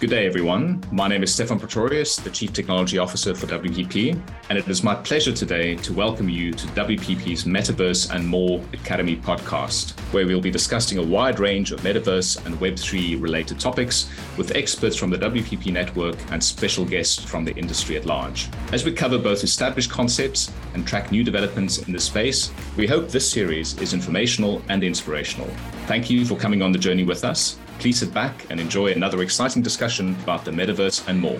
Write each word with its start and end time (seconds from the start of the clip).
Good 0.00 0.10
day, 0.10 0.26
everyone. 0.26 0.82
My 0.90 1.06
name 1.06 1.22
is 1.22 1.32
Stephan 1.32 1.58
Pretorius, 1.58 2.16
the 2.16 2.28
Chief 2.28 2.52
Technology 2.52 2.98
Officer 2.98 3.32
for 3.32 3.46
WPP, 3.46 4.20
and 4.50 4.58
it 4.58 4.68
is 4.68 4.82
my 4.82 4.94
pleasure 4.96 5.32
today 5.32 5.76
to 5.76 5.94
welcome 5.94 6.28
you 6.28 6.52
to 6.52 6.66
WPP's 6.68 7.44
Metaverse 7.44 8.12
and 8.12 8.26
More 8.26 8.60
Academy 8.72 9.16
podcast, 9.16 9.98
where 10.12 10.26
we'll 10.26 10.40
be 10.40 10.50
discussing 10.50 10.98
a 10.98 11.02
wide 11.02 11.38
range 11.38 11.70
of 11.70 11.80
metaverse 11.80 12.44
and 12.44 12.56
Web3 12.56 13.22
related 13.22 13.60
topics 13.60 14.10
with 14.36 14.54
experts 14.56 14.96
from 14.96 15.10
the 15.10 15.16
WPP 15.16 15.72
network 15.72 16.16
and 16.32 16.42
special 16.42 16.84
guests 16.84 17.24
from 17.24 17.44
the 17.44 17.54
industry 17.54 17.96
at 17.96 18.04
large. 18.04 18.48
As 18.72 18.84
we 18.84 18.92
cover 18.92 19.16
both 19.16 19.44
established 19.44 19.90
concepts 19.90 20.52
and 20.74 20.86
track 20.86 21.12
new 21.12 21.22
developments 21.22 21.78
in 21.78 21.92
the 21.92 22.00
space, 22.00 22.52
we 22.76 22.88
hope 22.88 23.08
this 23.08 23.30
series 23.30 23.80
is 23.80 23.94
informational 23.94 24.60
and 24.68 24.82
inspirational. 24.82 25.48
Thank 25.86 26.10
you 26.10 26.26
for 26.26 26.36
coming 26.36 26.62
on 26.62 26.72
the 26.72 26.78
journey 26.78 27.04
with 27.04 27.24
us. 27.24 27.58
Please 27.84 27.98
sit 27.98 28.14
back 28.14 28.46
and 28.48 28.58
enjoy 28.58 28.92
another 28.92 29.20
exciting 29.20 29.60
discussion 29.60 30.16
about 30.22 30.42
the 30.46 30.50
metaverse 30.50 31.06
and 31.06 31.20
more. 31.20 31.38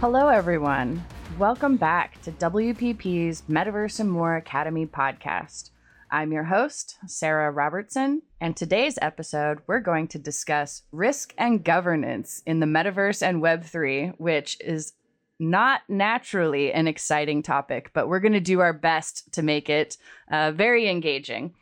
Hello, 0.00 0.26
everyone. 0.26 1.04
Welcome 1.38 1.76
back 1.76 2.20
to 2.22 2.32
WPP's 2.32 3.44
Metaverse 3.48 4.00
and 4.00 4.10
More 4.10 4.34
Academy 4.34 4.86
podcast. 4.86 5.70
I'm 6.10 6.32
your 6.32 6.42
host, 6.42 6.98
Sara 7.06 7.52
Robertson, 7.52 8.22
and 8.40 8.56
today's 8.56 8.98
episode, 9.00 9.60
we're 9.68 9.78
going 9.78 10.08
to 10.08 10.18
discuss 10.18 10.82
risk 10.90 11.32
and 11.38 11.62
governance 11.62 12.42
in 12.46 12.58
the 12.58 12.66
metaverse 12.66 13.22
and 13.22 13.40
Web3, 13.40 14.14
which 14.18 14.56
is 14.60 14.94
not 15.38 15.82
naturally 15.88 16.72
an 16.72 16.86
exciting 16.86 17.42
topic, 17.42 17.90
but 17.92 18.08
we're 18.08 18.20
going 18.20 18.32
to 18.32 18.40
do 18.40 18.60
our 18.60 18.72
best 18.72 19.32
to 19.32 19.42
make 19.42 19.68
it 19.68 19.96
uh, 20.30 20.52
very 20.52 20.88
engaging. 20.88 21.54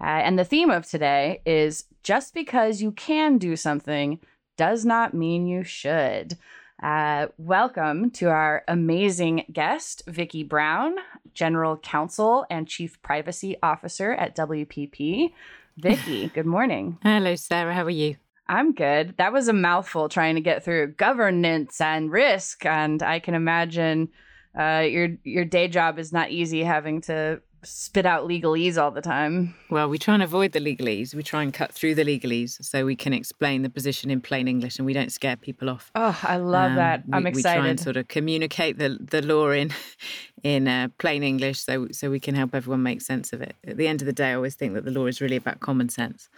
Uh, 0.00 0.04
and 0.04 0.38
the 0.38 0.44
theme 0.44 0.70
of 0.70 0.86
today 0.86 1.40
is 1.44 1.84
just 2.02 2.34
because 2.34 2.82
you 2.82 2.92
can 2.92 3.38
do 3.38 3.56
something 3.56 4.18
does 4.56 4.84
not 4.84 5.14
mean 5.14 5.46
you 5.46 5.62
should. 5.62 6.36
Uh, 6.82 7.28
welcome 7.38 8.10
to 8.10 8.28
our 8.28 8.64
amazing 8.66 9.44
guest, 9.52 10.02
Vicky 10.08 10.42
Brown, 10.42 10.96
General 11.32 11.76
Counsel 11.76 12.44
and 12.50 12.66
Chief 12.66 13.00
Privacy 13.02 13.56
Officer 13.62 14.12
at 14.12 14.34
WPP. 14.34 15.32
Vicky, 15.76 16.28
good 16.28 16.46
morning. 16.46 16.98
Hello, 17.02 17.34
Sara. 17.36 17.72
How 17.72 17.84
are 17.84 17.90
you? 17.90 18.16
I'm 18.52 18.74
good. 18.74 19.14
That 19.16 19.32
was 19.32 19.48
a 19.48 19.54
mouthful 19.54 20.10
trying 20.10 20.34
to 20.34 20.42
get 20.42 20.62
through 20.62 20.92
governance 20.92 21.80
and 21.80 22.12
risk, 22.12 22.66
and 22.66 23.02
I 23.02 23.18
can 23.18 23.34
imagine 23.34 24.10
uh, 24.58 24.84
your 24.86 25.08
your 25.24 25.46
day 25.46 25.68
job 25.68 25.98
is 25.98 26.12
not 26.12 26.30
easy 26.30 26.62
having 26.62 27.00
to 27.02 27.40
spit 27.64 28.04
out 28.04 28.26
legalese 28.26 28.76
all 28.76 28.90
the 28.90 29.00
time. 29.00 29.54
Well, 29.70 29.88
we 29.88 29.98
try 29.98 30.14
and 30.14 30.22
avoid 30.22 30.52
the 30.52 30.58
legalese. 30.58 31.14
We 31.14 31.22
try 31.22 31.42
and 31.42 31.54
cut 31.54 31.72
through 31.72 31.94
the 31.94 32.04
legalese 32.04 32.62
so 32.64 32.84
we 32.84 32.96
can 32.96 33.12
explain 33.12 33.62
the 33.62 33.70
position 33.70 34.10
in 34.10 34.20
plain 34.20 34.48
English 34.48 34.78
and 34.78 34.86
we 34.86 34.92
don't 34.92 35.12
scare 35.12 35.36
people 35.36 35.70
off. 35.70 35.90
Oh, 35.94 36.18
I 36.22 36.38
love 36.38 36.72
um, 36.72 36.76
that. 36.76 37.04
I'm 37.12 37.24
we, 37.24 37.30
excited. 37.30 37.58
We 37.58 37.62
try 37.62 37.68
and 37.68 37.80
sort 37.80 37.96
of 37.96 38.08
communicate 38.08 38.78
the, 38.78 38.98
the 39.00 39.22
law 39.22 39.50
in 39.50 39.72
in 40.42 40.66
uh, 40.66 40.88
plain 40.98 41.22
English 41.22 41.60
so 41.60 41.86
so 41.92 42.10
we 42.10 42.18
can 42.18 42.34
help 42.34 42.54
everyone 42.54 42.82
make 42.82 43.00
sense 43.00 43.32
of 43.32 43.40
it. 43.40 43.54
At 43.66 43.76
the 43.76 43.86
end 43.86 44.02
of 44.02 44.06
the 44.06 44.12
day, 44.12 44.30
I 44.30 44.34
always 44.34 44.54
think 44.56 44.74
that 44.74 44.84
the 44.84 44.90
law 44.90 45.06
is 45.06 45.20
really 45.20 45.36
about 45.36 45.60
common 45.60 45.88
sense. 45.88 46.28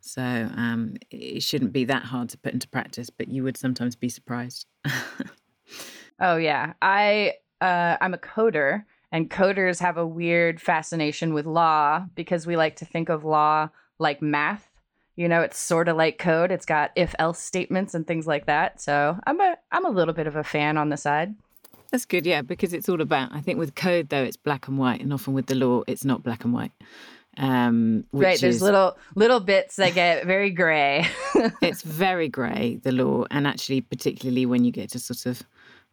So 0.00 0.22
um, 0.22 0.96
it 1.10 1.42
shouldn't 1.42 1.72
be 1.72 1.84
that 1.84 2.04
hard 2.04 2.28
to 2.30 2.38
put 2.38 2.52
into 2.52 2.68
practice, 2.68 3.08
but 3.08 3.28
you 3.28 3.44
would 3.44 3.56
sometimes 3.56 3.94
be 3.94 4.08
surprised. 4.08 4.66
oh 6.20 6.36
yeah, 6.36 6.72
I 6.82 7.34
uh, 7.60 7.96
I'm 8.00 8.14
a 8.14 8.18
coder, 8.18 8.84
and 9.12 9.30
coders 9.30 9.78
have 9.78 9.98
a 9.98 10.06
weird 10.06 10.60
fascination 10.60 11.34
with 11.34 11.46
law 11.46 12.06
because 12.14 12.46
we 12.46 12.56
like 12.56 12.76
to 12.76 12.86
think 12.86 13.10
of 13.10 13.24
law 13.24 13.68
like 13.98 14.22
math. 14.22 14.70
You 15.14 15.28
know, 15.28 15.42
it's 15.42 15.58
sort 15.58 15.88
of 15.88 15.98
like 15.98 16.18
code. 16.18 16.50
It's 16.50 16.64
got 16.64 16.90
if 16.96 17.14
else 17.18 17.38
statements 17.38 17.94
and 17.94 18.06
things 18.06 18.26
like 18.26 18.46
that. 18.46 18.80
So 18.80 19.18
I'm 19.26 19.38
a 19.40 19.56
I'm 19.70 19.84
a 19.84 19.90
little 19.90 20.14
bit 20.14 20.26
of 20.26 20.34
a 20.34 20.42
fan 20.42 20.78
on 20.78 20.88
the 20.88 20.96
side. 20.96 21.34
That's 21.90 22.06
good, 22.06 22.24
yeah, 22.24 22.40
because 22.40 22.72
it's 22.72 22.88
all 22.88 23.02
about. 23.02 23.30
I 23.34 23.42
think 23.42 23.58
with 23.58 23.74
code 23.74 24.08
though, 24.08 24.24
it's 24.24 24.38
black 24.38 24.66
and 24.66 24.78
white, 24.78 25.02
and 25.02 25.12
often 25.12 25.34
with 25.34 25.46
the 25.46 25.54
law, 25.54 25.82
it's 25.86 26.06
not 26.06 26.22
black 26.22 26.44
and 26.44 26.54
white. 26.54 26.72
Um, 27.36 28.04
right, 28.12 28.40
there's 28.40 28.56
is, 28.56 28.62
little 28.62 28.96
little 29.14 29.40
bits 29.40 29.76
that 29.76 29.92
get 29.92 30.24
very 30.24 30.50
grey. 30.50 31.06
it's 31.60 31.82
very 31.82 32.30
grey 32.30 32.80
the 32.82 32.92
law, 32.92 33.26
and 33.30 33.46
actually, 33.46 33.82
particularly 33.82 34.46
when 34.46 34.64
you 34.64 34.72
get 34.72 34.90
to 34.90 34.98
sort 34.98 35.26
of 35.26 35.42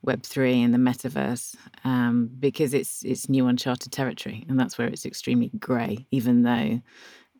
Web 0.01 0.23
three 0.23 0.61
and 0.61 0.73
the 0.73 0.77
metaverse, 0.77 1.55
um, 1.83 2.29
because 2.39 2.73
it's 2.73 3.03
it's 3.03 3.27
new 3.27 3.47
uncharted 3.47 3.91
territory, 3.91 4.45
and 4.47 4.59
that's 4.59 4.77
where 4.77 4.87
it's 4.87 5.05
extremely 5.05 5.51
grey. 5.59 6.07
Even 6.11 6.43
though 6.43 6.81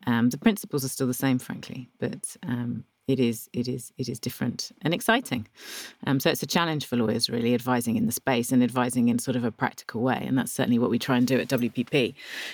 um, 0.06 0.30
the 0.30 0.38
principles 0.38 0.84
are 0.84 0.90
still 0.90 1.08
the 1.08 1.14
same, 1.14 1.40
frankly, 1.40 1.90
but 2.00 2.36
um, 2.44 2.84
it 3.08 3.20
is 3.20 3.50
it 3.54 3.68
is 3.68 3.92
it 3.98 4.10
is 4.10 4.20
different 4.20 4.72
and 4.82 4.94
exciting. 4.94 5.48
Um, 6.06 6.20
so 6.20 6.30
it's 6.30 6.44
a 6.44 6.48
challenge 6.48 6.86
for 6.86 6.96
lawyers 6.96 7.30
really 7.30 7.54
advising 7.54 7.96
in 7.96 8.06
the 8.06 8.12
space 8.12 8.52
and 8.52 8.64
advising 8.64 9.10
in 9.10 9.20
sort 9.20 9.36
of 9.36 9.44
a 9.44 9.52
practical 9.52 10.02
way, 10.02 10.24
and 10.26 10.38
that's 10.38 10.52
certainly 10.52 10.80
what 10.80 10.90
we 10.90 11.00
try 11.00 11.18
and 11.18 11.26
do 11.26 11.40
at 11.40 11.48
WPP, 11.48 12.14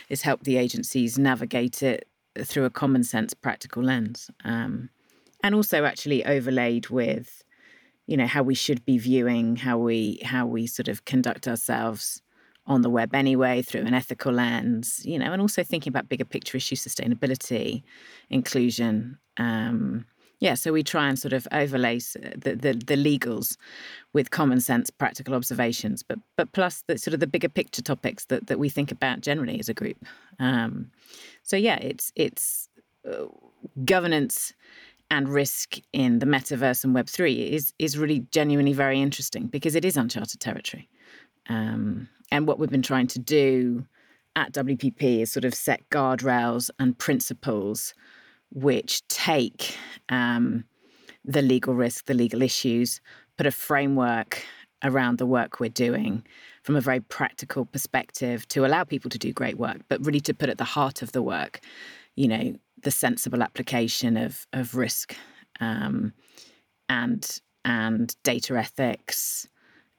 is 0.10 0.22
help 0.22 0.44
the 0.44 0.58
agencies 0.58 1.18
navigate 1.18 1.82
it 1.82 2.08
through 2.44 2.66
a 2.66 2.70
common 2.70 3.04
sense, 3.04 3.34
practical 3.34 3.82
lens, 3.82 4.30
um, 4.44 4.90
and 5.44 5.56
also 5.56 5.86
actually 5.86 6.26
overlaid 6.26 6.90
with, 6.90 7.44
you 8.08 8.18
know, 8.18 8.28
how 8.28 8.44
we 8.44 8.56
should 8.56 8.86
be 8.86 8.98
viewing 8.98 9.56
how 9.56 9.78
we 9.78 10.20
how 10.24 10.46
we 10.46 10.68
sort 10.68 10.88
of 10.88 11.06
conduct 11.06 11.48
ourselves 11.48 12.22
on 12.68 12.82
the 12.82 12.90
web 12.90 13.14
anyway 13.14 13.62
through 13.62 13.82
an 13.82 13.94
ethical 13.94 14.34
lens, 14.34 15.06
you 15.06 15.20
know, 15.20 15.32
and 15.32 15.42
also 15.42 15.64
thinking 15.64 15.92
about 15.92 16.10
bigger 16.10 16.26
picture 16.26 16.58
issues, 16.58 16.84
sustainability, 16.84 17.84
inclusion. 18.30 19.18
Um, 19.38 20.06
yeah, 20.40 20.56
so 20.56 20.74
we 20.74 20.84
try 20.84 21.08
and 21.08 21.18
sort 21.18 21.34
of 21.34 21.48
overlay 21.52 22.00
the, 22.00 22.56
the, 22.56 22.74
the 22.74 22.96
legals 22.96 23.56
with 24.14 24.32
common 24.32 24.60
sense, 24.60 24.90
practical 24.90 25.34
observations, 25.34 26.04
but 26.04 26.20
but 26.36 26.52
plus 26.52 26.84
the 26.88 26.98
sort 26.98 27.14
of 27.14 27.20
the 27.20 27.28
bigger 27.28 27.50
picture 27.50 27.82
topics 27.82 28.26
that, 28.26 28.48
that 28.48 28.60
we 28.60 28.70
think 28.70 28.92
about 28.92 29.22
generally 29.22 29.60
as 29.60 29.70
a 29.70 29.74
group. 29.74 29.98
Um, 30.40 30.92
so 31.44 31.56
yeah, 31.56 31.78
it's 31.78 32.12
it's 32.16 32.70
uh, 33.10 33.26
governance 33.86 34.54
and 35.12 35.30
risk 35.30 35.78
in 35.94 36.20
the 36.20 36.26
metaverse 36.26 36.84
and 36.84 36.94
Web 36.94 37.08
three 37.08 37.52
is 37.52 37.74
is 37.80 37.98
really 37.98 38.26
genuinely 38.32 38.74
very 38.74 39.02
interesting 39.02 39.48
because 39.48 39.76
it 39.76 39.86
is 39.86 39.98
uncharted 39.98 40.40
territory, 40.40 40.90
um, 41.50 42.10
and 42.32 42.48
what 42.48 42.60
we've 42.60 42.70
been 42.70 42.82
trying 42.82 43.08
to 43.08 43.20
do 43.20 43.86
at 44.36 44.52
WPP 44.54 45.22
is 45.22 45.32
sort 45.32 45.46
of 45.46 45.54
set 45.54 45.90
guardrails 45.90 46.70
and 46.80 46.98
principles 46.98 47.94
which 48.52 49.08
take 49.08 49.78
um, 50.10 50.64
the 51.24 51.42
legal 51.42 51.74
risk, 51.74 52.06
the 52.06 52.14
legal 52.14 52.42
issues, 52.42 53.02
put 53.38 53.46
a 53.46 53.52
framework 53.52 54.44
around 54.84 55.18
the 55.18 55.26
work 55.26 55.60
we're 55.60 55.70
doing 55.70 56.24
from 56.64 56.76
a 56.76 56.82
very 56.82 57.00
practical 57.00 57.66
perspective 57.66 58.48
to 58.48 58.66
allow 58.66 58.84
people 58.84 59.10
to 59.10 59.18
do 59.18 59.32
great 59.32 59.58
work, 59.58 59.82
but 59.88 60.04
really 60.06 60.20
to 60.20 60.34
put 60.34 60.50
at 60.50 60.58
the 60.58 60.64
heart 60.64 61.02
of 61.02 61.12
the 61.12 61.22
work, 61.22 61.60
you 62.16 62.28
know, 62.28 62.56
the 62.86 62.92
sensible 62.92 63.44
application 63.44 64.16
of 64.16 64.48
of 64.54 64.76
risk 64.76 65.16
um, 65.60 66.14
and 66.88 67.42
and 67.66 68.16
data 68.24 68.56
ethics 68.56 69.50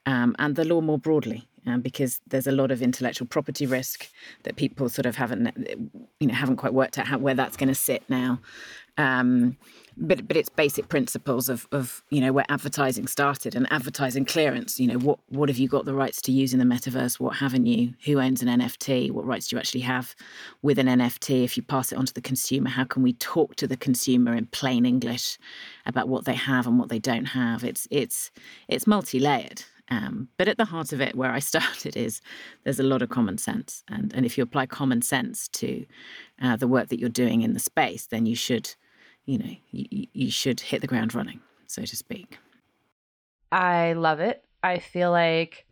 um, 0.06 0.34
and 0.38 0.54
the 0.54 0.64
law 0.64 0.80
more 0.80 0.98
broadly 0.98 1.46
um, 1.66 1.80
because 1.80 2.20
there's 2.28 2.46
a 2.46 2.52
lot 2.52 2.70
of 2.70 2.80
intellectual 2.80 3.26
property 3.26 3.66
risk 3.66 4.08
that 4.44 4.54
people 4.54 4.88
sort 4.88 5.04
of 5.04 5.16
haven't, 5.16 5.52
you 6.20 6.28
know, 6.28 6.34
haven't 6.34 6.56
quite 6.56 6.72
worked 6.72 6.96
out 6.96 7.08
how, 7.08 7.18
where 7.18 7.34
that's 7.34 7.56
going 7.56 7.68
to 7.68 7.74
sit 7.74 8.04
now. 8.08 8.40
Um, 8.98 9.56
but 9.98 10.28
but 10.28 10.36
it's 10.36 10.48
basic 10.48 10.88
principles 10.88 11.48
of 11.48 11.66
of 11.72 12.02
you 12.10 12.20
know 12.20 12.32
where 12.32 12.44
advertising 12.48 13.06
started 13.06 13.54
and 13.54 13.70
advertising 13.72 14.24
clearance. 14.24 14.78
You 14.78 14.88
know 14.88 14.98
what 14.98 15.18
what 15.28 15.48
have 15.48 15.58
you 15.58 15.68
got 15.68 15.84
the 15.84 15.94
rights 15.94 16.20
to 16.22 16.32
use 16.32 16.52
in 16.52 16.58
the 16.58 16.64
metaverse? 16.64 17.18
What 17.18 17.36
haven't 17.36 17.66
you? 17.66 17.94
Who 18.04 18.20
owns 18.20 18.42
an 18.42 18.48
NFT? 18.48 19.10
What 19.10 19.26
rights 19.26 19.48
do 19.48 19.56
you 19.56 19.60
actually 19.60 19.80
have 19.82 20.14
with 20.62 20.78
an 20.78 20.86
NFT? 20.86 21.44
If 21.44 21.56
you 21.56 21.62
pass 21.62 21.92
it 21.92 21.98
on 21.98 22.06
to 22.06 22.14
the 22.14 22.20
consumer, 22.20 22.68
how 22.68 22.84
can 22.84 23.02
we 23.02 23.14
talk 23.14 23.56
to 23.56 23.66
the 23.66 23.76
consumer 23.76 24.34
in 24.34 24.46
plain 24.46 24.84
English 24.84 25.38
about 25.86 26.08
what 26.08 26.24
they 26.24 26.34
have 26.34 26.66
and 26.66 26.78
what 26.78 26.88
they 26.88 26.98
don't 26.98 27.26
have? 27.26 27.64
It's 27.64 27.88
it's 27.90 28.30
it's 28.68 28.86
multi 28.86 29.18
layered. 29.18 29.64
Um, 29.88 30.28
but 30.36 30.48
at 30.48 30.56
the 30.56 30.64
heart 30.64 30.92
of 30.92 31.00
it, 31.00 31.14
where 31.14 31.32
I 31.32 31.38
started, 31.52 31.96
is 31.96 32.20
there's 32.64 32.80
a 32.80 32.84
lot 32.84 33.02
of 33.02 33.08
common 33.08 33.38
sense, 33.38 33.84
and 33.88 34.12
and 34.14 34.26
if 34.26 34.36
you 34.36 34.44
apply 34.44 34.66
common 34.66 35.02
sense 35.02 35.48
to 35.48 35.86
uh, 36.42 36.56
the 36.56 36.68
work 36.68 36.88
that 36.88 36.98
you're 36.98 37.08
doing 37.08 37.42
in 37.42 37.54
the 37.54 37.60
space, 37.60 38.06
then 38.06 38.26
you 38.26 38.34
should, 38.34 38.74
you 39.26 39.38
know, 39.38 39.56
you, 39.70 40.06
you 40.12 40.30
should 40.30 40.60
hit 40.60 40.80
the 40.80 40.86
ground 40.86 41.14
running, 41.14 41.40
so 41.66 41.84
to 41.84 41.96
speak. 41.96 42.38
I 43.52 43.92
love 43.92 44.20
it. 44.20 44.44
I 44.62 44.78
feel 44.78 45.10
like 45.10 45.66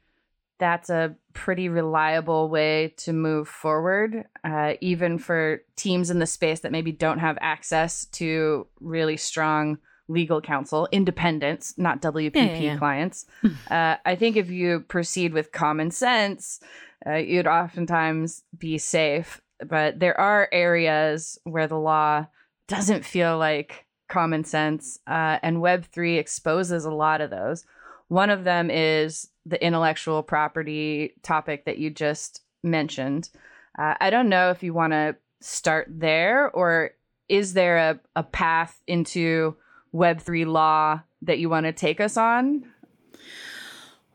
that's 0.59 0.91
a 0.91 1.17
pretty 1.33 1.69
reliable 1.69 2.49
way 2.49 2.95
to 2.97 3.13
move 3.13 3.49
forward, 3.49 4.25
uh, 4.45 4.75
even 4.81 5.19
for 5.19 5.63
teams 5.77 6.11
in 6.11 6.19
the 6.19 6.27
space 6.27 6.61
that 6.61 6.73
maybe 6.73 6.93
don't 6.93 7.19
have 7.19 7.39
access 7.41 8.05
to 8.07 8.67
really 8.81 9.17
strong 9.17 9.79
legal 10.07 10.41
counsel, 10.41 10.89
independents, 10.93 11.75
not 11.77 12.03
WPP 12.03 12.35
yeah, 12.35 12.59
yeah. 12.59 12.77
clients. 12.77 13.27
Hmm. 13.41 13.49
uh, 13.71 13.97
I 14.05 14.17
think 14.17 14.37
if 14.37 14.51
you 14.51 14.81
proceed 14.81 15.33
with 15.33 15.53
common 15.53 15.91
sense, 15.91 16.61
uh, 17.07 17.15
you'd 17.15 17.47
oftentimes 17.47 18.43
be 18.57 18.79
safe. 18.79 19.41
but 19.67 20.01
there 20.01 20.19
are 20.21 20.49
areas 20.53 21.39
where 21.45 21.67
the 21.67 21.79
law 21.79 22.27
doesn't 22.69 23.05
feel 23.05 23.39
like 23.39 23.87
common 24.09 24.45
sense, 24.45 24.99
uh, 25.07 25.39
and 25.43 25.59
Web3 25.59 26.19
exposes 26.19 26.85
a 26.85 26.91
lot 26.91 27.21
of 27.21 27.31
those. 27.31 27.65
One 28.09 28.31
of 28.31 28.45
them 28.45 28.71
is 28.71 29.29
the 29.47 29.63
intellectual 29.65 30.23
property 30.23 31.15
topic 31.23 31.65
that 31.65 31.79
you 31.79 31.91
just 31.91 32.43
mentioned. 32.63 33.31
Uh, 33.79 33.95
I 34.01 34.11
don't 34.11 34.29
know 34.29 34.51
if 34.51 34.63
you 34.63 34.73
want 34.73 34.93
to 34.93 35.17
start 35.41 35.87
there 35.91 36.51
or 36.51 36.93
is 37.29 37.55
there 37.55 37.79
a, 37.79 38.01
a 38.17 38.23
path 38.23 38.81
into 38.87 39.57
Web3 39.95 40.47
law 40.47 41.03
that 41.23 41.39
you 41.39 41.49
want 41.49 41.65
to 41.67 41.73
take 41.73 42.01
us 42.01 42.17
on? 42.17 42.65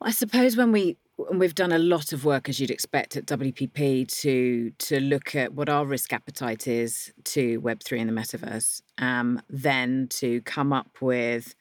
I 0.02 0.12
suppose 0.12 0.56
when 0.56 0.72
we 0.72 0.98
we've 1.34 1.56
done 1.56 1.72
a 1.72 1.80
lot 1.80 2.14
of 2.14 2.26
work, 2.26 2.50
as 2.50 2.60
you'd 2.60 2.72
expect, 2.72 3.18
at 3.18 3.26
WPP 3.26 4.08
to 4.22 4.72
to 4.72 5.00
look 5.00 5.36
at 5.36 5.54
what 5.54 5.70
our 5.70 5.86
risk 5.86 6.14
appetite 6.14 6.68
is 6.68 7.12
to 7.26 7.58
Web 7.58 7.84
three 7.84 8.00
and 8.00 8.10
the 8.10 8.14
metaverse, 8.14 8.82
um, 8.98 9.42
then 9.50 10.08
to 10.12 10.42
come 10.42 10.72
up 10.74 11.02
with 11.02 11.56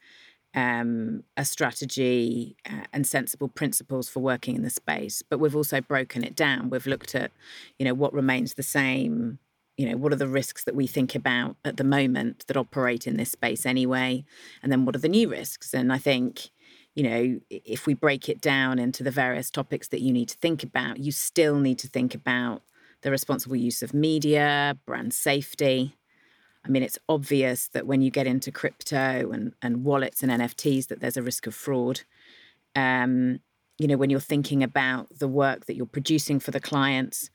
um, 0.55 1.23
a 1.37 1.45
strategy 1.45 2.55
uh, 2.69 2.85
and 2.93 3.05
sensible 3.05 3.49
principles 3.49 4.09
for 4.09 4.19
working 4.19 4.55
in 4.55 4.63
the 4.63 4.69
space. 4.69 5.21
But 5.21 5.39
we've 5.39 5.55
also 5.55 5.81
broken 5.81 6.23
it 6.23 6.35
down. 6.35 6.69
We've 6.69 6.87
looked 6.87 7.13
at, 7.13 7.31
you 7.77 7.85
know, 7.85 7.93
what 7.93 8.13
remains 8.13 8.53
the 8.53 8.63
same. 8.63 9.39
You 9.77 9.89
know, 9.89 9.97
what 9.97 10.11
are 10.11 10.17
the 10.17 10.27
risks 10.27 10.65
that 10.65 10.75
we 10.75 10.87
think 10.87 11.15
about 11.15 11.55
at 11.63 11.77
the 11.77 11.85
moment 11.85 12.45
that 12.47 12.57
operate 12.57 13.07
in 13.07 13.15
this 13.15 13.31
space 13.31 13.65
anyway, 13.65 14.25
and 14.61 14.71
then 14.71 14.85
what 14.85 14.95
are 14.95 14.99
the 14.99 15.07
new 15.07 15.29
risks? 15.29 15.73
And 15.73 15.93
I 15.93 15.97
think 15.97 16.49
you 16.95 17.03
know, 17.03 17.39
if 17.49 17.85
we 17.85 17.93
break 17.93 18.29
it 18.29 18.41
down 18.41 18.79
into 18.79 19.03
the 19.03 19.11
various 19.11 19.49
topics 19.49 19.87
that 19.89 20.01
you 20.01 20.11
need 20.11 20.29
to 20.29 20.37
think 20.37 20.63
about, 20.63 20.99
you 20.99 21.11
still 21.11 21.59
need 21.59 21.79
to 21.79 21.87
think 21.87 22.15
about 22.15 22.61
the 23.01 23.11
responsible 23.11 23.55
use 23.55 23.81
of 23.81 23.93
media, 23.93 24.77
brand 24.85 25.13
safety. 25.13 25.95
I 26.65 26.69
mean, 26.69 26.83
it's 26.83 26.99
obvious 27.07 27.69
that 27.69 27.87
when 27.87 28.01
you 28.01 28.11
get 28.11 28.27
into 28.27 28.51
crypto 28.51 29.31
and, 29.31 29.53
and 29.61 29.83
wallets 29.85 30.21
and 30.21 30.31
NFTs, 30.31 30.87
that 30.87 30.99
there's 30.99 31.17
a 31.17 31.23
risk 31.23 31.47
of 31.47 31.55
fraud. 31.55 32.01
Um, 32.75 33.39
you 33.77 33.87
know, 33.87 33.95
when 33.95 34.09
you're 34.09 34.19
thinking 34.19 34.61
about 34.61 35.07
the 35.19 35.27
work 35.27 35.65
that 35.65 35.75
you're 35.75 35.85
producing 35.85 36.39
for 36.39 36.51
the 36.51 36.59
clients, 36.59 37.29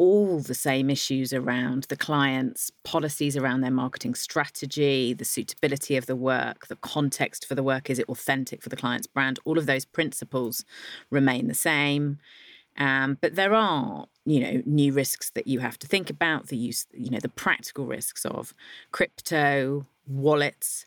all 0.00 0.38
the 0.38 0.54
same 0.54 0.88
issues 0.88 1.30
around 1.30 1.82
the 1.90 1.96
client's 1.96 2.72
policies 2.84 3.36
around 3.36 3.60
their 3.60 3.70
marketing 3.70 4.14
strategy, 4.14 5.12
the 5.12 5.26
suitability 5.26 5.94
of 5.94 6.06
the 6.06 6.16
work, 6.16 6.68
the 6.68 6.76
context 6.76 7.44
for 7.44 7.54
the 7.54 7.62
work. 7.62 7.90
Is 7.90 7.98
it 7.98 8.08
authentic 8.08 8.62
for 8.62 8.70
the 8.70 8.78
client's 8.78 9.06
brand? 9.06 9.38
All 9.44 9.58
of 9.58 9.66
those 9.66 9.84
principles 9.84 10.64
remain 11.10 11.48
the 11.48 11.54
same. 11.54 12.18
Um, 12.78 13.18
but 13.20 13.34
there 13.34 13.52
are, 13.52 14.06
you 14.24 14.40
know, 14.40 14.62
new 14.64 14.94
risks 14.94 15.28
that 15.32 15.46
you 15.46 15.58
have 15.58 15.78
to 15.80 15.86
think 15.86 16.08
about. 16.08 16.46
The 16.46 16.56
use, 16.56 16.86
you 16.94 17.10
know, 17.10 17.20
the 17.20 17.28
practical 17.28 17.84
risks 17.84 18.24
of 18.24 18.54
crypto 18.92 19.84
wallets. 20.06 20.86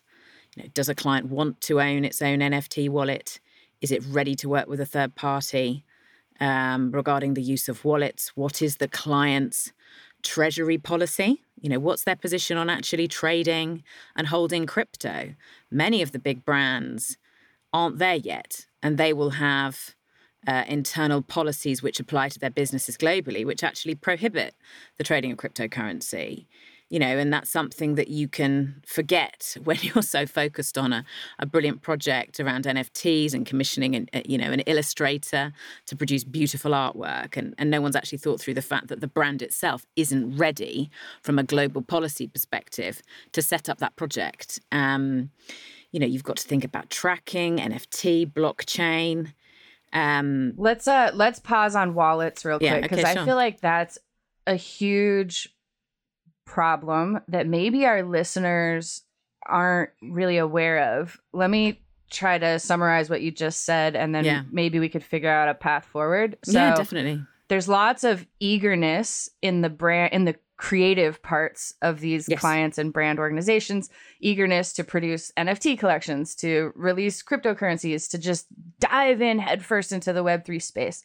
You 0.56 0.64
know, 0.64 0.68
does 0.74 0.88
a 0.88 0.94
client 0.94 1.28
want 1.28 1.60
to 1.60 1.80
own 1.80 2.04
its 2.04 2.20
own 2.20 2.40
NFT 2.40 2.88
wallet? 2.88 3.38
Is 3.80 3.92
it 3.92 4.02
ready 4.08 4.34
to 4.34 4.48
work 4.48 4.66
with 4.66 4.80
a 4.80 4.86
third 4.86 5.14
party? 5.14 5.84
Um, 6.40 6.90
regarding 6.90 7.34
the 7.34 7.42
use 7.42 7.68
of 7.68 7.84
wallets. 7.84 8.32
What 8.34 8.62
is 8.62 8.76
the 8.76 8.88
client's 8.88 9.72
treasury 10.22 10.78
policy? 10.78 11.42
You 11.60 11.70
know, 11.70 11.78
what's 11.78 12.04
their 12.04 12.16
position 12.16 12.56
on 12.56 12.68
actually 12.68 13.08
trading 13.08 13.82
and 14.16 14.26
holding 14.26 14.66
crypto? 14.66 15.34
Many 15.70 16.02
of 16.02 16.12
the 16.12 16.18
big 16.18 16.44
brands 16.44 17.16
aren't 17.72 17.98
there 17.98 18.16
yet, 18.16 18.66
and 18.82 18.98
they 18.98 19.12
will 19.12 19.30
have 19.30 19.94
uh, 20.46 20.64
internal 20.68 21.22
policies 21.22 21.82
which 21.82 22.00
apply 22.00 22.28
to 22.28 22.38
their 22.38 22.50
businesses 22.50 22.96
globally, 22.96 23.44
which 23.44 23.64
actually 23.64 23.94
prohibit 23.94 24.54
the 24.98 25.04
trading 25.04 25.32
of 25.32 25.38
cryptocurrency 25.38 26.46
you 26.90 26.98
know, 26.98 27.18
and 27.18 27.32
that's 27.32 27.50
something 27.50 27.94
that 27.94 28.08
you 28.08 28.28
can 28.28 28.82
forget 28.86 29.56
when 29.64 29.78
you're 29.82 30.02
so 30.02 30.26
focused 30.26 30.78
on 30.78 30.92
a, 30.92 31.04
a 31.38 31.46
brilliant 31.46 31.82
project 31.82 32.40
around 32.40 32.64
NFTs 32.64 33.34
and 33.34 33.46
commissioning 33.46 33.94
an, 33.94 34.08
uh, 34.12 34.20
you 34.24 34.38
know, 34.38 34.50
an 34.50 34.60
illustrator 34.60 35.52
to 35.86 35.96
produce 35.96 36.24
beautiful 36.24 36.72
artwork. 36.72 37.36
And, 37.36 37.54
and 37.58 37.70
no 37.70 37.80
one's 37.80 37.96
actually 37.96 38.18
thought 38.18 38.40
through 38.40 38.54
the 38.54 38.62
fact 38.62 38.88
that 38.88 39.00
the 39.00 39.08
brand 39.08 39.42
itself 39.42 39.86
isn't 39.96 40.36
ready 40.36 40.90
from 41.22 41.38
a 41.38 41.42
global 41.42 41.82
policy 41.82 42.26
perspective 42.26 43.02
to 43.32 43.42
set 43.42 43.68
up 43.68 43.78
that 43.78 43.96
project. 43.96 44.60
Um, 44.70 45.30
you 45.90 46.00
know, 46.00 46.06
you've 46.06 46.24
got 46.24 46.36
to 46.38 46.46
think 46.46 46.64
about 46.64 46.90
tracking, 46.90 47.58
NFT, 47.58 48.32
blockchain. 48.32 49.32
Um, 49.92 50.54
let's 50.56 50.88
uh 50.88 51.12
let's 51.14 51.38
pause 51.38 51.76
on 51.76 51.94
wallets 51.94 52.44
real 52.44 52.58
quick 52.58 52.82
because 52.82 52.98
okay, 52.98 53.12
sure. 53.12 53.22
I 53.22 53.24
feel 53.24 53.36
like 53.36 53.60
that's 53.60 53.96
a 54.44 54.56
huge 54.56 55.53
problem 56.44 57.20
that 57.28 57.46
maybe 57.46 57.86
our 57.86 58.02
listeners 58.02 59.02
aren't 59.46 59.90
really 60.02 60.38
aware 60.38 61.00
of. 61.00 61.18
Let 61.32 61.50
me 61.50 61.80
try 62.10 62.38
to 62.38 62.58
summarize 62.58 63.10
what 63.10 63.22
you 63.22 63.30
just 63.30 63.64
said 63.64 63.96
and 63.96 64.14
then 64.14 64.24
yeah. 64.24 64.42
maybe 64.50 64.78
we 64.78 64.88
could 64.88 65.02
figure 65.02 65.30
out 65.30 65.48
a 65.48 65.54
path 65.54 65.84
forward. 65.84 66.38
So 66.44 66.52
yeah, 66.52 66.74
definitely. 66.74 67.22
There's 67.48 67.68
lots 67.68 68.04
of 68.04 68.26
eagerness 68.40 69.28
in 69.42 69.60
the 69.60 69.68
brand 69.68 70.12
in 70.12 70.24
the 70.24 70.36
creative 70.56 71.20
parts 71.22 71.74
of 71.82 72.00
these 72.00 72.28
yes. 72.28 72.40
clients 72.40 72.78
and 72.78 72.92
brand 72.92 73.18
organizations, 73.18 73.90
eagerness 74.20 74.72
to 74.72 74.84
produce 74.84 75.32
NFT 75.36 75.78
collections, 75.78 76.34
to 76.36 76.72
release 76.76 77.22
cryptocurrencies, 77.22 78.08
to 78.10 78.18
just 78.18 78.46
dive 78.78 79.20
in 79.20 79.38
headfirst 79.40 79.92
into 79.92 80.12
the 80.12 80.22
web3 80.22 80.62
space. 80.62 81.04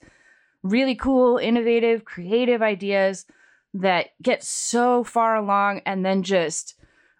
Really 0.61 0.95
cool, 0.95 1.37
innovative, 1.37 2.05
creative 2.05 2.61
ideas 2.61 3.25
that 3.73 4.09
get 4.21 4.43
so 4.43 5.03
far 5.03 5.35
along 5.35 5.81
and 5.85 6.05
then 6.05 6.23
just 6.23 6.75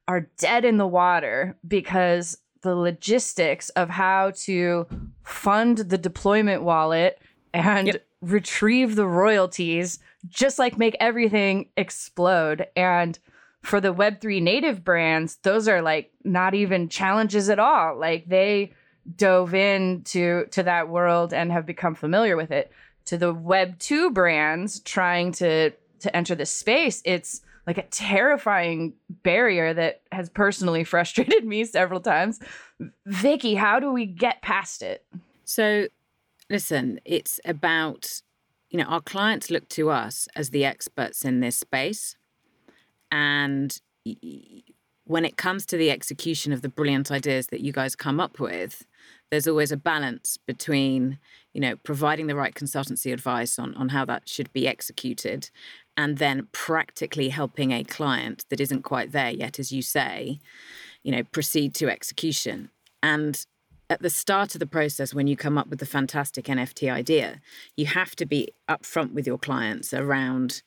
are 0.07 0.27
dead 0.37 0.65
in 0.65 0.77
the 0.77 0.87
water 0.87 1.55
because 1.67 2.37
the 2.61 2.75
logistics 2.75 3.69
of 3.69 3.89
how 3.89 4.31
to 4.31 4.87
fund 5.23 5.77
the 5.77 5.97
deployment 5.97 6.63
wallet 6.63 7.19
and 7.53 7.87
yep. 7.87 8.07
retrieve 8.21 8.95
the 8.95 9.07
royalties 9.07 9.99
just 10.27 10.59
like 10.59 10.77
make 10.77 10.97
everything 10.99 11.69
explode. 11.77 12.67
And 12.75 13.17
for 13.61 13.79
the 13.79 13.93
web3 13.93 14.41
native 14.41 14.83
brands 14.83 15.37
those 15.43 15.67
are 15.67 15.81
like 15.81 16.11
not 16.23 16.53
even 16.55 16.89
challenges 16.89 17.49
at 17.49 17.59
all. 17.59 17.97
Like 17.97 18.27
they 18.27 18.73
dove 19.15 19.53
into 19.53 20.45
to 20.47 20.63
that 20.63 20.89
world 20.89 21.33
and 21.33 21.51
have 21.51 21.65
become 21.65 21.95
familiar 21.95 22.35
with 22.35 22.51
it. 22.51 22.71
To 23.05 23.17
the 23.17 23.33
web 23.33 23.79
2 23.79 24.11
brands 24.11 24.79
trying 24.81 25.31
to 25.33 25.71
to 25.99 26.15
enter 26.15 26.35
this 26.35 26.51
space, 26.51 27.01
it's 27.05 27.41
like 27.67 27.77
a 27.77 27.83
terrifying 27.83 28.93
barrier 29.23 29.73
that 29.73 30.01
has 30.11 30.29
personally 30.29 30.83
frustrated 30.93 31.45
me 31.45 31.63
several 31.63 31.99
times. 31.99 32.39
Vicky, 33.05 33.55
how 33.55 33.79
do 33.79 33.91
we 33.91 34.05
get 34.05 34.41
past 34.41 34.81
it? 34.81 35.05
So, 35.45 35.87
listen, 36.49 36.99
it's 37.05 37.39
about, 37.45 38.21
you 38.69 38.79
know, 38.79 38.85
our 38.85 39.01
clients 39.01 39.51
look 39.51 39.67
to 39.69 39.89
us 39.89 40.27
as 40.35 40.49
the 40.49 40.65
experts 40.65 41.23
in 41.23 41.41
this 41.41 41.57
space. 41.57 42.15
And 43.11 43.79
when 45.05 45.25
it 45.25 45.37
comes 45.37 45.65
to 45.67 45.77
the 45.77 45.91
execution 45.91 46.53
of 46.53 46.61
the 46.61 46.69
brilliant 46.69 47.11
ideas 47.11 47.47
that 47.47 47.61
you 47.61 47.71
guys 47.71 47.95
come 47.95 48.19
up 48.19 48.39
with, 48.39 48.85
there's 49.31 49.47
always 49.47 49.71
a 49.71 49.77
balance 49.77 50.37
between, 50.37 51.19
you 51.53 51.61
know, 51.61 51.75
providing 51.77 52.27
the 52.27 52.35
right 52.35 52.53
consultancy 52.53 53.13
advice 53.13 53.59
on, 53.59 53.75
on 53.75 53.89
how 53.89 54.05
that 54.05 54.27
should 54.27 54.51
be 54.53 54.67
executed 54.67 55.49
and 55.99 56.17
then 56.17 56.47
practically 56.53 57.27
helping 57.27 57.73
a 57.73 57.83
client 57.83 58.45
that 58.47 58.61
isn't 58.61 58.83
quite 58.83 59.11
there 59.11 59.31
yet, 59.31 59.59
as 59.59 59.73
you 59.73 59.81
say, 59.81 60.39
you 61.03 61.11
know, 61.11 61.23
proceed 61.25 61.75
to 61.75 61.89
execution. 61.89 62.69
And 63.03 63.45
at 63.89 64.01
the 64.01 64.09
start 64.09 64.55
of 64.55 64.59
the 64.59 64.65
process, 64.65 65.13
when 65.13 65.27
you 65.27 65.35
come 65.35 65.57
up 65.57 65.67
with 65.67 65.79
the 65.79 65.85
fantastic 65.85 66.45
NFT 66.45 66.89
idea, 66.89 67.41
you 67.75 67.85
have 67.85 68.15
to 68.15 68.25
be 68.25 68.47
upfront 68.69 69.11
with 69.11 69.27
your 69.27 69.37
clients 69.37 69.93
around, 69.93 70.61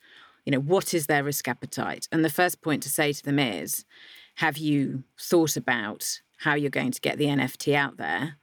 you 0.45 0.51
know, 0.51 0.61
what 0.61 0.93
is 0.93 1.07
their 1.07 1.25
risk 1.25 1.49
appetite? 1.49 2.07
And 2.13 2.23
the 2.23 2.29
first 2.29 2.61
point 2.61 2.83
to 2.83 2.91
say 2.91 3.15
to 3.15 3.25
them 3.25 3.39
is, 3.39 3.87
have 4.35 4.59
you 4.59 5.03
thought 5.19 5.57
about 5.57 6.21
how 6.41 6.57
you're 6.57 6.69
going 6.69 6.93
to 6.93 7.01
get 7.01 7.17
the 7.17 7.29
NFT 7.29 7.75
out 7.75 7.97
there? 7.97 8.37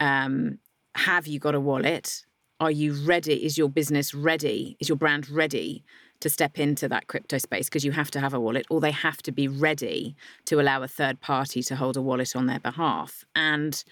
Um, 0.00 0.58
have 0.96 1.28
you 1.28 1.38
got 1.38 1.54
a 1.54 1.60
wallet? 1.60 2.24
Are 2.58 2.72
you 2.72 2.92
ready? 2.92 3.44
Is 3.44 3.56
your 3.56 3.68
business 3.68 4.14
ready? 4.14 4.76
Is 4.80 4.88
your 4.88 4.98
brand 4.98 5.30
ready 5.30 5.84
to 6.20 6.30
step 6.30 6.58
into 6.58 6.88
that 6.88 7.06
crypto 7.06 7.38
space 7.38 7.68
because 7.68 7.84
you 7.84 7.92
have 7.92 8.10
to 8.12 8.20
have 8.20 8.32
a 8.32 8.40
wallet 8.40 8.66
or 8.70 8.80
they 8.80 8.90
have 8.90 9.22
to 9.22 9.32
be 9.32 9.46
ready 9.46 10.16
to 10.46 10.60
allow 10.60 10.82
a 10.82 10.88
third 10.88 11.20
party 11.20 11.62
to 11.62 11.76
hold 11.76 11.96
a 11.96 12.02
wallet 12.02 12.34
on 12.34 12.46
their 12.46 12.60
behalf. 12.60 13.24
And 13.34 13.82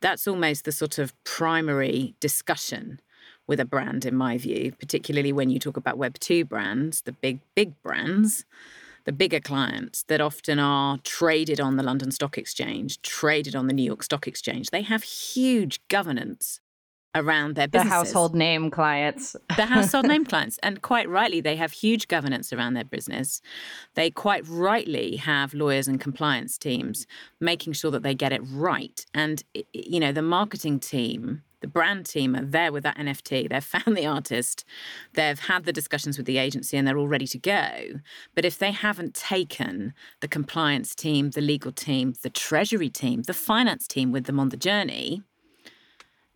that's 0.00 0.28
almost 0.28 0.64
the 0.64 0.72
sort 0.72 0.98
of 0.98 1.12
primary 1.24 2.14
discussion 2.20 3.00
with 3.46 3.58
a 3.58 3.64
brand, 3.64 4.04
in 4.04 4.14
my 4.14 4.36
view, 4.36 4.72
particularly 4.78 5.32
when 5.32 5.50
you 5.50 5.58
talk 5.58 5.76
about 5.76 5.98
Web2 5.98 6.46
brands, 6.46 7.00
the 7.02 7.12
big, 7.12 7.40
big 7.54 7.80
brands, 7.82 8.44
the 9.04 9.12
bigger 9.12 9.40
clients 9.40 10.02
that 10.04 10.20
often 10.20 10.58
are 10.58 10.98
traded 10.98 11.58
on 11.58 11.76
the 11.76 11.82
London 11.82 12.10
Stock 12.10 12.36
Exchange, 12.36 13.00
traded 13.00 13.56
on 13.56 13.66
the 13.66 13.72
New 13.72 13.82
York 13.82 14.02
Stock 14.02 14.28
Exchange. 14.28 14.68
They 14.68 14.82
have 14.82 15.02
huge 15.02 15.80
governance 15.88 16.60
around 17.18 17.56
their 17.56 17.68
businesses. 17.68 17.90
The 17.90 17.96
household 17.96 18.34
name 18.34 18.70
clients. 18.70 19.36
the 19.56 19.66
household 19.66 20.06
name 20.06 20.24
clients. 20.32 20.58
And 20.62 20.82
quite 20.82 21.08
rightly, 21.08 21.40
they 21.40 21.56
have 21.56 21.72
huge 21.72 22.08
governance 22.08 22.52
around 22.52 22.74
their 22.74 22.84
business. 22.84 23.40
They 23.94 24.10
quite 24.10 24.46
rightly 24.46 25.16
have 25.16 25.54
lawyers 25.54 25.88
and 25.88 26.00
compliance 26.00 26.58
teams 26.58 27.06
making 27.40 27.74
sure 27.74 27.90
that 27.90 28.02
they 28.02 28.14
get 28.14 28.32
it 28.32 28.42
right. 28.44 29.04
And, 29.14 29.42
you 29.72 30.00
know, 30.00 30.12
the 30.12 30.22
marketing 30.22 30.80
team 30.80 31.42
the 31.60 31.66
brand 31.68 32.06
team 32.06 32.36
are 32.36 32.44
there 32.44 32.72
with 32.72 32.84
that 32.84 32.96
NFT. 32.96 33.48
They've 33.48 33.64
found 33.84 33.96
the 33.96 34.06
artist, 34.06 34.64
they've 35.14 35.38
had 35.38 35.64
the 35.64 35.72
discussions 35.72 36.16
with 36.16 36.26
the 36.26 36.38
agency, 36.38 36.76
and 36.76 36.86
they're 36.86 36.98
all 36.98 37.08
ready 37.08 37.26
to 37.26 37.38
go. 37.38 38.00
But 38.34 38.44
if 38.44 38.58
they 38.58 38.70
haven't 38.70 39.14
taken 39.14 39.92
the 40.20 40.28
compliance 40.28 40.94
team, 40.94 41.30
the 41.30 41.40
legal 41.40 41.72
team, 41.72 42.14
the 42.22 42.30
treasury 42.30 42.88
team, 42.88 43.22
the 43.22 43.34
finance 43.34 43.86
team 43.86 44.12
with 44.12 44.24
them 44.24 44.38
on 44.38 44.50
the 44.50 44.56
journey, 44.56 45.22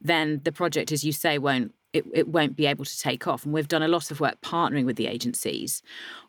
then 0.03 0.41
the 0.45 0.53
project, 0.53 0.93
as 0.93 1.05
you 1.05 1.13
say, 1.13 1.39
won't 1.39 1.73
it, 1.93 2.05
it 2.13 2.29
won't 2.29 2.57
be 2.57 2.67
able 2.67 2.85
to 2.85 2.99
take 2.99 3.27
off. 3.27 3.45
And 3.45 3.53
we've 3.53 3.69
done 3.69 3.83
a 3.83 3.89
lot 3.89 4.11
of 4.11 4.21
work 4.21 4.41
partnering 4.41 4.87
with 4.87 4.97
the 4.97 5.07
agencies 5.07 5.83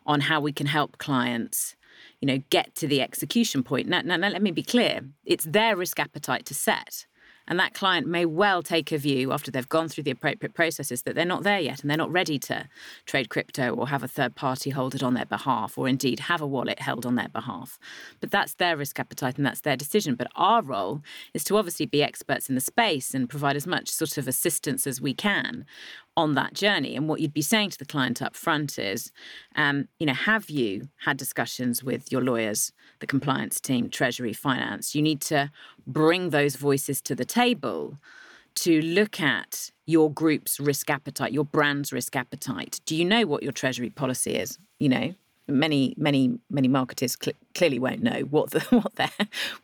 on 0.04 0.20
how 0.20 0.40
we 0.40 0.52
can 0.52 0.66
help 0.66 0.98
clients, 0.98 1.74
you 2.20 2.26
know, 2.26 2.42
get 2.50 2.74
to 2.76 2.86
the 2.86 3.00
execution 3.00 3.62
point. 3.62 3.88
Now, 3.88 4.02
now, 4.02 4.16
now 4.16 4.28
let 4.28 4.42
me 4.42 4.50
be 4.50 4.62
clear: 4.62 5.00
it's 5.24 5.44
their 5.44 5.76
risk 5.76 5.98
appetite 5.98 6.46
to 6.46 6.54
set. 6.54 7.06
And 7.46 7.58
that 7.58 7.74
client 7.74 8.06
may 8.06 8.24
well 8.24 8.62
take 8.62 8.90
a 8.92 8.98
view 8.98 9.32
after 9.32 9.50
they've 9.50 9.68
gone 9.68 9.88
through 9.88 10.04
the 10.04 10.10
appropriate 10.10 10.54
processes 10.54 11.02
that 11.02 11.14
they're 11.14 11.24
not 11.24 11.42
there 11.42 11.60
yet 11.60 11.80
and 11.80 11.90
they're 11.90 11.96
not 11.96 12.12
ready 12.12 12.38
to 12.40 12.68
trade 13.06 13.28
crypto 13.28 13.70
or 13.74 13.88
have 13.88 14.02
a 14.02 14.08
third 14.08 14.34
party 14.34 14.70
hold 14.70 14.94
it 14.94 15.02
on 15.02 15.14
their 15.14 15.26
behalf 15.26 15.76
or 15.76 15.88
indeed 15.88 16.20
have 16.20 16.40
a 16.40 16.46
wallet 16.46 16.80
held 16.80 17.04
on 17.04 17.16
their 17.16 17.28
behalf. 17.28 17.78
But 18.20 18.30
that's 18.30 18.54
their 18.54 18.76
risk 18.76 18.98
appetite 18.98 19.36
and 19.36 19.46
that's 19.46 19.60
their 19.60 19.76
decision. 19.76 20.14
But 20.14 20.28
our 20.36 20.62
role 20.62 21.02
is 21.34 21.44
to 21.44 21.56
obviously 21.56 21.86
be 21.86 22.02
experts 22.02 22.48
in 22.48 22.54
the 22.54 22.60
space 22.60 23.14
and 23.14 23.28
provide 23.28 23.56
as 23.56 23.66
much 23.66 23.88
sort 23.88 24.16
of 24.16 24.26
assistance 24.26 24.86
as 24.86 25.00
we 25.00 25.14
can 25.14 25.66
on 26.16 26.34
that 26.34 26.54
journey. 26.54 26.96
And 26.96 27.08
what 27.08 27.20
you'd 27.20 27.34
be 27.34 27.42
saying 27.42 27.70
to 27.70 27.78
the 27.78 27.84
client 27.84 28.22
up 28.22 28.36
front 28.36 28.78
is, 28.78 29.12
um, 29.56 29.88
you 29.98 30.06
know, 30.06 30.14
have 30.14 30.48
you 30.48 30.88
had 31.04 31.16
discussions 31.16 31.82
with 31.82 32.10
your 32.12 32.22
lawyers, 32.22 32.72
the 33.04 33.06
compliance 33.06 33.60
team, 33.60 33.90
treasury, 33.90 34.32
finance? 34.32 34.94
You 34.94 35.02
need 35.02 35.20
to 35.22 35.50
bring 35.86 36.30
those 36.30 36.56
voices 36.56 37.02
to 37.02 37.14
the 37.14 37.26
table 37.26 37.98
to 38.54 38.80
look 38.80 39.20
at 39.20 39.70
your 39.84 40.10
group's 40.10 40.58
risk 40.58 40.88
appetite, 40.88 41.32
your 41.32 41.44
brand's 41.44 41.92
risk 41.92 42.16
appetite. 42.16 42.80
Do 42.86 42.96
you 42.96 43.04
know 43.04 43.26
what 43.26 43.42
your 43.42 43.52
treasury 43.52 43.90
policy 43.90 44.36
is? 44.36 44.58
You 44.78 44.88
know, 44.88 45.14
many 45.46 45.94
many 45.98 46.38
many 46.48 46.68
marketers 46.68 47.14
cl- 47.20 47.36
clearly 47.54 47.78
won't 47.78 48.02
know 48.02 48.20
what 48.30 48.52
the 48.52 48.60
what 48.70 48.94
their 48.94 49.10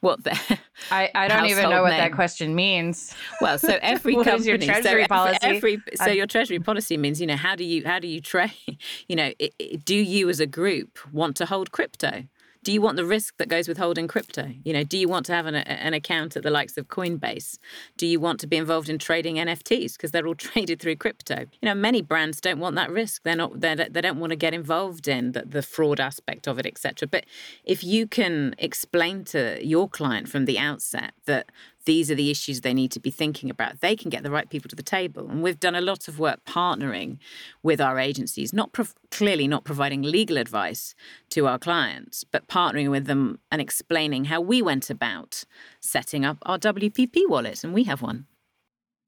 what 0.00 0.22
their 0.22 0.58
I, 0.90 1.10
I 1.14 1.28
don't 1.28 1.46
even 1.46 1.70
know 1.70 1.82
what 1.82 1.90
name. 1.90 1.98
that 1.98 2.12
question 2.12 2.54
means. 2.54 3.14
Well, 3.40 3.58
so 3.58 3.78
every 3.82 4.16
company, 4.16 4.44
your 4.44 4.58
treasury 4.58 5.04
so 5.04 5.08
policy? 5.08 5.38
Every, 5.40 5.74
every 5.74 5.96
so 5.96 6.10
your 6.10 6.26
treasury 6.26 6.58
policy 6.58 6.98
means 6.98 7.22
you 7.22 7.26
know 7.26 7.36
how 7.36 7.56
do 7.56 7.64
you 7.64 7.86
how 7.86 8.00
do 8.00 8.06
you 8.06 8.20
trade? 8.20 8.52
You 9.08 9.16
know, 9.16 9.32
it, 9.38 9.54
it, 9.58 9.84
do 9.84 9.94
you 9.96 10.28
as 10.28 10.40
a 10.40 10.46
group 10.46 10.98
want 11.10 11.34
to 11.36 11.46
hold 11.46 11.72
crypto? 11.72 12.24
Do 12.62 12.72
you 12.72 12.82
want 12.82 12.96
the 12.96 13.06
risk 13.06 13.36
that 13.38 13.48
goes 13.48 13.68
with 13.68 13.78
holding 13.78 14.06
crypto? 14.06 14.52
You 14.64 14.72
know, 14.72 14.84
do 14.84 14.98
you 14.98 15.08
want 15.08 15.24
to 15.26 15.32
have 15.32 15.46
an, 15.46 15.54
an 15.54 15.94
account 15.94 16.36
at 16.36 16.42
the 16.42 16.50
likes 16.50 16.76
of 16.76 16.88
Coinbase? 16.88 17.58
Do 17.96 18.06
you 18.06 18.20
want 18.20 18.38
to 18.40 18.46
be 18.46 18.56
involved 18.56 18.88
in 18.90 18.98
trading 18.98 19.36
NFTs 19.36 19.94
because 19.94 20.10
they're 20.10 20.26
all 20.26 20.34
traded 20.50 20.80
through 20.80 20.96
crypto? 20.96 21.40
You 21.40 21.66
know, 21.66 21.74
many 21.74 22.02
brands 22.02 22.40
don't 22.40 22.58
want 22.58 22.76
that 22.76 22.90
risk. 22.90 23.22
They're 23.22 23.36
not. 23.36 23.60
They're, 23.60 23.76
they 23.76 24.00
don't 24.00 24.18
want 24.18 24.30
to 24.30 24.36
get 24.36 24.52
involved 24.52 25.08
in 25.08 25.32
the, 25.32 25.42
the 25.42 25.62
fraud 25.62 26.00
aspect 26.00 26.46
of 26.46 26.58
it, 26.58 26.66
etc. 26.66 27.08
But 27.08 27.24
if 27.64 27.82
you 27.82 28.06
can 28.06 28.54
explain 28.58 29.24
to 29.26 29.58
your 29.64 29.88
client 29.88 30.28
from 30.28 30.44
the 30.44 30.58
outset 30.58 31.12
that 31.24 31.50
these 31.84 32.10
are 32.10 32.14
the 32.14 32.30
issues 32.30 32.60
they 32.60 32.74
need 32.74 32.90
to 32.92 33.00
be 33.00 33.10
thinking 33.10 33.50
about. 33.50 33.80
They 33.80 33.96
can 33.96 34.10
get 34.10 34.22
the 34.22 34.30
right 34.30 34.48
people 34.48 34.68
to 34.68 34.76
the 34.76 34.82
table. 34.82 35.28
And 35.28 35.42
we've 35.42 35.60
done 35.60 35.74
a 35.74 35.80
lot 35.80 36.08
of 36.08 36.18
work 36.18 36.44
partnering 36.44 37.18
with 37.62 37.80
our 37.80 37.98
agencies, 37.98 38.52
not 38.52 38.76
clearly 39.10 39.48
not 39.48 39.64
providing 39.64 40.02
legal 40.02 40.36
advice 40.36 40.94
to 41.30 41.46
our 41.46 41.58
clients, 41.58 42.24
but 42.24 42.48
partnering 42.48 42.90
with 42.90 43.06
them 43.06 43.38
and 43.50 43.60
explaining 43.60 44.26
how 44.26 44.40
we 44.40 44.60
went 44.62 44.90
about 44.90 45.44
setting 45.80 46.24
up 46.24 46.38
our 46.42 46.58
WPP 46.58 47.28
wallet. 47.28 47.64
And 47.64 47.72
we 47.72 47.84
have 47.84 48.02
one. 48.02 48.26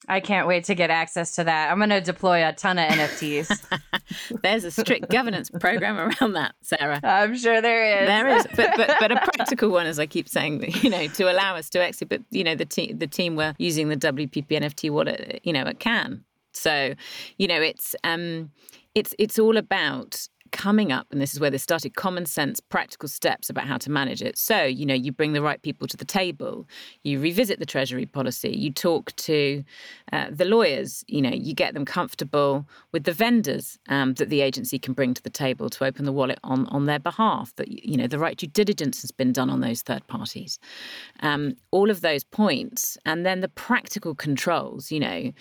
I 0.08 0.20
can't 0.20 0.48
wait 0.48 0.64
to 0.64 0.74
get 0.74 0.90
access 0.90 1.34
to 1.36 1.44
that. 1.44 1.70
I'm 1.70 1.78
going 1.78 1.90
to 1.90 2.00
deploy 2.00 2.46
a 2.46 2.52
ton 2.52 2.78
of 2.78 2.88
NFTs. 2.88 3.62
There's 4.42 4.64
a 4.64 4.70
strict 4.70 5.10
governance 5.10 5.50
program 5.50 5.98
around 5.98 6.32
that, 6.32 6.54
Sara. 6.60 7.00
I'm 7.02 7.36
sure 7.36 7.60
there 7.60 8.02
is. 8.02 8.08
There 8.08 8.28
is, 8.28 8.46
but, 8.56 8.72
but 8.76 8.96
but 8.98 9.12
a 9.12 9.16
practical 9.34 9.70
one, 9.70 9.86
as 9.86 9.98
I 9.98 10.06
keep 10.06 10.28
saying, 10.28 10.64
you 10.82 10.90
know, 10.90 11.06
to 11.06 11.32
allow 11.32 11.56
us 11.56 11.70
to 11.70 11.82
exit. 11.82 12.08
But 12.08 12.22
you 12.30 12.44
know, 12.44 12.54
the 12.54 12.66
team 12.66 12.98
the 12.98 13.06
team 13.06 13.36
were 13.36 13.54
using 13.58 13.88
the 13.88 13.96
WPP 13.96 14.48
NFT 14.48 14.90
wallet, 14.90 15.40
you 15.44 15.52
know, 15.52 15.62
at 15.62 15.78
Cannes. 15.78 16.24
So, 16.52 16.94
you 17.38 17.48
know, 17.48 17.60
it's 17.60 17.94
um, 18.04 18.50
it's 18.94 19.14
it's 19.18 19.38
all 19.38 19.56
about 19.56 20.28
coming 20.52 20.92
up, 20.92 21.06
and 21.10 21.20
this 21.20 21.32
is 21.32 21.40
where 21.40 21.50
this 21.50 21.62
started, 21.62 21.96
common 21.96 22.26
sense, 22.26 22.60
practical 22.60 23.08
steps 23.08 23.50
about 23.50 23.66
how 23.66 23.78
to 23.78 23.90
manage 23.90 24.22
it. 24.22 24.38
So, 24.38 24.62
you 24.62 24.86
know, 24.86 24.94
you 24.94 25.10
bring 25.10 25.32
the 25.32 25.42
right 25.42 25.60
people 25.60 25.88
to 25.88 25.96
the 25.96 26.04
table, 26.04 26.68
you 27.02 27.18
revisit 27.18 27.58
the 27.58 27.66
Treasury 27.66 28.06
policy, 28.06 28.50
you 28.50 28.70
talk 28.72 29.14
to 29.16 29.64
uh, 30.12 30.26
the 30.30 30.44
lawyers, 30.44 31.04
you 31.08 31.20
know, 31.20 31.30
you 31.30 31.54
get 31.54 31.74
them 31.74 31.84
comfortable 31.84 32.66
with 32.92 33.04
the 33.04 33.12
vendors 33.12 33.78
um, 33.88 34.14
that 34.14 34.28
the 34.28 34.42
agency 34.42 34.78
can 34.78 34.94
bring 34.94 35.14
to 35.14 35.22
the 35.22 35.30
table 35.30 35.68
to 35.70 35.84
open 35.84 36.04
the 36.04 36.12
wallet 36.12 36.38
on, 36.44 36.66
on 36.66 36.86
their 36.86 37.00
behalf, 37.00 37.54
that, 37.56 37.68
you 37.68 37.96
know, 37.96 38.06
the 38.06 38.18
right 38.18 38.36
due 38.36 38.46
diligence 38.46 39.02
has 39.02 39.10
been 39.10 39.32
done 39.32 39.50
on 39.50 39.60
those 39.60 39.82
third 39.82 40.06
parties. 40.06 40.58
Um, 41.20 41.56
all 41.70 41.90
of 41.90 42.02
those 42.02 42.22
points. 42.24 42.96
And 43.04 43.26
then 43.26 43.40
the 43.40 43.48
practical 43.48 44.14
controls, 44.14 44.92
you 44.92 45.00
know, 45.00 45.32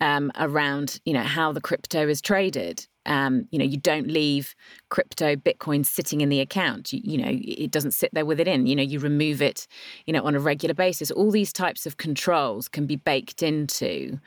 um, 0.00 0.32
around, 0.38 1.00
you 1.04 1.12
know, 1.12 1.22
how 1.22 1.52
the 1.52 1.60
crypto 1.60 2.08
is 2.08 2.20
traded 2.20 2.86
um, 3.06 3.46
you 3.50 3.58
know, 3.58 3.64
you 3.64 3.78
don't 3.78 4.08
leave 4.08 4.54
crypto 4.90 5.36
Bitcoin 5.36 5.86
sitting 5.86 6.20
in 6.20 6.28
the 6.28 6.40
account. 6.40 6.92
You, 6.92 7.00
you, 7.02 7.18
know, 7.18 7.30
it 7.30 7.70
doesn't 7.70 7.92
sit 7.92 8.10
there 8.12 8.26
with 8.26 8.40
it 8.40 8.48
in. 8.48 8.66
You 8.66 8.76
know, 8.76 8.82
you 8.82 8.98
remove 8.98 9.40
it, 9.40 9.66
you 10.06 10.12
know, 10.12 10.22
on 10.22 10.34
a 10.34 10.40
regular 10.40 10.74
basis. 10.74 11.10
All 11.10 11.30
these 11.30 11.52
types 11.52 11.86
of 11.86 11.96
controls 11.96 12.68
can 12.68 12.86
be 12.86 12.96
baked 12.96 13.42
into, 13.42 14.18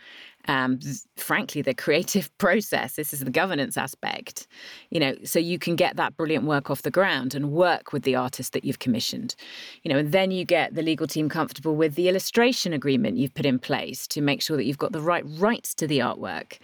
um, 0.48 0.80
frankly, 1.18 1.62
the 1.62 1.74
creative 1.86 2.36
process. 2.38 2.96
This 2.96 3.14
is 3.14 3.20
the 3.20 3.32
governance 3.32 3.78
aspect. 3.78 4.48
You 4.90 5.02
know, 5.02 5.16
so 5.24 5.40
you 5.40 5.60
can 5.60 5.76
get 5.76 5.98
that 5.98 6.16
brilliant 6.16 6.46
work 6.46 6.70
off 6.70 6.82
the 6.82 6.92
ground 6.92 7.36
and 7.36 7.52
work 7.52 7.92
with 7.92 8.04
the 8.04 8.16
artist 8.16 8.54
that 8.54 8.64
you've 8.64 8.80
commissioned. 8.80 9.36
You 9.84 9.92
know, 9.92 10.00
and 10.00 10.14
then 10.14 10.32
you 10.32 10.46
get 10.46 10.74
the 10.74 10.82
legal 10.82 11.08
team 11.08 11.28
comfortable 11.28 11.76
with 11.76 11.96
the 11.96 12.08
illustration 12.08 12.72
agreement 12.72 13.18
you've 13.18 13.34
put 13.34 13.46
in 13.46 13.60
place 13.60 14.08
to 14.08 14.22
make 14.22 14.42
sure 14.42 14.56
that 14.56 14.64
you've 14.64 14.78
got 14.78 14.94
the 14.94 15.02
right 15.02 15.24
rights 15.38 15.76
to 15.76 15.88
the 15.88 16.00
artwork 16.00 16.60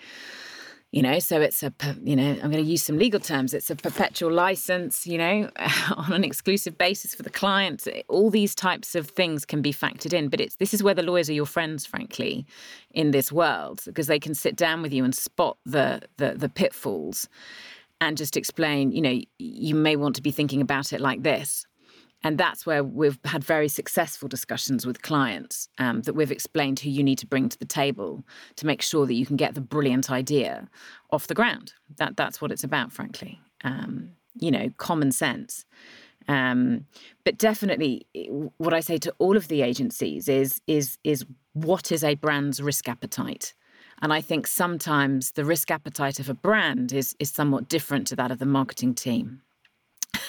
you 0.95 1.01
know 1.01 1.19
so 1.19 1.41
it's 1.41 1.61
a 1.61 1.73
you 2.03 2.15
know 2.15 2.29
i'm 2.41 2.49
going 2.49 2.63
to 2.63 2.71
use 2.71 2.81
some 2.81 2.97
legal 2.97 3.19
terms. 3.19 3.53
It's 3.53 3.69
a 3.69 3.75
perpetual 3.75 4.31
license 4.31 5.05
you 5.05 5.17
know 5.17 5.51
on 5.97 6.13
an 6.13 6.23
exclusive 6.23 6.77
basis 6.77 7.13
for 7.13 7.21
the 7.21 7.29
client. 7.29 7.85
All 8.07 8.29
these 8.29 8.55
types 8.55 8.95
of 8.95 9.09
things 9.09 9.45
can 9.45 9.61
be 9.61 9.73
factored 9.73 10.13
in 10.13 10.29
but 10.29 10.39
it's 10.39 10.55
this 10.55 10.73
is 10.73 10.81
where 10.81 10.93
the 10.93 11.03
lawyers 11.03 11.29
are 11.29 11.33
your 11.33 11.45
friends 11.45 11.85
frankly 11.85 12.45
in 12.91 13.11
this 13.11 13.29
world 13.29 13.81
because 13.85 14.07
they 14.07 14.19
can 14.19 14.33
sit 14.33 14.55
down 14.55 14.81
with 14.81 14.93
you 14.93 15.03
and 15.03 15.13
spot 15.13 15.57
the 15.65 16.01
the, 16.15 16.33
the 16.35 16.47
pitfalls 16.47 17.27
and 17.99 18.15
just 18.15 18.37
explain 18.37 18.93
you 18.93 19.01
know 19.01 19.19
you 19.37 19.75
may 19.75 19.97
want 19.97 20.15
to 20.15 20.21
be 20.21 20.31
thinking 20.31 20.61
about 20.61 20.93
it 20.93 21.01
like 21.01 21.23
this 21.23 21.65
and 22.25 22.39
that's 22.39 22.65
where 22.65 22.83
we've 22.83 23.19
had 23.23 23.43
very 23.43 23.67
successful 23.67 24.27
discussions 24.27 24.83
with 24.83 25.03
clients 25.03 25.69
um, 25.77 26.01
that 26.01 26.15
we've 26.15 26.31
explained 26.31 26.79
who 26.79 26.89
you 26.89 27.03
need 27.03 27.19
to 27.19 27.27
bring 27.27 27.49
to 27.49 27.59
the 27.59 27.65
table 27.65 28.23
to 28.55 28.65
make 28.65 28.81
sure 28.81 29.05
that 29.05 29.13
you 29.13 29.27
can 29.27 29.35
get 29.35 29.53
the 29.53 29.61
brilliant 29.61 30.09
idea 30.09 30.67
off 31.11 31.27
the 31.27 31.35
ground. 31.35 31.73
That 31.97 32.17
that's 32.17 32.41
what 32.41 32.51
it's 32.51 32.63
about, 32.63 32.91
frankly. 32.91 33.39
Um, 33.63 34.09
you 34.39 34.49
know, 34.49 34.71
common 34.77 35.11
sense. 35.11 35.65
Um, 36.27 36.87
but 37.25 37.37
definitely, 37.37 38.07
what 38.57 38.73
I 38.73 38.79
say 38.79 38.97
to 38.97 39.13
all 39.19 39.37
of 39.37 39.47
the 39.47 39.61
agencies 39.61 40.27
is 40.27 40.59
is 40.65 40.97
is 41.03 41.25
what 41.53 41.91
is 41.91 42.03
a 42.03 42.15
brand's 42.15 42.59
risk 42.59 42.89
appetite. 42.89 43.53
And 44.01 44.11
I 44.11 44.21
think 44.21 44.47
sometimes 44.47 45.33
the 45.33 45.45
risk 45.45 45.69
appetite 45.69 46.19
of 46.19 46.27
a 46.27 46.33
brand 46.33 46.91
is 46.91 47.15
is 47.19 47.29
somewhat 47.29 47.69
different 47.69 48.07
to 48.07 48.15
that 48.15 48.31
of 48.31 48.39
the 48.39 48.47
marketing 48.47 48.95
team. 48.95 49.43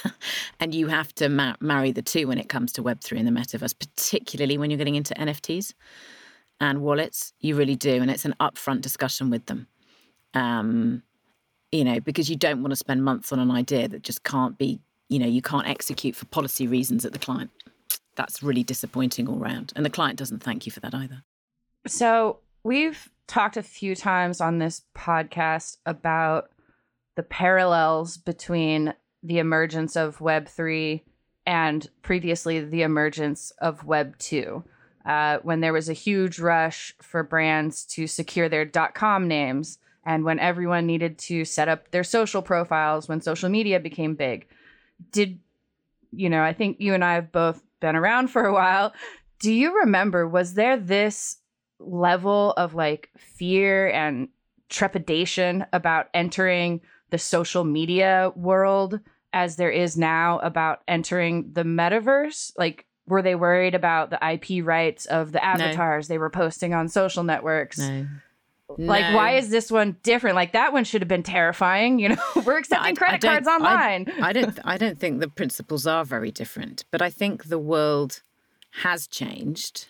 and 0.60 0.74
you 0.74 0.86
have 0.88 1.14
to 1.16 1.28
ma- 1.28 1.56
marry 1.60 1.92
the 1.92 2.02
two 2.02 2.28
when 2.28 2.38
it 2.38 2.48
comes 2.48 2.72
to 2.72 2.82
Web3 2.82 3.18
and 3.18 3.26
the 3.26 3.32
metaverse, 3.32 3.78
particularly 3.78 4.58
when 4.58 4.70
you're 4.70 4.78
getting 4.78 4.94
into 4.94 5.14
NFTs 5.14 5.74
and 6.60 6.80
wallets. 6.80 7.32
You 7.40 7.56
really 7.56 7.76
do. 7.76 8.00
And 8.00 8.10
it's 8.10 8.24
an 8.24 8.34
upfront 8.40 8.80
discussion 8.80 9.30
with 9.30 9.46
them. 9.46 9.66
Um, 10.34 11.02
you 11.72 11.84
know, 11.84 12.00
because 12.00 12.30
you 12.30 12.36
don't 12.36 12.62
want 12.62 12.70
to 12.72 12.76
spend 12.76 13.04
months 13.04 13.32
on 13.32 13.38
an 13.38 13.50
idea 13.50 13.88
that 13.88 14.02
just 14.02 14.24
can't 14.24 14.56
be, 14.56 14.80
you 15.08 15.18
know, 15.18 15.26
you 15.26 15.42
can't 15.42 15.66
execute 15.66 16.14
for 16.14 16.26
policy 16.26 16.66
reasons 16.66 17.04
at 17.04 17.12
the 17.12 17.18
client. 17.18 17.50
That's 18.14 18.42
really 18.42 18.62
disappointing 18.62 19.28
all 19.28 19.36
round. 19.36 19.72
And 19.76 19.84
the 19.84 19.90
client 19.90 20.18
doesn't 20.18 20.42
thank 20.42 20.64
you 20.64 20.72
for 20.72 20.80
that 20.80 20.94
either. 20.94 21.22
So 21.86 22.38
we've 22.64 23.10
talked 23.26 23.56
a 23.56 23.62
few 23.62 23.94
times 23.94 24.40
on 24.40 24.58
this 24.58 24.82
podcast 24.96 25.78
about 25.84 26.50
the 27.16 27.22
parallels 27.22 28.16
between 28.16 28.94
the 29.22 29.38
emergence 29.38 29.96
of 29.96 30.18
Web3 30.18 31.02
and 31.46 31.88
previously 32.02 32.60
the 32.60 32.82
emergence 32.82 33.52
of 33.58 33.84
Web 33.84 34.16
2. 34.18 34.64
uh, 35.06 35.38
when 35.42 35.60
there 35.60 35.72
was 35.72 35.88
a 35.88 35.92
huge 35.94 36.38
rush 36.40 36.92
for 37.00 37.22
brands 37.22 37.84
to 37.84 38.06
secure 38.06 38.48
their 38.48 38.66
.com 38.66 39.28
names 39.28 39.78
and 40.04 40.24
when 40.24 40.38
everyone 40.38 40.86
needed 40.86 41.16
to 41.18 41.44
set 41.44 41.68
up 41.68 41.90
their 41.90 42.04
social 42.04 42.42
profiles 42.42 43.08
when 43.08 43.20
social 43.20 43.48
media 43.48 43.78
became 43.78 44.14
big. 44.14 44.46
Did 45.12 45.38
you 46.12 46.30
know, 46.30 46.42
I 46.42 46.52
think 46.52 46.78
you 46.80 46.94
and 46.94 47.04
I 47.04 47.14
have 47.14 47.30
both 47.30 47.62
been 47.80 47.96
around 47.96 48.28
for 48.28 48.46
a 48.46 48.52
while. 48.52 48.92
Do 49.38 49.52
you 49.52 49.80
remember 49.80 50.26
was 50.26 50.54
there 50.54 50.76
this 50.76 51.38
level 51.78 52.52
of 52.56 52.74
like 52.74 53.10
fear 53.16 53.88
and 53.90 54.28
trepidation 54.68 55.66
about 55.72 56.08
entering 56.14 56.80
the 57.16 57.22
social 57.22 57.64
media 57.64 58.30
world 58.36 59.00
as 59.32 59.56
there 59.56 59.70
is 59.70 59.96
now 59.96 60.38
about 60.40 60.82
entering 60.86 61.50
the 61.50 61.62
metaverse? 61.62 62.52
Like, 62.58 62.84
were 63.06 63.22
they 63.22 63.34
worried 63.34 63.74
about 63.74 64.10
the 64.10 64.18
IP 64.22 64.62
rights 64.62 65.06
of 65.06 65.32
the 65.32 65.42
avatars 65.42 66.08
no. 66.08 66.12
they 66.12 66.18
were 66.18 66.28
posting 66.28 66.74
on 66.74 66.88
social 66.88 67.24
networks? 67.24 67.78
No. 67.78 68.06
Like, 68.76 69.12
no. 69.12 69.16
why 69.16 69.36
is 69.36 69.48
this 69.48 69.70
one 69.70 69.96
different? 70.02 70.36
Like 70.36 70.52
that 70.52 70.74
one 70.74 70.84
should 70.84 71.00
have 71.00 71.08
been 71.08 71.22
terrifying. 71.22 71.98
You 71.98 72.10
know, 72.10 72.22
we're 72.44 72.58
accepting 72.58 72.92
I, 72.92 72.98
credit 72.98 73.24
I 73.24 73.28
cards 73.28 73.48
online. 73.48 74.12
I, 74.20 74.28
I 74.28 74.32
don't. 74.34 74.58
I 74.64 74.76
don't 74.76 75.00
think 75.00 75.20
the 75.20 75.28
principles 75.28 75.86
are 75.86 76.04
very 76.04 76.30
different, 76.30 76.84
but 76.90 77.00
I 77.00 77.08
think 77.08 77.44
the 77.44 77.58
world 77.58 78.20
has 78.82 79.06
changed, 79.06 79.86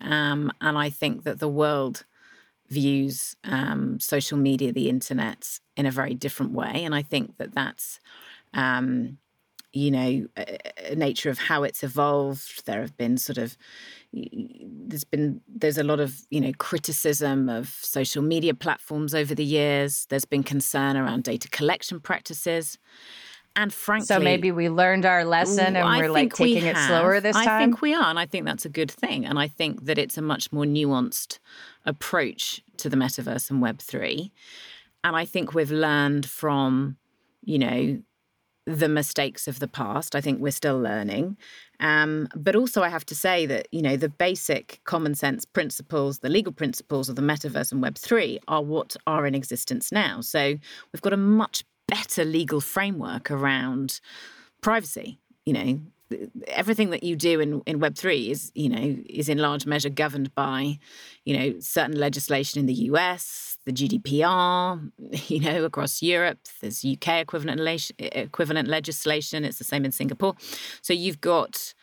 um, 0.00 0.52
and 0.60 0.78
I 0.78 0.90
think 0.90 1.24
that 1.24 1.40
the 1.40 1.48
world 1.48 2.04
views 2.68 3.36
um, 3.44 3.98
social 4.00 4.38
media, 4.38 4.72
the 4.72 4.88
internet, 4.88 5.58
in 5.76 5.86
a 5.86 5.90
very 5.90 6.14
different 6.14 6.52
way. 6.52 6.84
And 6.84 6.94
I 6.94 7.02
think 7.02 7.36
that 7.38 7.54
that's, 7.54 8.00
um, 8.54 9.18
you 9.72 9.90
know, 9.90 10.26
a, 10.36 10.92
a 10.92 10.94
nature 10.94 11.30
of 11.30 11.38
how 11.38 11.62
it's 11.62 11.82
evolved. 11.82 12.66
There 12.66 12.80
have 12.80 12.96
been 12.96 13.18
sort 13.18 13.38
of, 13.38 13.56
there's 14.12 15.04
been, 15.04 15.40
there's 15.46 15.78
a 15.78 15.84
lot 15.84 16.00
of, 16.00 16.22
you 16.30 16.40
know, 16.40 16.52
criticism 16.58 17.48
of 17.48 17.68
social 17.80 18.22
media 18.22 18.54
platforms 18.54 19.14
over 19.14 19.34
the 19.34 19.44
years. 19.44 20.06
There's 20.08 20.24
been 20.24 20.42
concern 20.42 20.96
around 20.96 21.24
data 21.24 21.48
collection 21.48 22.00
practices. 22.00 22.78
And 23.58 23.72
frankly, 23.72 24.06
so 24.06 24.20
maybe 24.20 24.52
we 24.52 24.68
learned 24.68 25.04
our 25.04 25.24
lesson 25.24 25.74
and 25.74 25.98
we're 25.98 26.12
like 26.12 26.32
taking 26.32 26.62
we 26.62 26.68
it 26.68 26.76
slower 26.76 27.18
this 27.18 27.34
time. 27.34 27.48
I 27.48 27.58
think 27.58 27.82
we 27.82 27.92
are, 27.92 28.04
and 28.04 28.16
I 28.16 28.24
think 28.24 28.44
that's 28.44 28.64
a 28.64 28.68
good 28.68 28.88
thing. 28.88 29.26
And 29.26 29.36
I 29.36 29.48
think 29.48 29.86
that 29.86 29.98
it's 29.98 30.16
a 30.16 30.22
much 30.22 30.52
more 30.52 30.64
nuanced 30.64 31.40
approach 31.84 32.62
to 32.76 32.88
the 32.88 32.96
metaverse 32.96 33.50
and 33.50 33.60
Web 33.60 33.80
three. 33.80 34.30
And 35.02 35.16
I 35.16 35.24
think 35.24 35.54
we've 35.54 35.72
learned 35.72 36.24
from, 36.24 36.98
you 37.42 37.58
know, 37.58 38.00
the 38.64 38.88
mistakes 38.88 39.48
of 39.48 39.58
the 39.58 39.66
past. 39.66 40.14
I 40.14 40.20
think 40.20 40.40
we're 40.40 40.52
still 40.52 40.78
learning. 40.78 41.36
Um, 41.80 42.28
but 42.36 42.54
also, 42.54 42.84
I 42.84 42.90
have 42.90 43.06
to 43.06 43.14
say 43.16 43.44
that, 43.46 43.66
you 43.72 43.82
know, 43.82 43.96
the 43.96 44.08
basic 44.08 44.80
common 44.84 45.16
sense 45.16 45.44
principles, 45.44 46.20
the 46.20 46.28
legal 46.28 46.52
principles 46.52 47.08
of 47.08 47.16
the 47.16 47.22
metaverse 47.22 47.72
and 47.72 47.82
Web3 47.82 48.38
are 48.46 48.62
what 48.62 48.96
are 49.08 49.26
in 49.26 49.34
existence 49.34 49.90
now. 49.90 50.20
So 50.20 50.54
we've 50.92 51.02
got 51.02 51.12
a 51.12 51.16
much 51.16 51.64
better 51.88 52.24
legal 52.24 52.60
framework 52.60 53.30
around 53.30 54.00
privacy. 54.60 55.18
You 55.44 55.52
know, 55.54 55.80
everything 56.46 56.90
that 56.90 57.02
you 57.02 57.16
do 57.16 57.40
in, 57.40 57.60
in 57.66 57.80
web3 57.80 58.30
is 58.30 58.52
you 58.54 58.68
know 58.68 58.96
is 59.08 59.28
in 59.28 59.38
large 59.38 59.66
measure 59.66 59.90
governed 59.90 60.34
by 60.34 60.78
you 61.24 61.36
know 61.36 61.60
certain 61.60 61.98
legislation 61.98 62.60
in 62.60 62.66
the 62.66 62.74
us 62.74 63.58
the 63.66 63.72
gdpr 63.72 64.90
you 65.28 65.40
know 65.40 65.64
across 65.64 66.02
europe. 66.02 66.38
There's 66.60 66.84
uk 66.84 67.08
equivalent 67.08 67.60
equivalent 67.98 68.68
legislation. 68.68 69.44
It's 69.44 69.58
the 69.58 69.64
same 69.64 69.84
in 69.84 69.92
singapore. 69.92 70.34
So 70.82 70.92
you've 70.92 71.20
got 71.20 71.74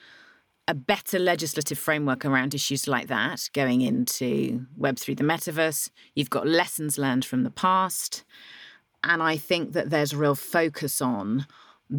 a 0.67 0.73
better 0.73 1.19
legislative 1.19 1.77
framework 1.77 2.25
around 2.25 2.55
issues 2.55 2.87
like 2.87 3.07
that 3.07 3.49
going 3.53 3.81
into 3.81 4.65
web3 4.79 5.17
the 5.17 5.23
metaverse. 5.23 5.91
You've 6.15 6.31
got 6.31 6.47
lessons 6.47 6.97
learned 6.97 7.25
from 7.25 7.43
the 7.43 7.51
past 7.51 8.23
and 9.05 9.21
I 9.21 9.37
think 9.37 9.73
that 9.73 9.89
there's 9.89 10.15
real 10.15 10.35
focus 10.35 11.01
on 11.01 11.45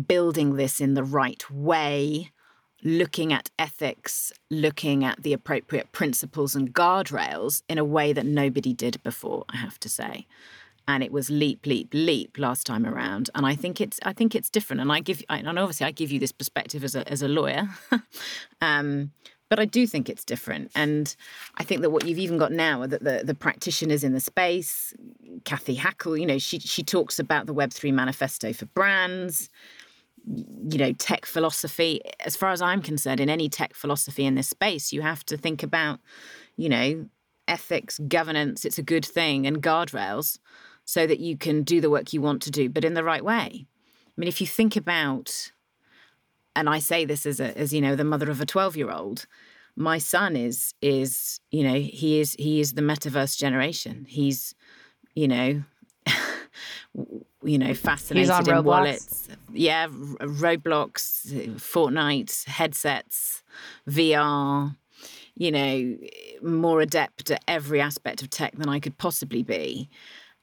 building 0.09 0.57
this 0.57 0.80
in 0.80 0.95
the 0.95 1.04
right 1.04 1.49
way, 1.50 2.33
looking 2.83 3.33
at 3.33 3.50
ethics, 3.59 4.33
looking 4.50 5.04
at 5.04 5.23
the 5.23 5.33
appropriate 5.33 5.93
principles 5.93 6.54
and 6.54 6.75
guardrails 6.75 7.63
in 7.69 7.78
a 7.78 7.85
way 7.85 8.13
that 8.13 8.26
nobody 8.26 8.73
did 8.73 9.02
before, 9.02 9.45
I 9.49 9.57
have 9.57 9.78
to 9.80 9.89
say. 9.89 10.26
And 10.89 11.02
it 11.02 11.11
was 11.11 11.30
leap, 11.30 11.67
leap, 11.67 11.89
leap 11.93 12.39
last 12.39 12.67
time 12.67 12.85
around. 12.85 13.30
And 13.35 13.45
I 13.47 13.57
think 13.57 13.80
it's 13.80 13.99
I 14.04 14.13
think 14.13 14.35
it's 14.37 14.50
different. 14.50 14.80
And 14.80 14.93
I 14.93 15.00
give 15.00 15.23
and 15.28 15.59
obviously 15.59 15.87
I 15.87 15.91
give 15.91 16.13
you 16.13 16.21
this 16.21 16.33
perspective 16.33 16.85
as 16.85 16.95
a 16.95 17.09
as 17.11 17.23
a 17.23 17.28
lawyer. 17.28 17.69
um, 18.61 19.11
but 19.49 19.59
I 19.61 19.65
do 19.65 19.87
think 19.87 20.09
it's 20.09 20.25
different. 20.25 20.71
And 20.75 21.15
I 21.56 21.65
think 21.65 21.82
that 21.82 21.91
what 21.91 22.06
you've 22.06 22.19
even 22.19 22.39
got 22.39 22.52
now 22.52 22.82
are 22.82 22.87
that 22.87 23.04
the, 23.04 23.23
the 23.25 23.35
practitioners 23.35 24.02
in 24.02 24.13
the 24.13 24.21
space, 24.21 24.95
Cathy 25.45 25.76
Hackl, 25.76 26.19
you 26.19 26.26
know, 26.26 26.39
she 26.39 26.59
she 26.59 26.82
talks 26.82 27.19
about 27.19 27.47
the 27.47 27.54
Web3 27.54 27.93
manifesto 27.93 28.52
for 28.52 28.67
brands, 28.67 29.49
you 30.26 30.78
know, 30.78 30.93
tech 30.93 31.26
philosophy. 31.26 32.00
As 32.25 32.37
far 32.37 32.50
as 32.50 32.61
I'm 32.61 32.82
concerned, 32.82 33.21
in 33.21 33.30
any 33.30 33.49
tech 33.49 33.75
philosophy 33.75 34.25
in 34.25 34.35
this 34.35 34.49
space, 34.49 34.93
you 34.93 35.02
have 35.02 35.25
to 35.26 35.37
think 35.37 35.63
about, 35.63 36.00
you 36.56 36.69
know, 36.69 37.06
ethics, 37.49 38.00
governance, 38.09 38.65
it's 38.65 38.78
a 38.78 38.82
good 38.82 39.04
thing, 39.04 39.47
and 39.47 39.63
guardrails 39.63 40.39
so 40.85 41.06
that 41.06 41.21
you 41.21 41.37
can 41.37 41.63
do 41.63 41.80
the 41.80 41.91
work 41.91 42.13
you 42.13 42.21
want 42.21 42.43
to 42.43 42.50
do, 42.50 42.69
but 42.69 42.85
in 42.85 42.95
the 42.95 43.04
right 43.04 43.25
way. 43.25 43.67
I 43.67 44.21
mean, 44.21 44.28
if 44.28 44.41
you 44.41 44.47
think 44.47 44.76
about 44.76 45.52
and 46.56 46.69
I 46.69 46.80
say 46.80 47.04
this 47.04 47.26
as 47.26 47.38
a 47.38 47.56
as 47.56 47.73
you 47.73 47.80
know 47.80 47.95
the 47.95 48.04
mother 48.04 48.30
of 48.30 48.40
a 48.40 48.47
12 48.47 48.76
year 48.76 48.90
old 48.90 49.26
my 49.76 49.99
son 49.99 50.34
is 50.36 50.75
is 50.80 51.38
you 51.50 51.62
know 51.62 51.75
he 51.78 52.19
is 52.19 52.34
he 52.38 52.60
is 52.60 52.73
the 52.73 52.82
metaverse 52.82 53.36
generation. 53.36 54.06
He's 54.08 54.54
you 55.14 55.28
know 55.28 55.62
you 57.42 57.58
know 57.58 57.75
fascinated 57.75 58.30
in 58.30 58.45
Roblox. 58.45 58.64
wallets. 58.64 59.28
Yeah 59.52 59.88
roblox 59.88 61.26
fortnite 61.58 62.45
headsets 62.47 63.42
vr 63.88 64.75
you 65.34 65.50
know 65.52 65.97
more 66.42 66.80
adept 66.80 67.30
at 67.30 67.42
every 67.47 67.80
aspect 67.80 68.23
of 68.23 68.30
tech 68.30 68.56
than 68.56 68.69
i 68.69 68.80
could 68.80 68.97
possibly 68.97 69.42
be. 69.42 69.90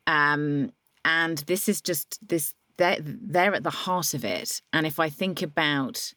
Um 0.06 0.72
and 1.06 1.40
this 1.40 1.68
is 1.68 1.82
just 1.82 2.20
this 2.26 2.54
they're, 2.78 2.98
they're 3.02 3.54
at 3.54 3.64
the 3.64 3.70
heart 3.70 4.14
of 4.14 4.26
it. 4.26 4.62
And 4.72 4.86
if 4.86 5.00
I 5.00 5.10
think 5.10 5.42
about, 5.42 6.14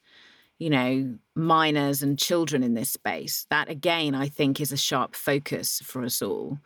you 0.58 0.70
know, 0.70 1.18
minors 1.34 2.02
and 2.02 2.18
children 2.18 2.62
in 2.62 2.74
this 2.74 2.90
space, 2.90 3.46
that 3.50 3.68
again, 3.68 4.14
I 4.14 4.28
think 4.28 4.60
is 4.60 4.72
a 4.72 4.76
sharp 4.76 5.14
focus 5.14 5.80
for 5.84 6.04
us 6.04 6.22
all 6.22 6.58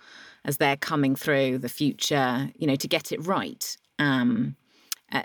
as 0.44 0.56
they're 0.56 0.76
coming 0.76 1.16
through 1.16 1.58
the 1.58 1.68
future, 1.68 2.50
you 2.56 2.66
know, 2.66 2.76
to 2.76 2.88
get 2.88 3.12
it 3.12 3.26
right. 3.26 3.76
Um, 3.98 4.56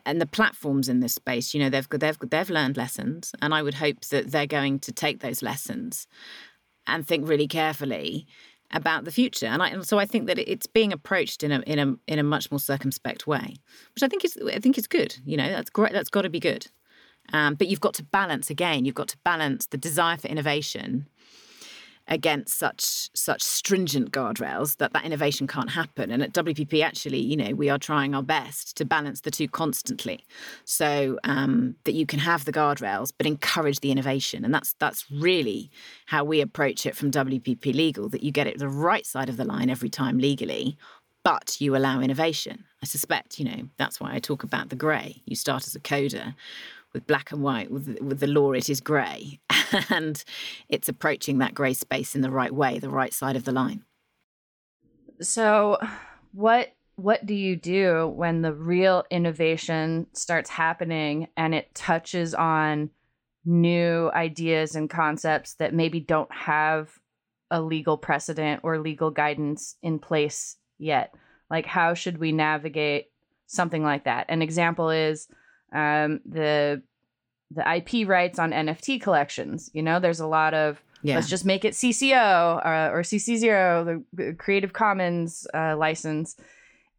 and 0.05 0.19
the 0.19 0.25
platforms 0.25 0.89
in 0.89 0.99
this 0.99 1.13
space, 1.13 1.53
you 1.53 1.59
know, 1.59 1.69
they've 1.69 1.87
they've 1.89 2.17
they've 2.19 2.49
learned 2.49 2.75
lessons, 2.75 3.33
and 3.41 3.53
I 3.53 3.61
would 3.61 3.75
hope 3.75 4.01
that 4.05 4.31
they're 4.31 4.47
going 4.47 4.79
to 4.79 4.91
take 4.91 5.19
those 5.19 5.43
lessons 5.43 6.07
and 6.87 7.07
think 7.07 7.27
really 7.27 7.47
carefully 7.47 8.27
about 8.71 9.05
the 9.05 9.11
future. 9.11 9.45
And, 9.45 9.61
I, 9.61 9.69
and 9.69 9.85
so 9.85 9.99
I 9.99 10.05
think 10.05 10.27
that 10.27 10.39
it's 10.39 10.67
being 10.67 10.91
approached 10.91 11.43
in 11.43 11.51
a 11.51 11.59
in 11.61 11.79
a 11.79 11.95
in 12.07 12.19
a 12.19 12.23
much 12.23 12.51
more 12.51 12.59
circumspect 12.59 13.27
way, 13.27 13.55
which 13.93 14.03
I 14.03 14.07
think 14.07 14.25
is 14.25 14.37
I 14.51 14.59
think 14.59 14.77
is 14.77 14.87
good. 14.87 15.17
You 15.25 15.37
know, 15.37 15.49
that's 15.49 15.69
great. 15.69 15.93
That's 15.93 16.09
got 16.09 16.23
to 16.23 16.29
be 16.29 16.39
good. 16.39 16.67
Um, 17.33 17.55
but 17.55 17.67
you've 17.67 17.81
got 17.81 17.95
to 17.95 18.03
balance 18.03 18.49
again. 18.49 18.85
You've 18.85 18.95
got 18.95 19.07
to 19.09 19.17
balance 19.23 19.65
the 19.67 19.77
desire 19.77 20.17
for 20.17 20.27
innovation 20.27 21.07
against 22.07 22.57
such 22.57 23.09
such 23.13 23.41
stringent 23.41 24.11
guardrails 24.11 24.77
that 24.77 24.93
that 24.93 25.05
innovation 25.05 25.47
can't 25.47 25.71
happen. 25.71 26.11
And 26.11 26.21
at 26.21 26.33
WPP 26.33 26.83
actually 26.83 27.19
you 27.19 27.35
know 27.35 27.53
we 27.53 27.69
are 27.69 27.77
trying 27.77 28.13
our 28.13 28.23
best 28.23 28.77
to 28.77 28.85
balance 28.85 29.21
the 29.21 29.31
two 29.31 29.47
constantly. 29.47 30.25
So 30.65 31.19
um, 31.23 31.75
that 31.83 31.93
you 31.93 32.05
can 32.05 32.19
have 32.19 32.45
the 32.45 32.53
guardrails 32.53 33.11
but 33.17 33.27
encourage 33.27 33.79
the 33.79 33.91
innovation. 33.91 34.45
And 34.45 34.53
that's 34.53 34.73
that's 34.79 35.05
really 35.11 35.71
how 36.05 36.23
we 36.23 36.41
approach 36.41 36.85
it 36.85 36.95
from 36.95 37.11
WPP 37.11 37.73
legal 37.73 38.09
that 38.09 38.23
you 38.23 38.31
get 38.31 38.47
it 38.47 38.59
the 38.59 38.69
right 38.69 39.05
side 39.05 39.29
of 39.29 39.37
the 39.37 39.45
line 39.45 39.69
every 39.69 39.89
time 39.89 40.17
legally 40.17 40.77
but 41.23 41.59
you 41.59 41.75
allow 41.75 42.01
innovation. 42.01 42.65
I 42.83 42.85
suspect 42.85 43.39
you 43.39 43.45
know 43.45 43.69
that's 43.77 43.99
why 43.99 44.13
I 44.13 44.19
talk 44.19 44.43
about 44.43 44.69
the 44.69 44.75
grey. 44.75 45.23
You 45.25 45.35
start 45.35 45.65
as 45.65 45.75
a 45.75 45.79
coder 45.79 46.35
with 46.95 47.05
black 47.05 47.33
and 47.33 47.43
white. 47.43 47.69
With, 47.69 47.99
with 48.01 48.21
the 48.21 48.27
law, 48.27 48.53
it 48.53 48.69
is 48.69 48.79
grey. 48.79 49.41
and 49.89 50.23
it's 50.69 50.87
approaching 50.87 51.39
that 51.39 51.53
grey 51.53 51.73
space 51.73 52.15
in 52.15 52.21
the 52.21 52.31
right 52.31 52.53
way, 52.53 52.79
the 52.79 52.89
right 52.89 53.13
side 53.13 53.35
of 53.35 53.43
the 53.43 53.51
line. 53.51 53.83
So, 55.21 55.77
what 56.31 56.69
what 56.95 57.25
do 57.25 57.33
you 57.33 57.57
do 57.57 58.07
when 58.07 58.41
the 58.41 58.53
real 58.53 59.03
innovation 59.11 60.07
starts 60.13 60.49
happening 60.49 61.27
and 61.35 61.53
it 61.53 61.75
touches 61.75 62.33
on 62.33 62.89
new 63.43 64.09
ideas 64.13 64.75
and 64.75 64.89
concepts 64.89 65.55
that 65.55 65.73
maybe 65.73 65.99
don't 65.99 66.33
have 66.33 66.97
a 67.51 67.61
legal 67.61 67.97
precedent 67.97 68.61
or 68.63 68.79
legal 68.79 69.11
guidance 69.11 69.75
in 69.83 69.99
place 69.99 70.55
yet? 70.77 71.13
Like, 71.49 71.65
how 71.65 71.93
should 71.93 72.17
we 72.17 72.31
navigate 72.31 73.07
something 73.47 73.83
like 73.83 74.05
that? 74.05 74.27
An 74.29 74.41
example 74.41 74.89
is 74.89 75.27
um, 75.71 76.21
the 76.25 76.81
the 77.51 77.75
IP 77.75 78.07
rights 78.07 78.39
on 78.39 78.51
NFT 78.51 79.01
collections. 79.01 79.69
You 79.73 79.83
know, 79.83 79.99
there's 79.99 80.19
a 80.19 80.27
lot 80.27 80.53
of 80.53 80.81
Yeah. 81.03 81.15
Let's 81.15 81.29
just 81.29 81.45
make 81.45 81.63
it 81.65 81.73
CC0 81.73 82.65
uh, 82.65 82.91
or 82.91 83.03
CC0, 83.03 84.03
the 84.13 84.33
Creative 84.33 84.73
Commons 84.73 85.45
uh, 85.53 85.77
license. 85.77 86.35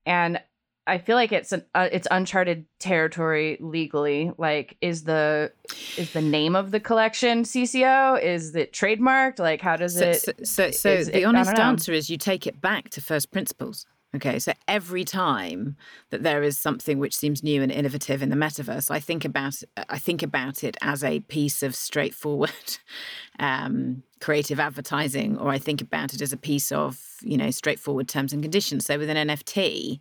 And 0.04 0.40
I 0.86 0.98
feel 0.98 1.16
like 1.16 1.32
it's 1.32 1.50
an, 1.50 1.64
uh, 1.74 1.88
it's 1.90 2.06
uncharted 2.10 2.66
territory 2.78 3.58
legally. 3.60 4.30
Like, 4.38 4.76
is 4.80 5.02
the 5.02 5.50
is 5.96 6.12
the 6.12 6.22
name 6.22 6.54
of 6.54 6.70
the 6.70 6.78
collection 6.78 7.42
CC0? 7.42 8.22
Is 8.22 8.54
it 8.54 8.72
trademarked? 8.72 9.40
Like, 9.40 9.60
how 9.60 9.76
does 9.76 9.98
so, 9.98 10.10
it? 10.10 10.20
So, 10.20 10.32
so, 10.44 10.70
so 10.70 11.04
the 11.04 11.22
it, 11.22 11.24
honest 11.24 11.58
answer 11.58 11.92
is 11.92 12.08
you 12.08 12.16
take 12.16 12.46
it 12.46 12.60
back 12.60 12.90
to 12.90 13.00
first 13.00 13.32
principles. 13.32 13.86
Okay, 14.16 14.38
so 14.38 14.54
every 14.66 15.04
time 15.04 15.76
that 16.08 16.22
there 16.22 16.42
is 16.42 16.58
something 16.58 16.98
which 16.98 17.14
seems 17.14 17.42
new 17.42 17.62
and 17.62 17.70
innovative 17.70 18.22
in 18.22 18.30
the 18.30 18.36
metaverse, 18.36 18.90
I 18.90 18.98
think 18.98 19.26
about 19.26 19.62
I 19.90 19.98
think 19.98 20.22
about 20.22 20.64
it 20.64 20.78
as 20.80 21.04
a 21.04 21.20
piece 21.20 21.62
of 21.62 21.74
straightforward 21.74 22.78
um, 23.38 24.02
creative 24.20 24.58
advertising, 24.58 25.36
or 25.36 25.50
I 25.50 25.58
think 25.58 25.82
about 25.82 26.14
it 26.14 26.22
as 26.22 26.32
a 26.32 26.38
piece 26.38 26.72
of 26.72 26.98
you 27.20 27.36
know 27.36 27.50
straightforward 27.50 28.08
terms 28.08 28.32
and 28.32 28.42
conditions. 28.42 28.86
So 28.86 28.98
with 28.98 29.10
an 29.10 29.28
NFT, 29.28 29.98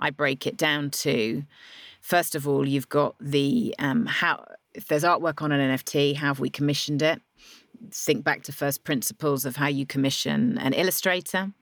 I 0.00 0.10
break 0.10 0.46
it 0.46 0.56
down 0.56 0.90
to 0.90 1.44
first 2.00 2.34
of 2.34 2.48
all, 2.48 2.66
you've 2.66 2.88
got 2.88 3.16
the 3.20 3.74
um, 3.78 4.06
how 4.06 4.46
if 4.72 4.86
there's 4.86 5.04
artwork 5.04 5.42
on 5.42 5.52
an 5.52 5.76
NFT, 5.76 6.16
how 6.16 6.28
have 6.28 6.40
we 6.40 6.48
commissioned 6.48 7.02
it? 7.02 7.20
Think 7.90 8.24
back 8.24 8.42
to 8.44 8.52
first 8.52 8.84
principles 8.84 9.44
of 9.44 9.56
how 9.56 9.68
you 9.68 9.86
commission 9.86 10.58
an 10.58 10.72
illustrator. 10.72 11.52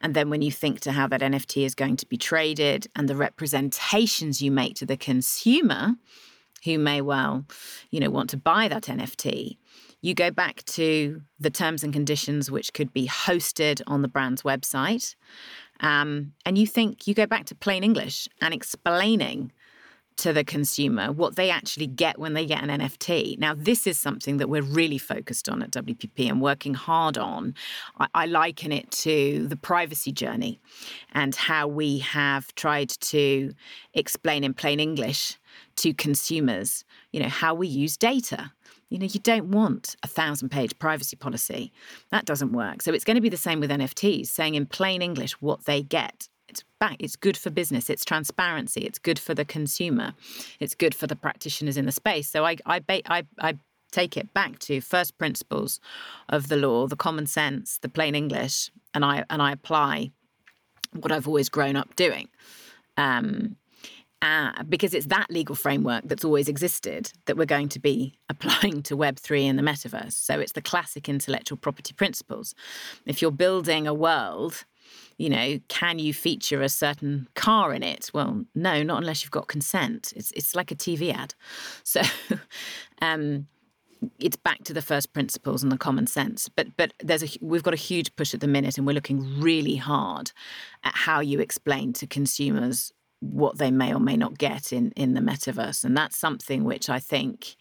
And 0.00 0.14
then 0.14 0.30
when 0.30 0.42
you 0.42 0.50
think 0.50 0.80
to 0.80 0.92
how 0.92 1.06
that 1.08 1.20
NFT 1.20 1.64
is 1.64 1.74
going 1.74 1.96
to 1.96 2.06
be 2.06 2.16
traded 2.16 2.86
and 2.94 3.08
the 3.08 3.16
representations 3.16 4.42
you 4.42 4.50
make 4.50 4.76
to 4.76 4.86
the 4.86 4.96
consumer 4.96 5.94
who 6.64 6.78
may 6.78 7.00
well, 7.00 7.44
you 7.90 8.00
know, 8.00 8.10
want 8.10 8.30
to 8.30 8.36
buy 8.36 8.68
that 8.68 8.84
NFT, 8.84 9.58
you 10.00 10.14
go 10.14 10.30
back 10.30 10.62
to 10.64 11.22
the 11.40 11.50
terms 11.50 11.82
and 11.82 11.92
conditions 11.92 12.50
which 12.50 12.72
could 12.72 12.92
be 12.92 13.06
hosted 13.06 13.80
on 13.86 14.02
the 14.02 14.08
brand's 14.08 14.42
website. 14.42 15.14
Um, 15.80 16.32
and 16.44 16.56
you 16.56 16.66
think 16.66 17.06
you 17.06 17.14
go 17.14 17.26
back 17.26 17.46
to 17.46 17.54
plain 17.54 17.82
English 17.82 18.28
and 18.40 18.52
explaining 18.54 19.52
to 20.16 20.32
the 20.32 20.44
consumer 20.44 21.12
what 21.12 21.36
they 21.36 21.50
actually 21.50 21.86
get 21.86 22.18
when 22.18 22.34
they 22.34 22.46
get 22.46 22.62
an 22.62 22.80
NFT. 22.80 23.38
Now, 23.38 23.54
this 23.54 23.86
is 23.86 23.98
something 23.98 24.36
that 24.38 24.48
we're 24.48 24.62
really 24.62 24.98
focused 24.98 25.48
on 25.48 25.62
at 25.62 25.70
WPP 25.70 26.28
and 26.28 26.40
working 26.40 26.74
hard 26.74 27.18
on. 27.18 27.54
I, 28.14 28.26
liken 28.26 28.72
it 28.72 28.90
to 28.90 29.46
the 29.46 29.56
privacy 29.56 30.10
journey 30.10 30.60
and 31.12 31.34
how 31.34 31.68
we 31.68 31.98
have 31.98 32.54
tried 32.54 32.88
to 32.88 33.54
explain 33.92 34.44
in 34.44 34.54
plain 34.54 34.80
English 34.80 35.38
to 35.76 35.92
consumers, 35.94 36.84
you 37.12 37.20
know, 37.20 37.28
how 37.28 37.54
we 37.54 37.68
use 37.68 37.96
data. 37.96 38.52
You 38.88 38.98
know, 38.98 39.06
you 39.06 39.20
don't 39.20 39.50
want 39.50 39.96
a 40.02 40.06
thousand 40.06 40.50
page 40.50 40.78
privacy 40.78 41.16
policy. 41.16 41.72
That 42.10 42.24
doesn't 42.24 42.52
work. 42.52 42.82
So 42.82 42.92
it's 42.92 43.04
going 43.04 43.16
to 43.16 43.20
be 43.20 43.28
the 43.28 43.36
same 43.36 43.60
with 43.60 43.70
NFTs, 43.70 44.26
saying 44.26 44.54
in 44.54 44.66
plain 44.66 45.02
English 45.02 45.32
what 45.40 45.64
they 45.64 45.82
get 45.82 46.28
it's 46.54 46.64
back 46.78 46.96
it's 47.00 47.16
good 47.16 47.36
for 47.36 47.50
business 47.50 47.90
it's 47.90 48.04
transparency 48.04 48.82
it's 48.82 49.00
good 49.00 49.18
for 49.18 49.34
the 49.34 49.44
consumer 49.44 50.14
it's 50.60 50.74
good 50.76 50.94
for 50.94 51.08
the 51.08 51.16
practitioners 51.16 51.76
in 51.76 51.84
the 51.84 51.92
space 51.92 52.28
so 52.30 52.44
i 52.44 52.56
i 52.64 52.80
i, 52.88 53.24
I 53.40 53.58
take 53.90 54.16
it 54.16 54.32
back 54.32 54.60
to 54.60 54.80
first 54.80 55.18
principles 55.18 55.80
of 56.28 56.46
the 56.48 56.56
law 56.56 56.86
the 56.86 56.94
common 56.94 57.26
sense 57.26 57.78
the 57.78 57.88
plain 57.88 58.14
english 58.14 58.70
and 58.94 59.04
i 59.04 59.24
and 59.30 59.42
i 59.42 59.50
apply 59.50 60.12
what 60.92 61.10
i've 61.10 61.26
always 61.26 61.48
grown 61.48 61.74
up 61.74 61.96
doing 61.96 62.28
um, 62.96 63.56
uh, 64.22 64.62
because 64.68 64.94
it's 64.94 65.06
that 65.06 65.26
legal 65.30 65.56
framework 65.56 66.04
that's 66.06 66.24
always 66.24 66.48
existed 66.48 67.12
that 67.26 67.36
we're 67.36 67.44
going 67.44 67.68
to 67.68 67.80
be 67.80 68.16
applying 68.28 68.82
to 68.84 68.96
Web3 68.96 69.42
and 69.42 69.58
the 69.58 69.62
metaverse. 69.62 70.12
So 70.12 70.38
it's 70.38 70.52
the 70.52 70.62
classic 70.62 71.08
intellectual 71.10 71.58
property 71.58 71.92
principles. 71.92 72.54
If 73.04 73.20
you're 73.20 73.32
building 73.32 73.86
a 73.86 73.92
world 73.92 74.64
you 75.16 75.28
know, 75.28 75.58
can 75.68 75.98
you 75.98 76.12
feature 76.12 76.62
a 76.62 76.68
certain 76.68 77.28
car 77.34 77.72
in 77.72 77.82
it? 77.82 78.10
Well, 78.12 78.44
no, 78.54 78.82
not 78.82 78.98
unless 78.98 79.22
you've 79.22 79.30
got 79.30 79.48
consent. 79.48 80.12
It's 80.16 80.30
it's 80.32 80.54
like 80.54 80.70
a 80.70 80.74
TV 80.74 81.14
ad. 81.14 81.34
So 81.82 82.02
um, 83.02 83.46
it's 84.18 84.36
back 84.36 84.64
to 84.64 84.74
the 84.74 84.82
first 84.82 85.12
principles 85.12 85.62
and 85.62 85.70
the 85.70 85.78
common 85.78 86.06
sense. 86.06 86.48
But 86.48 86.76
but 86.76 86.92
there's 87.02 87.22
a 87.22 87.38
we've 87.40 87.62
got 87.62 87.74
a 87.74 87.78
huge 87.78 88.14
push 88.16 88.34
at 88.34 88.40
the 88.40 88.48
minute, 88.48 88.76
and 88.76 88.86
we're 88.86 88.94
looking 88.94 89.40
really 89.40 89.76
hard 89.76 90.32
at 90.82 90.94
how 90.94 91.20
you 91.20 91.40
explain 91.40 91.92
to 91.94 92.06
consumers 92.06 92.92
what 93.20 93.56
they 93.56 93.70
may 93.70 93.94
or 93.94 94.00
may 94.00 94.16
not 94.16 94.36
get 94.36 94.72
in 94.72 94.90
in 94.92 95.14
the 95.14 95.20
metaverse, 95.20 95.84
and 95.84 95.96
that's 95.96 96.16
something 96.16 96.64
which 96.64 96.88
I 96.88 96.98
think 96.98 97.56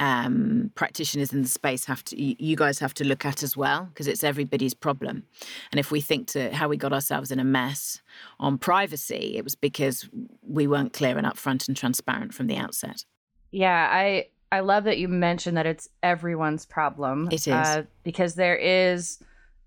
um, 0.00 0.70
practitioners 0.74 1.32
in 1.32 1.42
the 1.42 1.48
space 1.48 1.84
have 1.84 2.02
to 2.04 2.20
you 2.20 2.56
guys 2.56 2.78
have 2.78 2.94
to 2.94 3.04
look 3.04 3.24
at 3.24 3.42
as 3.42 3.56
well 3.56 3.86
because 3.86 4.08
it's 4.08 4.24
everybody's 4.24 4.74
problem. 4.74 5.24
And 5.70 5.78
if 5.78 5.90
we 5.90 6.00
think 6.00 6.26
to 6.28 6.52
how 6.54 6.68
we 6.68 6.76
got 6.76 6.92
ourselves 6.92 7.30
in 7.30 7.38
a 7.38 7.44
mess 7.44 8.02
on 8.40 8.58
privacy 8.58 9.34
it 9.36 9.44
was 9.44 9.54
because 9.54 10.08
we 10.42 10.66
weren't 10.66 10.92
clear 10.92 11.16
and 11.16 11.26
upfront 11.26 11.68
and 11.68 11.76
transparent 11.76 12.34
from 12.34 12.46
the 12.46 12.56
outset. 12.56 13.04
Yeah 13.50 13.88
i 13.90 14.26
i 14.50 14.60
love 14.60 14.84
that 14.84 14.98
you 14.98 15.08
mentioned 15.08 15.56
that 15.56 15.66
it's 15.66 15.88
everyone's 16.02 16.66
problem. 16.66 17.28
It 17.30 17.46
is. 17.46 17.52
uh, 17.52 17.84
because 18.02 18.34
there 18.34 18.56
is 18.56 19.18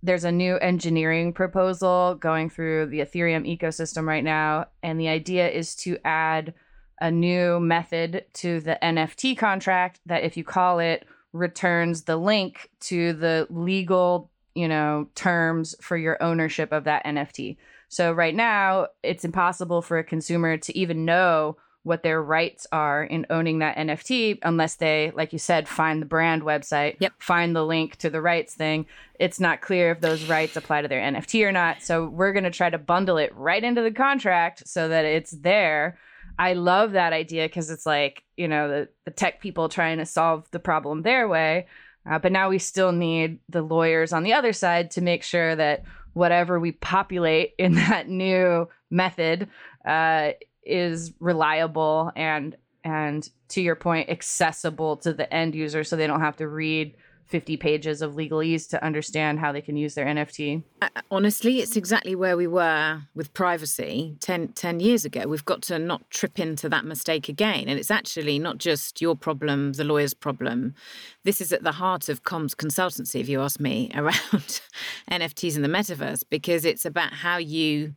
there's 0.04 0.24
a 0.24 0.32
new 0.32 0.58
engineering 0.58 1.34
proposal 1.34 2.16
going 2.16 2.50
through 2.50 2.88
the 2.88 3.00
ethereum 3.00 3.48
ecosystem 3.48 4.06
right 4.06 4.24
now 4.24 4.68
and 4.84 5.00
the 5.00 5.08
idea 5.08 5.50
is 5.50 5.76
to 5.76 5.98
add 6.04 6.54
a 7.00 7.12
new 7.12 7.60
method 7.60 8.26
to 8.34 8.60
the 8.60 8.78
NFT 8.82 9.38
contract 9.38 10.00
that, 10.06 10.24
if 10.24 10.38
you 10.38 10.44
call 10.44 10.80
it, 10.80 11.06
returns 11.34 12.04
the 12.04 12.18
link 12.18 12.70
to 12.80 13.14
the 13.14 13.48
legal, 13.50 14.32
you 14.54 14.68
know, 14.68 15.08
terms 15.16 15.76
for 15.82 15.98
your 15.98 16.22
ownership 16.24 16.72
of 16.72 16.86
that 16.86 17.06
NFT. 17.06 17.58
So 17.90 18.12
right 18.12 18.34
now, 18.34 18.88
it's 19.04 19.26
impossible 19.26 19.82
for 19.82 19.98
a 19.98 20.04
consumer 20.04 20.58
to 20.58 20.78
even 20.78 21.06
know 21.06 21.58
what 21.84 22.02
their 22.02 22.22
rights 22.22 22.66
are 22.72 23.04
in 23.04 23.28
owning 23.30 23.60
that 23.60 23.78
NFT 23.78 24.40
unless 24.42 24.76
they, 24.76 25.12
like 25.16 25.32
you 25.32 25.38
said, 25.38 25.68
find 25.68 26.02
the 26.02 26.08
brand 26.08 26.42
website, 26.42 26.96
yep. 27.00 27.14
find 27.20 27.56
the 27.56 27.64
link 27.64 27.96
to 27.98 28.10
the 28.10 28.22
rights 28.22 28.56
thing. 28.56 28.88
It's 29.20 29.40
not 29.40 29.62
clear 29.62 29.92
if 29.92 30.02
those 30.02 30.28
rights 30.28 30.56
apply 30.56 30.82
to 30.82 30.88
their 30.88 31.00
NFT 31.00 31.46
or 31.46 31.52
not. 31.52 31.84
So 31.84 32.08
we're 32.08 32.34
going 32.34 32.44
to 32.44 32.50
try 32.50 32.72
to 32.72 32.80
bundle 32.80 33.18
it 33.18 33.36
right 33.36 33.64
into 33.64 33.84
the 33.84 33.92
contract 33.92 34.68
so 34.68 34.88
that 34.88 35.06
it's 35.06 35.30
there 35.30 36.00
I 36.38 36.54
love 36.54 36.94
that 36.94 37.14
idea 37.14 37.46
because 37.46 37.70
it's 37.70 37.86
like, 37.86 38.24
you 38.36 38.48
know, 38.48 38.68
the, 38.68 38.90
the 39.06 39.12
tech 39.12 39.42
people 39.42 39.70
trying 39.70 40.00
to 40.00 40.06
solve 40.06 40.50
the 40.52 40.60
problem 40.60 41.02
their 41.02 41.28
way. 41.28 41.68
Uh, 42.10 42.20
but 42.20 42.32
now 42.32 42.50
we 42.50 42.60
still 42.60 42.92
need 42.92 43.40
the 43.50 43.62
lawyers 43.62 44.14
on 44.14 44.24
the 44.24 44.34
other 44.34 44.54
side 44.54 44.92
to 44.92 45.02
make 45.02 45.24
sure 45.24 45.56
that 45.56 45.84
whatever 46.14 46.60
we 46.60 46.72
populate 46.72 47.54
in 47.60 47.76
that 47.76 48.10
new 48.10 48.68
method 48.90 49.50
uh, 49.86 50.32
is 50.64 51.14
reliable 51.20 52.12
and 52.16 52.56
and 52.84 53.32
to 53.48 53.62
your 53.62 53.76
point 53.76 54.10
accessible 54.10 54.96
to 54.96 55.12
the 55.12 55.32
end 55.34 55.56
user 55.56 55.84
so 55.84 55.96
they 55.96 56.06
don't 56.06 56.22
have 56.22 56.38
to 56.38 56.48
read 56.48 56.96
50 57.28 57.58
pages 57.58 58.02
of 58.02 58.14
legalese 58.14 58.70
to 58.70 58.84
understand 58.84 59.40
how 59.40 59.52
they 59.52 59.62
can 59.62 59.76
use 59.76 59.96
their 59.96 60.06
NFT? 60.06 60.64
Uh, 60.82 60.90
honestly, 61.10 61.60
it's 61.60 61.76
exactly 61.76 62.16
where 62.16 62.38
we 62.38 62.46
were 62.46 63.02
with 63.16 63.34
privacy 63.34 64.16
10, 64.20 64.50
10, 64.50 64.80
years 64.80 65.06
ago. 65.06 65.24
We've 65.28 65.46
got 65.46 65.64
to 65.64 65.80
not 65.80 66.10
trip 66.12 66.40
into 66.40 66.70
that 66.70 66.86
mistake 66.86 67.28
again. 67.28 67.68
And 67.68 67.80
it's 67.80 67.90
actually 67.90 68.38
not 68.38 68.60
just 68.60 69.02
your 69.02 69.16
problem, 69.16 69.74
the 69.74 69.84
lawyer's 69.84 70.14
problem. 70.14 70.76
This 71.24 71.42
is 71.42 71.52
at 71.52 71.64
the 71.64 71.74
heart 71.74 72.10
of 72.10 72.24
comms 72.24 72.54
consultancy, 72.54 73.20
if 73.20 73.28
you 73.28 73.42
ask 73.42 73.60
me, 73.60 73.92
around 73.96 74.62
NFTs 75.10 75.56
in 75.56 75.64
the 75.64 75.68
metaverse, 75.68 76.24
because 76.30 76.64
it's 76.64 76.86
about 76.86 77.14
how 77.14 77.38
you 77.38 77.96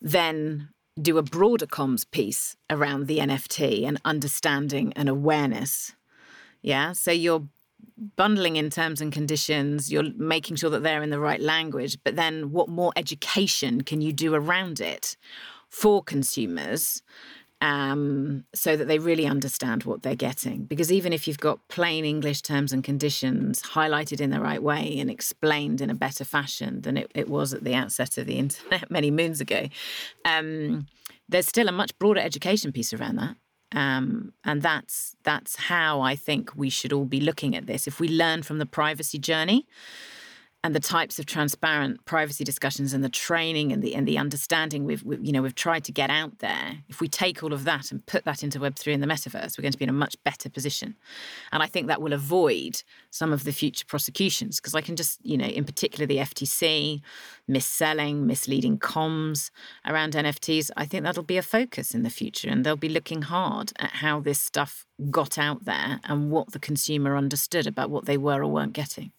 then 0.00 0.68
do 1.00 1.16
a 1.16 1.22
broader 1.22 1.66
comms 1.66 2.10
piece 2.10 2.56
around 2.70 3.06
the 3.06 3.18
NFT 3.18 3.86
and 3.86 4.00
understanding 4.04 4.92
and 4.94 5.08
awareness. 5.08 5.94
Yeah. 6.60 6.92
So 6.92 7.12
you're 7.12 7.46
bundling 8.16 8.56
in 8.56 8.70
terms 8.70 9.00
and 9.00 9.12
conditions, 9.12 9.90
you're 9.90 10.12
making 10.16 10.56
sure 10.56 10.70
that 10.70 10.82
they're 10.82 11.02
in 11.02 11.10
the 11.10 11.20
right 11.20 11.40
language, 11.40 11.98
but 12.04 12.16
then 12.16 12.52
what 12.52 12.68
more 12.68 12.92
education 12.96 13.82
can 13.82 14.00
you 14.00 14.12
do 14.12 14.34
around 14.34 14.80
it 14.80 15.16
for 15.68 16.02
consumers 16.02 17.02
um, 17.60 18.44
so 18.54 18.76
that 18.76 18.86
they 18.86 19.00
really 19.00 19.26
understand 19.26 19.84
what 19.84 20.02
they're 20.02 20.14
getting? 20.14 20.64
Because 20.64 20.92
even 20.92 21.12
if 21.12 21.26
you've 21.26 21.40
got 21.40 21.66
plain 21.68 22.04
English 22.04 22.42
terms 22.42 22.72
and 22.72 22.84
conditions 22.84 23.62
highlighted 23.62 24.20
in 24.20 24.30
the 24.30 24.40
right 24.40 24.62
way 24.62 24.98
and 24.98 25.10
explained 25.10 25.80
in 25.80 25.90
a 25.90 25.94
better 25.94 26.24
fashion 26.24 26.82
than 26.82 26.96
it, 26.96 27.10
it 27.14 27.28
was 27.28 27.52
at 27.52 27.64
the 27.64 27.74
outset 27.74 28.16
of 28.18 28.26
the 28.26 28.38
internet 28.38 28.90
many 28.90 29.10
moons 29.10 29.40
ago, 29.40 29.68
um, 30.24 30.86
there's 31.28 31.48
still 31.48 31.68
a 31.68 31.72
much 31.72 31.98
broader 31.98 32.20
education 32.20 32.72
piece 32.72 32.92
around 32.92 33.16
that. 33.16 33.36
Um, 33.74 34.32
and 34.44 34.62
that's 34.62 35.14
that's 35.24 35.56
how 35.56 36.00
I 36.00 36.16
think 36.16 36.52
we 36.56 36.70
should 36.70 36.92
all 36.92 37.04
be 37.04 37.20
looking 37.20 37.54
at 37.54 37.66
this. 37.66 37.86
If 37.86 38.00
we 38.00 38.08
learn 38.08 38.42
from 38.42 38.58
the 38.58 38.66
privacy 38.66 39.18
journey, 39.18 39.66
and 40.68 40.74
the 40.74 40.80
types 40.80 41.18
of 41.18 41.24
transparent 41.24 42.04
privacy 42.04 42.44
discussions 42.44 42.92
and 42.92 43.02
the 43.02 43.08
training 43.08 43.72
and 43.72 43.82
the 43.82 43.94
and 43.94 44.06
the 44.06 44.18
understanding 44.18 44.84
we've, 44.84 45.02
we've, 45.02 45.24
you 45.24 45.32
know 45.32 45.40
we've 45.40 45.54
tried 45.54 45.82
to 45.82 45.90
get 45.90 46.10
out 46.10 46.40
there 46.40 46.76
if 46.90 47.00
we 47.00 47.08
take 47.08 47.42
all 47.42 47.54
of 47.54 47.64
that 47.64 47.90
and 47.90 48.04
put 48.04 48.26
that 48.26 48.42
into 48.42 48.60
web3 48.60 48.92
and 48.92 49.02
the 49.02 49.06
metaverse 49.06 49.56
we're 49.56 49.62
going 49.62 49.72
to 49.72 49.78
be 49.78 49.84
in 49.84 49.88
a 49.88 49.94
much 49.94 50.22
better 50.24 50.50
position. 50.50 50.94
And 51.52 51.62
i 51.62 51.66
think 51.66 51.86
that 51.86 52.02
will 52.02 52.12
avoid 52.12 52.82
some 53.08 53.32
of 53.32 53.44
the 53.44 53.52
future 53.52 53.86
prosecutions 53.86 54.60
because 54.60 54.74
i 54.74 54.82
can 54.82 54.94
just 54.94 55.18
you 55.24 55.38
know 55.38 55.46
in 55.46 55.64
particular 55.64 56.04
the 56.04 56.18
ftc 56.18 57.00
mis-selling 57.46 58.26
misleading 58.26 58.78
comms 58.78 59.50
around 59.86 60.12
nfts 60.12 60.70
i 60.76 60.84
think 60.84 61.02
that'll 61.02 61.22
be 61.22 61.38
a 61.38 61.42
focus 61.42 61.94
in 61.94 62.02
the 62.02 62.10
future 62.10 62.50
and 62.50 62.66
they'll 62.66 62.76
be 62.76 62.90
looking 62.90 63.22
hard 63.22 63.72
at 63.78 63.90
how 64.04 64.20
this 64.20 64.38
stuff 64.38 64.84
got 65.10 65.38
out 65.38 65.64
there 65.64 65.98
and 66.04 66.30
what 66.30 66.52
the 66.52 66.58
consumer 66.58 67.16
understood 67.16 67.66
about 67.66 67.88
what 67.88 68.04
they 68.04 68.18
were 68.18 68.42
or 68.42 68.48
weren't 68.48 68.74
getting 68.74 69.12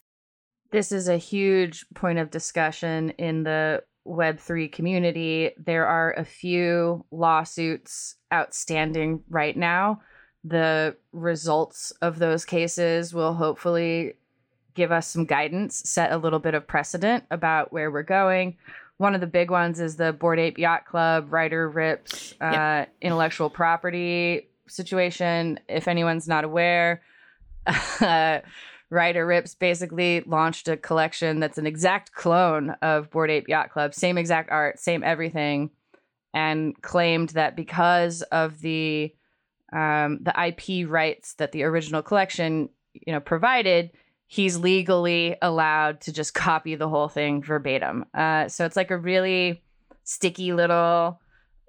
this 0.70 0.92
is 0.92 1.08
a 1.08 1.16
huge 1.16 1.84
point 1.94 2.18
of 2.18 2.30
discussion 2.30 3.10
in 3.10 3.42
the 3.42 3.82
Web3 4.06 4.70
community. 4.72 5.50
There 5.56 5.86
are 5.86 6.12
a 6.12 6.24
few 6.24 7.04
lawsuits 7.10 8.16
outstanding 8.32 9.22
right 9.28 9.56
now. 9.56 10.02
The 10.44 10.96
results 11.12 11.92
of 12.02 12.18
those 12.18 12.44
cases 12.44 13.12
will 13.12 13.34
hopefully 13.34 14.14
give 14.74 14.92
us 14.92 15.06
some 15.06 15.24
guidance, 15.24 15.82
set 15.88 16.12
a 16.12 16.16
little 16.16 16.38
bit 16.38 16.54
of 16.54 16.66
precedent 16.66 17.24
about 17.30 17.72
where 17.72 17.90
we're 17.90 18.02
going. 18.02 18.56
One 18.96 19.14
of 19.14 19.20
the 19.20 19.26
big 19.26 19.50
ones 19.50 19.80
is 19.80 19.96
the 19.96 20.12
Bored 20.12 20.38
Ape 20.38 20.58
Yacht 20.58 20.86
Club 20.86 21.32
Ryder 21.32 21.68
Ripps, 21.68 22.34
uh, 22.40 22.50
yep. 22.52 22.94
intellectual 23.00 23.50
property 23.50 24.48
situation. 24.68 25.58
If 25.68 25.88
anyone's 25.88 26.28
not 26.28 26.44
aware, 26.44 27.02
uh, 27.66 28.40
Ryder 28.90 29.24
Ripps 29.24 29.54
basically 29.54 30.22
launched 30.26 30.68
a 30.68 30.76
collection 30.76 31.38
that's 31.38 31.58
an 31.58 31.66
exact 31.66 32.12
clone 32.12 32.70
of 32.82 33.10
Bored 33.10 33.30
Ape 33.30 33.48
Yacht 33.48 33.70
Club, 33.70 33.94
same 33.94 34.18
exact 34.18 34.50
art, 34.50 34.80
same 34.80 35.04
everything, 35.04 35.70
and 36.34 36.80
claimed 36.82 37.30
that 37.30 37.56
because 37.56 38.22
of 38.22 38.60
the 38.60 39.14
um, 39.72 40.18
the 40.22 40.34
IP 40.36 40.90
rights 40.90 41.34
that 41.34 41.52
the 41.52 41.62
original 41.62 42.02
collection 42.02 42.68
you 42.94 43.12
know 43.12 43.20
provided, 43.20 43.92
he's 44.26 44.56
legally 44.56 45.36
allowed 45.40 46.00
to 46.02 46.12
just 46.12 46.34
copy 46.34 46.74
the 46.74 46.88
whole 46.88 47.08
thing 47.08 47.42
verbatim. 47.42 48.04
Uh, 48.12 48.48
so 48.48 48.64
it's 48.64 48.76
like 48.76 48.90
a 48.90 48.98
really 48.98 49.62
sticky 50.02 50.52
little 50.52 51.20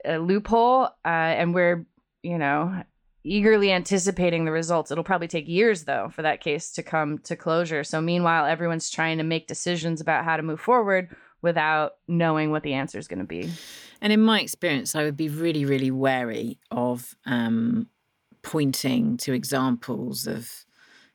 uh, 0.07 0.17
loophole, 0.17 0.85
uh, 1.05 1.07
and 1.07 1.53
we're 1.53 1.85
you 2.23 2.39
know 2.39 2.83
eagerly 3.23 3.71
anticipating 3.71 4.45
the 4.45 4.51
results. 4.51 4.91
It'll 4.91 5.03
probably 5.03 5.27
take 5.27 5.47
years, 5.47 5.83
though, 5.83 6.09
for 6.09 6.21
that 6.21 6.41
case 6.41 6.71
to 6.73 6.83
come 6.83 7.19
to 7.19 7.35
closure. 7.35 7.83
So, 7.83 8.01
meanwhile, 8.01 8.45
everyone's 8.45 8.89
trying 8.89 9.17
to 9.17 9.23
make 9.23 9.47
decisions 9.47 10.01
about 10.01 10.25
how 10.25 10.37
to 10.37 10.43
move 10.43 10.59
forward 10.59 11.15
without 11.41 11.93
knowing 12.07 12.51
what 12.51 12.63
the 12.63 12.73
answer 12.73 12.99
is 12.99 13.07
going 13.07 13.19
to 13.19 13.25
be. 13.25 13.49
And 14.01 14.11
in 14.11 14.21
my 14.21 14.39
experience, 14.39 14.95
I 14.95 15.03
would 15.03 15.17
be 15.17 15.29
really, 15.29 15.65
really 15.65 15.91
wary 15.91 16.59
of 16.69 17.15
um, 17.25 17.87
pointing 18.41 19.17
to 19.17 19.33
examples 19.33 20.27
of, 20.27 20.65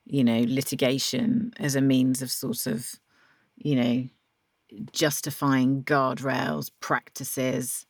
you 0.04 0.24
know, 0.24 0.44
litigation 0.46 1.52
as 1.58 1.74
a 1.74 1.80
means 1.80 2.22
of 2.22 2.30
sort 2.30 2.66
of, 2.66 2.94
you 3.56 3.76
know, 3.76 4.08
justifying 4.92 5.82
guardrails, 5.84 6.70
practices, 6.80 7.86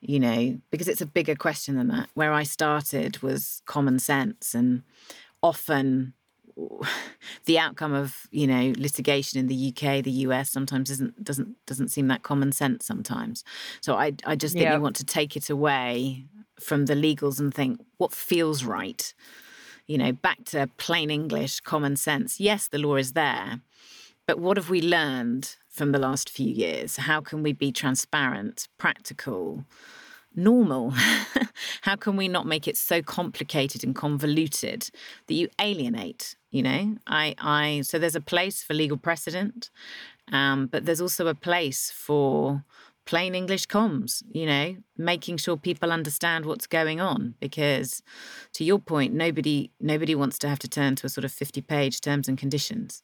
you 0.00 0.20
know, 0.20 0.58
because 0.70 0.88
it's 0.88 1.00
a 1.00 1.06
bigger 1.06 1.34
question 1.34 1.76
than 1.76 1.88
that. 1.88 2.10
Where 2.14 2.32
I 2.32 2.42
started 2.42 3.22
was 3.22 3.62
common 3.66 3.98
sense, 3.98 4.54
and 4.54 4.82
often 5.42 6.14
the 7.44 7.58
outcome 7.58 7.92
of 7.92 8.26
you 8.30 8.46
know 8.46 8.72
litigation 8.76 9.38
in 9.38 9.46
the 9.46 9.72
UK, 9.72 10.02
the 10.02 10.10
US 10.10 10.50
sometimes 10.50 10.90
isn't 10.90 11.22
doesn't 11.22 11.56
doesn't 11.66 11.88
seem 11.88 12.08
that 12.08 12.22
common 12.22 12.52
sense 12.52 12.86
sometimes. 12.86 13.44
So 13.80 13.94
I 13.94 14.12
I 14.24 14.36
just 14.36 14.54
think 14.54 14.64
yeah. 14.64 14.74
you 14.74 14.80
want 14.80 14.96
to 14.96 15.04
take 15.04 15.36
it 15.36 15.50
away 15.50 16.26
from 16.58 16.86
the 16.86 16.94
legals 16.94 17.38
and 17.38 17.52
think 17.52 17.80
what 17.98 18.12
feels 18.12 18.64
right. 18.64 19.12
You 19.86 19.98
know, 19.98 20.10
back 20.10 20.44
to 20.46 20.68
plain 20.78 21.10
English, 21.10 21.60
common 21.60 21.94
sense. 21.96 22.40
Yes, 22.40 22.66
the 22.66 22.78
law 22.78 22.96
is 22.96 23.12
there, 23.12 23.60
but 24.26 24.40
what 24.40 24.56
have 24.56 24.68
we 24.68 24.82
learned 24.82 25.54
from 25.76 25.92
the 25.92 25.98
last 25.98 26.30
few 26.30 26.48
years? 26.48 26.96
How 26.96 27.20
can 27.20 27.42
we 27.42 27.52
be 27.52 27.70
transparent, 27.70 28.68
practical, 28.78 29.64
normal? 30.34 30.90
How 31.82 31.96
can 31.96 32.16
we 32.16 32.28
not 32.28 32.46
make 32.46 32.66
it 32.66 32.76
so 32.76 33.02
complicated 33.02 33.84
and 33.84 33.94
convoluted 33.94 34.90
that 35.26 35.34
you 35.34 35.48
alienate? 35.60 36.36
You 36.50 36.62
know, 36.62 36.96
I, 37.06 37.34
I. 37.38 37.82
So 37.82 37.98
there's 37.98 38.14
a 38.14 38.20
place 38.20 38.62
for 38.62 38.72
legal 38.72 38.96
precedent, 38.96 39.70
um, 40.32 40.66
but 40.66 40.86
there's 40.86 41.02
also 41.02 41.26
a 41.26 41.34
place 41.34 41.90
for 41.94 42.64
plain 43.04 43.34
English 43.34 43.66
comms, 43.66 44.22
you 44.32 44.46
know, 44.46 44.76
making 44.96 45.36
sure 45.36 45.56
people 45.56 45.92
understand 45.92 46.44
what's 46.46 46.66
going 46.66 47.00
on. 47.00 47.34
Because 47.40 48.02
to 48.54 48.64
your 48.64 48.78
point, 48.78 49.12
nobody 49.12 49.70
nobody 49.80 50.14
wants 50.14 50.38
to 50.38 50.48
have 50.48 50.58
to 50.60 50.68
turn 50.68 50.96
to 50.96 51.06
a 51.06 51.10
sort 51.10 51.26
of 51.26 51.32
50 51.32 51.60
page 51.60 52.00
terms 52.00 52.26
and 52.26 52.38
conditions 52.38 53.02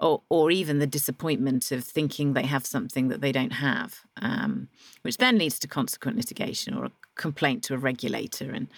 or, 0.00 0.22
or 0.28 0.50
even 0.50 0.78
the 0.78 0.86
disappointment 0.86 1.70
of 1.70 1.84
thinking 1.84 2.32
they 2.32 2.46
have 2.46 2.66
something 2.66 3.08
that 3.08 3.20
they 3.20 3.32
don't 3.32 3.52
have, 3.52 4.00
um, 4.20 4.68
which 5.02 5.18
then 5.18 5.38
leads 5.38 5.58
to 5.58 5.68
consequent 5.68 6.16
litigation 6.16 6.74
or 6.74 6.86
a 6.86 6.92
complaint 7.16 7.62
to 7.64 7.74
a 7.74 7.78
regulator. 7.78 8.50
And 8.50 8.68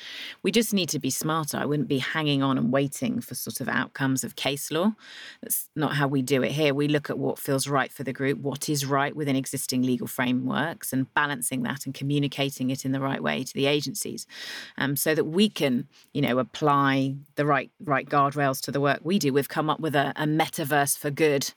we 0.42 0.50
just 0.50 0.74
need 0.74 0.88
to 0.90 0.98
be 0.98 1.10
smarter. 1.10 1.56
I 1.56 1.64
wouldn't 1.64 1.88
be 1.88 1.98
hanging 1.98 2.42
on 2.42 2.58
and 2.58 2.72
waiting 2.72 3.20
for 3.20 3.34
sort 3.34 3.60
of 3.60 3.68
outcomes 3.68 4.24
of 4.24 4.36
case 4.36 4.70
law. 4.70 4.94
That's 5.42 5.68
not 5.76 5.94
how 5.94 6.08
we 6.08 6.22
do 6.22 6.42
it 6.42 6.52
here. 6.52 6.74
We 6.74 6.88
look 6.88 7.10
at 7.10 7.18
what 7.18 7.38
feels 7.38 7.68
right 7.68 7.92
for 7.92 8.02
the 8.02 8.12
group, 8.12 8.38
what 8.38 8.68
is 8.68 8.84
right 8.84 9.14
within 9.14 9.36
existing 9.36 9.82
legal 9.82 10.06
frameworks, 10.06 10.92
and 10.92 11.12
balancing 11.14 11.62
that 11.62 11.86
and 11.86 11.94
communicating 11.94 12.70
it 12.70 12.84
in 12.84 12.92
the 12.92 13.00
right 13.00 13.22
way 13.22 13.44
to 13.44 13.54
the 13.54 13.66
agencies, 13.66 14.26
um, 14.76 14.96
so 14.96 15.14
that 15.14 15.24
we 15.24 15.48
can, 15.48 15.86
you 16.12 16.22
know, 16.22 16.38
apply 16.38 17.14
the 17.36 17.46
right 17.46 17.70
right 17.84 18.08
guardrails 18.08 18.60
to 18.62 18.72
the 18.72 18.80
work 18.80 19.00
we 19.02 19.18
do. 19.18 19.32
We've 19.32 19.48
come 19.48 19.70
up 19.70 19.80
with 19.80 19.94
a, 19.94 20.12
a 20.16 20.24
metaverse 20.24 20.98
for 20.98 21.10
good 21.10 21.52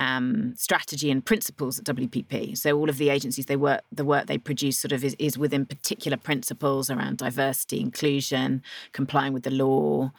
um, 0.00 0.54
strategy 0.56 1.10
and 1.10 1.24
principles 1.24 1.78
at 1.78 1.84
WPP. 1.84 2.56
So 2.56 2.76
all 2.78 2.88
of 2.88 2.98
the 2.98 3.10
agencies 3.10 3.46
they 3.46 3.56
work, 3.56 3.82
the 3.92 4.04
work 4.04 4.26
they 4.26 4.38
produce, 4.38 4.78
sort 4.78 4.92
of 4.92 5.04
is, 5.04 5.14
is 5.18 5.38
within 5.38 5.66
particular 5.66 6.16
principles 6.16 6.90
around 6.90 7.18
diversity, 7.18 7.80
inclusion, 7.80 8.62
complying 8.92 9.32
with 9.32 9.42
the 9.42 9.50
law 9.50 10.12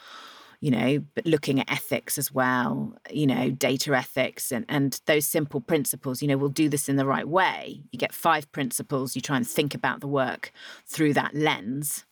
you 0.63 0.71
know, 0.71 1.03
but 1.13 1.25
looking 1.25 1.59
at 1.59 1.69
ethics 1.69 2.17
as 2.17 2.31
well, 2.31 2.95
you 3.12 3.27
know, 3.27 3.51
data 3.51 3.93
ethics 3.93 4.49
and, 4.49 4.63
and 4.69 5.01
those 5.07 5.25
simple 5.25 5.59
principles, 5.59 6.21
you 6.21 6.27
know, 6.29 6.38
we'll 6.38 6.47
do 6.47 6.69
this 6.69 6.88
in 6.88 6.95
the 6.95 7.05
right 7.05 7.27
way. 7.27 7.81
You 7.91 7.99
get 7.99 8.13
five 8.13 8.49
principles, 8.53 9.13
you 9.13 9.21
try 9.21 9.36
and 9.36 9.45
think 9.45 9.75
about 9.75 9.99
the 9.99 10.07
work 10.07 10.53
through 10.88 11.15
that 11.15 11.36
lens 11.36 12.05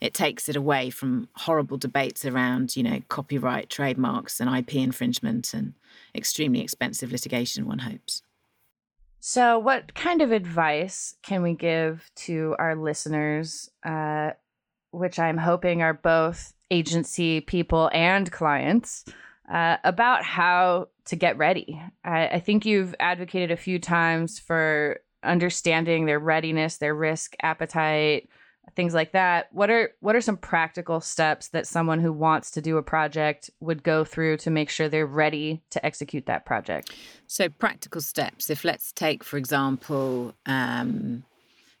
it 0.00 0.14
takes 0.14 0.48
it 0.48 0.56
away 0.56 0.90
from 0.90 1.28
horrible 1.34 1.78
debates 1.78 2.24
around, 2.24 2.76
you 2.76 2.82
know, 2.82 3.00
copyright, 3.08 3.70
trademarks, 3.70 4.40
and 4.40 4.54
IP 4.54 4.76
infringement 4.76 5.54
and 5.54 5.74
extremely 6.14 6.60
expensive 6.60 7.12
litigation, 7.12 7.66
one 7.66 7.80
hopes. 7.80 8.22
So, 9.20 9.58
what 9.58 9.94
kind 9.94 10.22
of 10.22 10.30
advice 10.30 11.16
can 11.22 11.42
we 11.42 11.54
give 11.54 12.08
to 12.16 12.54
our 12.58 12.76
listeners, 12.76 13.70
uh, 13.84 14.32
which 14.92 15.18
I'm 15.18 15.38
hoping 15.38 15.82
are 15.82 15.94
both 15.94 16.54
agency 16.70 17.40
people 17.40 17.90
and 17.92 18.30
clients, 18.30 19.04
uh, 19.52 19.78
about 19.82 20.22
how 20.22 20.88
to 21.06 21.16
get 21.16 21.38
ready? 21.38 21.80
I, 22.04 22.28
I 22.28 22.40
think 22.40 22.66
you've 22.66 22.94
advocated 23.00 23.50
a 23.50 23.56
few 23.56 23.78
times 23.78 24.38
for 24.38 25.00
understanding 25.24 26.06
their 26.06 26.20
readiness, 26.20 26.76
their 26.76 26.94
risk 26.94 27.34
appetite, 27.42 28.28
things 28.74 28.94
like 28.94 29.12
that. 29.12 29.48
What 29.52 29.70
are 29.70 29.90
what 30.00 30.16
are 30.16 30.20
some 30.20 30.36
practical 30.36 31.00
steps 31.00 31.48
that 31.48 31.66
someone 31.66 32.00
who 32.00 32.12
wants 32.12 32.50
to 32.52 32.60
do 32.60 32.76
a 32.76 32.82
project 32.82 33.50
would 33.60 33.82
go 33.82 34.04
through 34.04 34.38
to 34.38 34.50
make 34.50 34.70
sure 34.70 34.88
they're 34.88 35.06
ready 35.06 35.62
to 35.70 35.84
execute 35.84 36.26
that 36.26 36.44
project? 36.44 36.94
So 37.26 37.48
practical 37.48 38.00
steps 38.00 38.50
if 38.50 38.64
let's 38.64 38.92
take 38.92 39.22
for 39.22 39.36
example 39.36 40.34
um, 40.46 41.24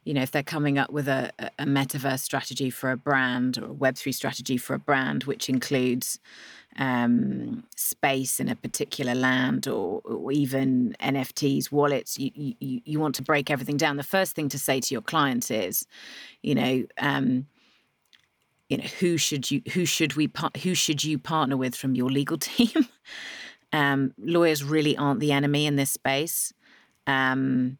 you 0.06 0.14
know 0.14 0.22
if 0.22 0.30
they're 0.30 0.42
coming 0.42 0.78
up 0.78 0.90
with 0.90 1.08
a, 1.08 1.30
a 1.58 1.64
metaverse 1.64 2.20
strategy 2.20 2.70
for 2.70 2.90
a 2.90 2.96
brand 2.96 3.58
or 3.58 3.64
a 3.64 3.74
web3 3.74 4.14
strategy 4.14 4.56
for 4.56 4.74
a 4.74 4.78
brand 4.78 5.24
which 5.24 5.48
includes 5.48 6.18
um, 6.78 7.64
space 7.74 8.38
in 8.38 8.48
a 8.48 8.54
particular 8.54 9.14
land 9.14 9.66
or, 9.66 10.02
or, 10.04 10.30
even 10.30 10.94
NFTs, 11.00 11.72
wallets, 11.72 12.18
you, 12.18 12.30
you, 12.34 12.82
you 12.84 13.00
want 13.00 13.14
to 13.14 13.22
break 13.22 13.50
everything 13.50 13.78
down. 13.78 13.96
The 13.96 14.02
first 14.02 14.36
thing 14.36 14.50
to 14.50 14.58
say 14.58 14.80
to 14.80 14.94
your 14.94 15.00
clients 15.00 15.50
is, 15.50 15.86
you 16.42 16.54
know, 16.54 16.84
um, 16.98 17.46
you 18.68 18.76
know, 18.76 18.84
who 19.00 19.16
should 19.16 19.50
you 19.50 19.62
who 19.72 19.86
should 19.86 20.16
we 20.16 20.30
who 20.62 20.74
should 20.74 21.02
you 21.02 21.18
partner 21.18 21.56
with 21.56 21.74
from 21.74 21.94
your 21.94 22.10
legal 22.10 22.36
team? 22.38 22.88
um, 23.72 24.12
lawyers 24.18 24.62
really 24.62 24.96
aren't 24.96 25.20
the 25.20 25.32
enemy 25.32 25.66
in 25.66 25.76
this 25.76 25.92
space. 25.92 26.52
Um, 27.06 27.78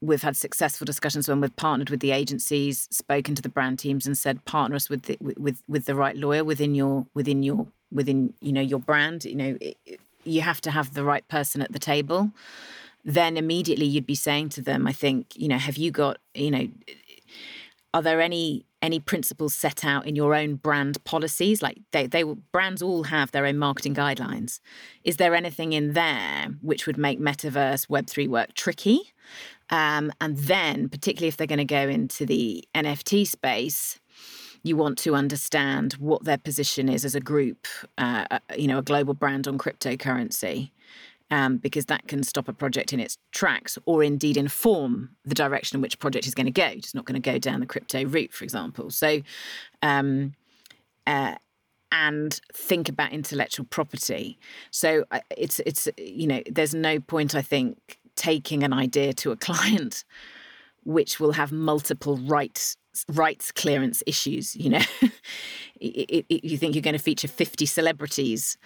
we've 0.00 0.22
had 0.22 0.36
successful 0.36 0.84
discussions 0.84 1.28
when 1.28 1.40
we've 1.40 1.54
partnered 1.56 1.90
with 1.90 2.00
the 2.00 2.10
agencies, 2.10 2.88
spoken 2.90 3.34
to 3.34 3.42
the 3.42 3.48
brand 3.48 3.78
teams, 3.78 4.06
and 4.06 4.16
said 4.16 4.44
partner 4.44 4.76
us 4.76 4.88
with 4.88 5.02
the, 5.02 5.16
with 5.20 5.62
with 5.68 5.84
the 5.86 5.94
right 5.94 6.16
lawyer 6.16 6.44
within 6.44 6.74
your 6.74 7.06
within 7.14 7.42
your 7.42 7.66
within 7.92 8.34
you 8.40 8.52
know 8.52 8.60
your 8.60 8.78
brand. 8.78 9.24
You 9.24 9.34
know, 9.34 9.58
you 10.24 10.40
have 10.40 10.60
to 10.62 10.70
have 10.70 10.94
the 10.94 11.04
right 11.04 11.26
person 11.28 11.62
at 11.62 11.72
the 11.72 11.78
table. 11.78 12.30
Then 13.04 13.36
immediately 13.36 13.86
you'd 13.86 14.06
be 14.06 14.16
saying 14.16 14.48
to 14.50 14.62
them, 14.62 14.86
I 14.86 14.92
think, 14.92 15.36
you 15.36 15.46
know, 15.46 15.58
have 15.58 15.76
you 15.76 15.92
got, 15.92 16.18
you 16.34 16.50
know, 16.50 16.68
are 17.94 18.02
there 18.02 18.20
any 18.20 18.66
any 18.82 19.00
principles 19.00 19.54
set 19.54 19.84
out 19.84 20.06
in 20.06 20.14
your 20.14 20.34
own 20.34 20.54
brand 20.56 21.02
policies 21.04 21.62
like 21.62 21.78
they 21.92 22.06
they 22.06 22.22
brands 22.22 22.82
all 22.82 23.04
have 23.04 23.32
their 23.32 23.46
own 23.46 23.56
marketing 23.56 23.94
guidelines 23.94 24.60
is 25.02 25.16
there 25.16 25.34
anything 25.34 25.72
in 25.72 25.94
there 25.94 26.48
which 26.60 26.86
would 26.86 26.98
make 26.98 27.18
metaverse 27.18 27.88
web3 27.88 28.28
work 28.28 28.52
tricky 28.54 29.12
um, 29.70 30.12
and 30.20 30.36
then 30.38 30.88
particularly 30.88 31.28
if 31.28 31.36
they're 31.36 31.46
going 31.46 31.58
to 31.58 31.64
go 31.64 31.88
into 31.88 32.24
the 32.26 32.66
nft 32.74 33.26
space 33.26 33.98
you 34.62 34.76
want 34.76 34.98
to 34.98 35.14
understand 35.14 35.94
what 35.94 36.24
their 36.24 36.38
position 36.38 36.88
is 36.88 37.04
as 37.04 37.14
a 37.14 37.20
group 37.20 37.66
uh, 37.98 38.26
uh 38.30 38.38
you 38.56 38.66
know 38.66 38.78
a 38.78 38.82
global 38.82 39.14
brand 39.14 39.46
on 39.46 39.58
cryptocurrency 39.58 40.70
um, 41.30 41.56
because 41.56 41.86
that 41.86 42.06
can 42.06 42.22
stop 42.22 42.48
a 42.48 42.52
project 42.52 42.92
in 42.92 43.00
its 43.00 43.18
tracks 43.32 43.78
or 43.84 44.02
indeed 44.02 44.36
inform 44.36 45.10
the 45.24 45.34
direction 45.34 45.76
in 45.76 45.82
which 45.82 45.98
project 45.98 46.26
is 46.26 46.34
going 46.34 46.46
to 46.46 46.52
go. 46.52 46.66
It's 46.66 46.94
not 46.94 47.04
going 47.04 47.20
to 47.20 47.30
go 47.30 47.38
down 47.38 47.60
the 47.60 47.66
crypto 47.66 48.04
route, 48.04 48.32
for 48.32 48.44
example. 48.44 48.90
So, 48.90 49.22
um, 49.82 50.34
uh, 51.06 51.34
and 51.92 52.40
think 52.52 52.88
about 52.88 53.12
intellectual 53.12 53.64
property. 53.66 54.38
So 54.70 55.04
uh, 55.10 55.20
it's 55.36 55.60
it's 55.60 55.88
you 55.96 56.26
know 56.26 56.42
there's 56.50 56.74
no 56.74 56.98
point 56.98 57.34
I 57.34 57.42
think 57.42 57.98
taking 58.16 58.62
an 58.62 58.72
idea 58.72 59.12
to 59.14 59.30
a 59.30 59.36
client 59.48 60.04
which 60.84 61.18
will 61.18 61.32
have 61.32 61.50
multiple 61.50 62.16
rights 62.18 62.76
rights 63.12 63.52
clearance 63.52 64.02
issues. 64.06 64.56
You 64.56 64.70
know, 64.70 64.82
it, 65.80 66.24
it, 66.28 66.44
you 66.44 66.56
think 66.56 66.74
you're 66.74 66.82
going 66.82 66.96
to 66.96 67.02
feature 67.02 67.28
50 67.28 67.66
celebrities 67.66 68.56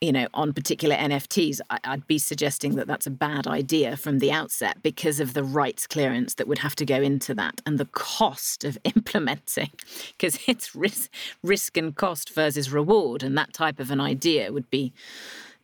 you 0.00 0.12
know, 0.12 0.28
on 0.32 0.52
particular 0.52 0.94
NFTs, 0.94 1.60
I, 1.70 1.78
would 1.90 2.06
be 2.06 2.18
suggesting 2.18 2.76
that 2.76 2.86
that's 2.86 3.06
a 3.06 3.10
bad 3.10 3.46
idea 3.46 3.96
from 3.96 4.20
the 4.20 4.30
outset 4.30 4.80
because 4.82 5.18
of 5.18 5.34
the 5.34 5.42
rights 5.42 5.86
clearance 5.86 6.34
that 6.34 6.46
would 6.46 6.58
have 6.58 6.76
to 6.76 6.86
go 6.86 7.02
into 7.02 7.34
that 7.34 7.60
and 7.66 7.78
the 7.78 7.84
cost 7.86 8.62
of 8.62 8.78
implementing, 8.84 9.70
because 10.12 10.38
it's 10.46 10.74
risk, 10.74 11.10
risk 11.42 11.76
and 11.76 11.96
cost 11.96 12.30
versus 12.30 12.70
reward, 12.70 13.24
and 13.24 13.36
that 13.36 13.52
type 13.52 13.80
of 13.80 13.90
an 13.90 14.00
idea 14.00 14.52
would 14.52 14.70
be, 14.70 14.92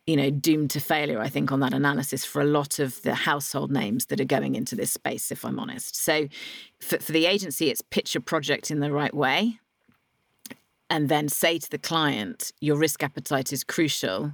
you 0.07 0.15
know, 0.15 0.29
doomed 0.29 0.69
to 0.71 0.79
failure. 0.79 1.19
I 1.19 1.29
think 1.29 1.51
on 1.51 1.59
that 1.61 1.73
analysis 1.73 2.23
for 2.23 2.41
a 2.41 2.45
lot 2.45 2.79
of 2.79 3.01
the 3.01 3.15
household 3.15 3.71
names 3.71 4.05
that 4.07 4.21
are 4.21 4.25
going 4.25 4.55
into 4.55 4.75
this 4.75 4.91
space, 4.91 5.31
if 5.31 5.43
I'm 5.43 5.59
honest. 5.59 5.95
So, 5.95 6.27
for, 6.79 6.99
for 6.99 7.11
the 7.11 7.25
agency, 7.25 7.69
it's 7.69 7.81
pitch 7.81 8.15
a 8.15 8.21
project 8.21 8.69
in 8.69 8.79
the 8.79 8.91
right 8.91 9.13
way 9.13 9.59
and 10.89 11.09
then 11.09 11.27
say 11.29 11.57
to 11.57 11.69
the 11.69 11.77
client, 11.77 12.51
your 12.61 12.77
risk 12.77 13.03
appetite 13.03 13.51
is 13.51 13.63
crucial. 13.63 14.33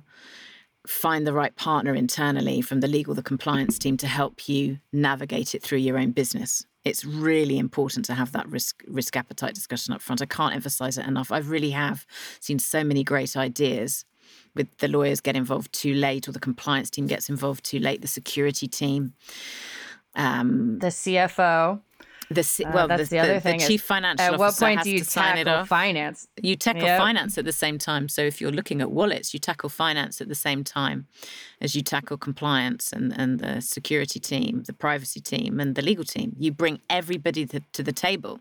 Find 0.85 1.25
the 1.25 1.33
right 1.33 1.55
partner 1.55 1.93
internally 1.93 2.61
from 2.61 2.81
the 2.81 2.87
legal, 2.87 3.13
the 3.13 3.23
compliance 3.23 3.77
team 3.77 3.97
to 3.97 4.07
help 4.07 4.49
you 4.49 4.79
navigate 4.91 5.55
it 5.55 5.61
through 5.61 5.77
your 5.77 5.97
own 5.97 6.11
business. 6.11 6.65
It's 6.83 7.05
really 7.05 7.59
important 7.59 8.05
to 8.05 8.15
have 8.15 8.31
that 8.31 8.49
risk 8.49 8.83
risk 8.87 9.15
appetite 9.15 9.53
discussion 9.53 9.93
up 9.93 10.01
front. 10.01 10.21
I 10.21 10.25
can't 10.25 10.55
emphasize 10.55 10.97
it 10.97 11.05
enough. 11.05 11.31
I 11.31 11.37
really 11.37 11.69
have 11.71 12.07
seen 12.39 12.57
so 12.57 12.83
many 12.83 13.03
great 13.03 13.37
ideas 13.37 14.03
with 14.55 14.67
the 14.77 14.87
lawyers 14.87 15.21
get 15.21 15.35
involved 15.35 15.73
too 15.73 15.93
late 15.93 16.27
or 16.27 16.31
the 16.31 16.39
compliance 16.39 16.89
team 16.89 17.07
gets 17.07 17.29
involved 17.29 17.63
too 17.63 17.79
late, 17.79 18.01
the 18.01 18.07
security 18.07 18.67
team. 18.67 19.13
Um, 20.15 20.79
the 20.79 20.87
CFO. 20.87 21.79
The 22.29 22.65
uh, 22.65 22.71
well, 22.73 22.87
that's 22.87 23.09
the, 23.09 23.17
the 23.17 23.19
other 23.19 23.33
the, 23.35 23.41
thing. 23.41 23.59
The 23.59 23.67
chief 23.67 23.81
financial 23.81 24.25
at 24.25 24.39
what 24.39 24.55
point 24.55 24.83
do 24.83 24.91
you 24.91 25.03
tackle 25.03 25.65
finance? 25.65 26.27
You 26.41 26.55
tackle 26.55 26.83
yep. 26.83 26.97
finance 26.97 27.37
at 27.37 27.45
the 27.45 27.51
same 27.51 27.77
time. 27.77 28.07
So 28.07 28.21
if 28.21 28.39
you're 28.39 28.51
looking 28.51 28.79
at 28.81 28.89
wallets, 28.91 29.33
you 29.33 29.39
tackle 29.39 29.69
finance 29.69 30.21
at 30.21 30.29
the 30.29 30.35
same 30.35 30.63
time 30.63 31.07
as 31.59 31.75
you 31.75 31.81
tackle 31.81 32.17
compliance 32.17 32.93
and, 32.93 33.13
and 33.17 33.39
the 33.39 33.61
security 33.61 34.19
team, 34.19 34.63
the 34.63 34.73
privacy 34.73 35.19
team, 35.19 35.59
and 35.59 35.75
the 35.75 35.81
legal 35.81 36.05
team. 36.05 36.35
You 36.39 36.51
bring 36.53 36.79
everybody 36.89 37.45
to, 37.47 37.61
to 37.73 37.83
the 37.83 37.91
table. 37.91 38.39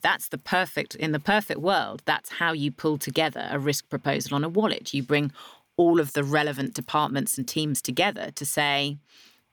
That's 0.00 0.28
the 0.28 0.38
perfect 0.38 0.94
in 0.94 1.12
the 1.12 1.20
perfect 1.20 1.60
world. 1.60 2.02
That's 2.04 2.30
how 2.30 2.52
you 2.52 2.70
pull 2.70 2.98
together 2.98 3.48
a 3.50 3.58
risk 3.58 3.88
proposal 3.88 4.34
on 4.34 4.44
a 4.44 4.48
wallet. 4.48 4.94
You 4.94 5.02
bring 5.02 5.32
all 5.76 6.00
of 6.00 6.12
the 6.12 6.24
relevant 6.24 6.74
departments 6.74 7.36
and 7.36 7.46
teams 7.46 7.82
together 7.82 8.30
to 8.32 8.46
say, 8.46 8.96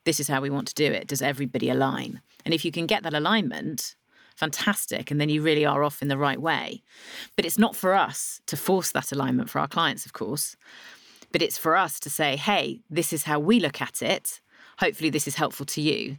this 0.04 0.20
is 0.20 0.28
how 0.28 0.40
we 0.40 0.50
want 0.50 0.68
to 0.68 0.74
do 0.74 0.90
it. 0.90 1.06
Does 1.06 1.22
everybody 1.22 1.68
align? 1.68 2.20
And 2.44 2.54
if 2.54 2.64
you 2.64 2.72
can 2.72 2.86
get 2.86 3.02
that 3.02 3.14
alignment, 3.14 3.96
fantastic. 4.36 5.10
And 5.10 5.20
then 5.20 5.28
you 5.28 5.42
really 5.42 5.64
are 5.64 5.82
off 5.82 6.02
in 6.02 6.08
the 6.08 6.18
right 6.18 6.40
way. 6.40 6.82
But 7.36 7.44
it's 7.44 7.58
not 7.58 7.76
for 7.76 7.94
us 7.94 8.40
to 8.46 8.56
force 8.56 8.92
that 8.92 9.12
alignment 9.12 9.50
for 9.50 9.58
our 9.58 9.68
clients, 9.68 10.06
of 10.06 10.12
course. 10.12 10.56
But 11.32 11.42
it's 11.42 11.58
for 11.58 11.76
us 11.76 11.98
to 12.00 12.10
say, 12.10 12.36
hey, 12.36 12.80
this 12.90 13.12
is 13.12 13.24
how 13.24 13.38
we 13.38 13.60
look 13.60 13.80
at 13.80 14.02
it. 14.02 14.40
Hopefully, 14.78 15.10
this 15.10 15.26
is 15.26 15.36
helpful 15.36 15.66
to 15.66 15.80
you. 15.80 16.18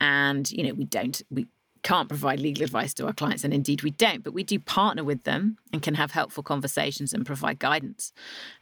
And, 0.00 0.50
you 0.50 0.62
know, 0.64 0.74
we 0.74 0.84
don't, 0.84 1.20
we, 1.30 1.46
can't 1.82 2.08
provide 2.08 2.40
legal 2.40 2.64
advice 2.64 2.94
to 2.94 3.06
our 3.06 3.12
clients, 3.12 3.44
and 3.44 3.54
indeed 3.54 3.82
we 3.82 3.90
don't, 3.90 4.22
but 4.22 4.32
we 4.32 4.42
do 4.42 4.58
partner 4.58 5.04
with 5.04 5.24
them 5.24 5.58
and 5.72 5.82
can 5.82 5.94
have 5.94 6.12
helpful 6.12 6.42
conversations 6.42 7.12
and 7.12 7.24
provide 7.24 7.58
guidance 7.58 8.12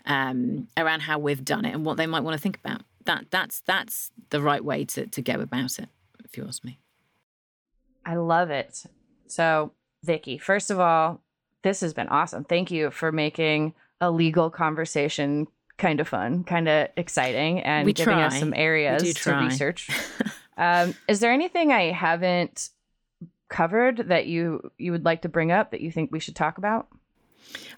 um, 0.04 0.68
around 0.76 1.00
how 1.00 1.18
we've 1.18 1.44
done 1.44 1.64
it 1.64 1.74
and 1.74 1.84
what 1.84 1.96
they 1.96 2.06
might 2.06 2.20
want 2.20 2.36
to 2.36 2.42
think 2.42 2.58
about. 2.58 2.82
That 3.04 3.26
that's 3.30 3.60
that's 3.60 4.10
the 4.30 4.40
right 4.40 4.64
way 4.64 4.84
to 4.86 5.06
to 5.06 5.22
go 5.22 5.34
about 5.34 5.78
it, 5.78 5.88
if 6.24 6.36
you 6.36 6.44
ask 6.46 6.64
me. 6.64 6.78
I 8.04 8.16
love 8.16 8.50
it. 8.50 8.84
So, 9.26 9.72
Vicky, 10.04 10.38
first 10.38 10.70
of 10.70 10.78
all, 10.78 11.20
this 11.62 11.80
has 11.80 11.92
been 11.92 12.08
awesome. 12.08 12.44
Thank 12.44 12.70
you 12.70 12.90
for 12.90 13.10
making 13.10 13.74
a 14.00 14.10
legal 14.10 14.50
conversation 14.50 15.48
kind 15.78 16.00
of 16.00 16.08
fun, 16.08 16.44
kind 16.44 16.68
of 16.68 16.88
exciting, 16.96 17.60
and 17.60 17.84
we 17.84 17.92
giving 17.92 18.14
try. 18.14 18.26
us 18.26 18.38
some 18.38 18.54
areas 18.54 19.14
to 19.14 19.34
research. 19.36 19.90
um, 20.56 20.94
is 21.08 21.20
there 21.20 21.32
anything 21.32 21.72
I 21.72 21.92
haven't 21.92 22.70
covered 23.48 24.08
that 24.08 24.26
you 24.26 24.70
you 24.78 24.92
would 24.92 25.04
like 25.04 25.22
to 25.22 25.28
bring 25.28 25.52
up 25.52 25.70
that 25.70 25.80
you 25.80 25.90
think 25.90 26.10
we 26.10 26.20
should 26.20 26.36
talk 26.36 26.58
about? 26.58 26.88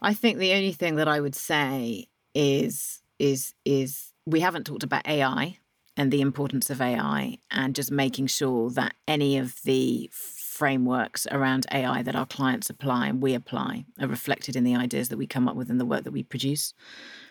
I 0.00 0.14
think 0.14 0.38
the 0.38 0.52
only 0.52 0.72
thing 0.72 0.96
that 0.96 1.09
I 1.09 1.20
would 1.20 1.35
say 1.35 2.09
is 2.35 3.02
is 3.18 3.54
is 3.64 4.12
we 4.26 4.40
haven't 4.40 4.64
talked 4.64 4.83
about 4.83 5.07
AI 5.07 5.59
and 5.96 6.12
the 6.12 6.20
importance 6.20 6.70
of 6.70 6.81
AI 6.81 7.38
and 7.50 7.74
just 7.74 7.90
making 7.90 8.28
sure 8.28 8.70
that 8.70 8.94
any 9.09 9.37
of 9.37 9.61
the 9.62 10.09
frameworks 10.12 11.26
around 11.31 11.66
AI 11.72 12.02
that 12.02 12.16
our 12.16 12.26
clients 12.26 12.70
apply 12.70 13.09
and 13.09 13.22
we 13.22 13.35
apply 13.35 13.85
are 14.00 14.07
reflected 14.07 14.57
in 14.57 14.64
the 14.64 14.76
ideas 14.76 15.09
that 15.09 15.16
we 15.16 15.26
come 15.26 15.48
up 15.48 15.57
with 15.57 15.70
and 15.70 15.81
the 15.81 15.85
work 15.85 16.04
that 16.04 16.12
we 16.12 16.22
produce. 16.22 16.74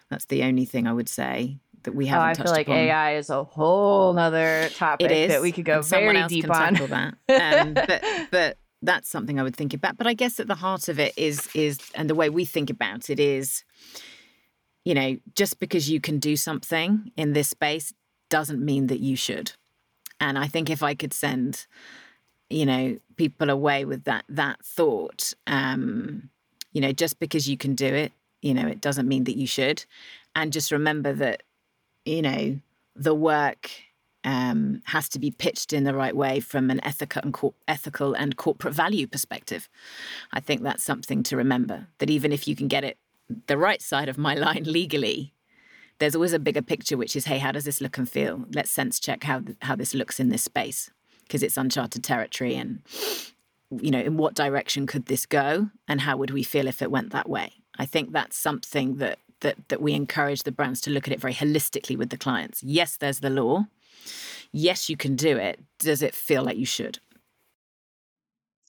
That's 0.10 0.26
the 0.26 0.44
only 0.44 0.66
thing 0.66 0.88
I 0.88 0.94
would 0.94 1.10
say 1.10 1.60
that 1.84 1.96
we 1.96 2.06
haven't. 2.08 2.40
Oh, 2.40 2.44
I 2.44 2.46
feel 2.46 2.54
like 2.54 2.68
upon. 2.68 2.78
AI 2.78 3.16
is 3.16 3.30
a 3.30 3.44
whole 3.44 4.14
nother 4.14 4.70
topic 4.76 5.30
that 5.30 5.42
we 5.42 5.52
could 5.52 5.66
go 5.66 5.82
very 5.82 6.26
deep 6.28 6.50
on. 6.50 6.74
that. 6.74 7.16
Um, 7.30 7.74
but, 7.88 8.04
but 8.32 8.58
that's 8.82 9.10
something 9.10 9.40
I 9.40 9.44
would 9.44 9.56
think 9.56 9.74
about. 9.74 9.98
But 9.98 10.08
I 10.08 10.14
guess 10.14 10.40
at 10.40 10.48
the 10.48 10.56
heart 10.56 10.90
of 10.90 11.00
it 11.00 11.14
is 11.18 11.50
is 11.56 11.80
and 11.96 12.10
the 12.10 12.16
way 12.16 12.30
we 12.30 12.46
think 12.46 12.70
about 12.70 13.10
it 13.10 13.20
is, 13.20 13.64
you 14.86 14.94
know, 14.94 15.18
just 15.36 15.60
because 15.60 15.90
you 15.90 16.00
can 16.00 16.20
do 16.20 16.36
something 16.36 17.12
in 17.18 17.34
this 17.34 17.50
space 17.50 17.94
doesn't 18.30 18.64
mean 18.64 18.88
that 18.88 19.00
you 19.00 19.16
should. 19.16 19.54
And 20.20 20.38
I 20.38 20.48
think 20.48 20.70
if 20.70 20.82
I 20.84 20.96
could 20.96 21.14
send, 21.14 21.68
you 22.50 22.66
know, 22.66 22.98
people 23.16 23.50
away 23.50 23.86
with 23.86 24.04
that 24.06 24.26
that 24.30 24.64
thought, 24.64 25.34
um, 25.48 26.30
you 26.72 26.82
know, 26.82 26.92
just 26.92 27.20
because 27.20 27.50
you 27.50 27.58
can 27.58 27.76
do 27.76 27.88
it, 27.88 28.12
you 28.42 28.54
know, 28.54 28.68
it 28.68 28.82
doesn't 28.82 29.08
mean 29.08 29.24
that 29.26 29.38
you 29.38 29.48
should. 29.48 29.86
And 30.36 30.54
just 30.54 30.72
remember 30.72 31.14
that 31.14 31.44
you 32.08 32.22
know, 32.22 32.60
the 32.96 33.14
work 33.14 33.70
um, 34.24 34.82
has 34.86 35.08
to 35.10 35.20
be 35.20 35.32
pitched 35.32 35.72
in 35.72 35.84
the 35.84 35.94
right 35.94 36.16
way 36.16 36.40
from 36.40 36.70
an 36.70 36.84
ethical 36.84 37.22
and, 37.24 37.34
cor- 37.34 37.54
ethical 37.68 38.14
and 38.14 38.36
corporate 38.36 38.74
value 38.74 39.08
perspective. 39.08 39.70
I 40.34 40.40
think 40.40 40.64
that's 40.64 40.84
something 40.84 41.24
to 41.24 41.38
remember 41.38 41.88
that 42.00 42.10
even 42.10 42.32
if 42.32 42.48
you 42.48 42.56
can 42.56 42.68
get 42.68 42.84
it 42.84 42.98
the 43.48 43.58
right 43.58 43.82
side 43.82 44.10
of 44.10 44.18
my 44.18 44.36
line 44.36 44.64
legally, 44.66 45.34
there's 46.00 46.16
always 46.16 46.34
a 46.34 46.40
bigger 46.40 46.62
picture, 46.62 46.98
which 46.98 47.16
is, 47.16 47.26
hey, 47.26 47.40
how 47.40 47.52
does 47.52 47.66
this 47.66 47.82
look 47.82 47.98
and 47.98 48.10
feel? 48.10 48.46
Let's 48.54 48.72
sense 48.72 49.00
check 49.00 49.24
how 49.24 49.42
how 49.62 49.76
this 49.76 49.94
looks 49.94 50.20
in 50.20 50.30
this 50.30 50.44
space 50.44 50.92
because 51.24 51.44
it's 51.44 51.58
uncharted 51.58 52.04
territory, 52.04 52.56
and 52.56 52.82
you 53.72 53.92
know, 53.92 54.00
in 54.00 54.18
what 54.18 54.34
direction 54.34 54.88
could 54.88 55.08
this 55.08 55.26
go, 55.26 55.70
and 55.88 56.02
how 56.02 56.18
would 56.18 56.32
we 56.32 56.44
feel 56.44 56.68
if 56.68 56.82
it 56.82 56.92
went 56.92 57.12
that 57.12 57.30
way? 57.30 57.54
I 57.80 57.86
think 57.86 58.12
that's 58.12 58.38
something 58.38 58.98
that 58.98 59.20
that 59.42 59.70
that 59.70 59.82
we 59.82 59.94
encourage 59.94 60.44
the 60.44 60.52
brands 60.52 60.82
to 60.82 60.92
look 60.92 61.08
at 61.08 61.14
it 61.14 61.22
very 61.22 61.34
holistically 61.34 61.98
with 61.98 62.10
the 62.10 62.18
clients. 62.18 62.64
Yes, 62.64 62.98
there's 62.98 63.20
the 63.20 63.30
law. 63.30 63.66
Yes, 64.52 64.90
you 64.90 64.98
can 64.98 65.16
do 65.16 65.38
it. 65.38 65.60
Does 65.80 66.02
it 66.02 66.16
feel 66.16 66.44
like 66.44 66.58
you 66.58 66.66
should? 66.66 67.00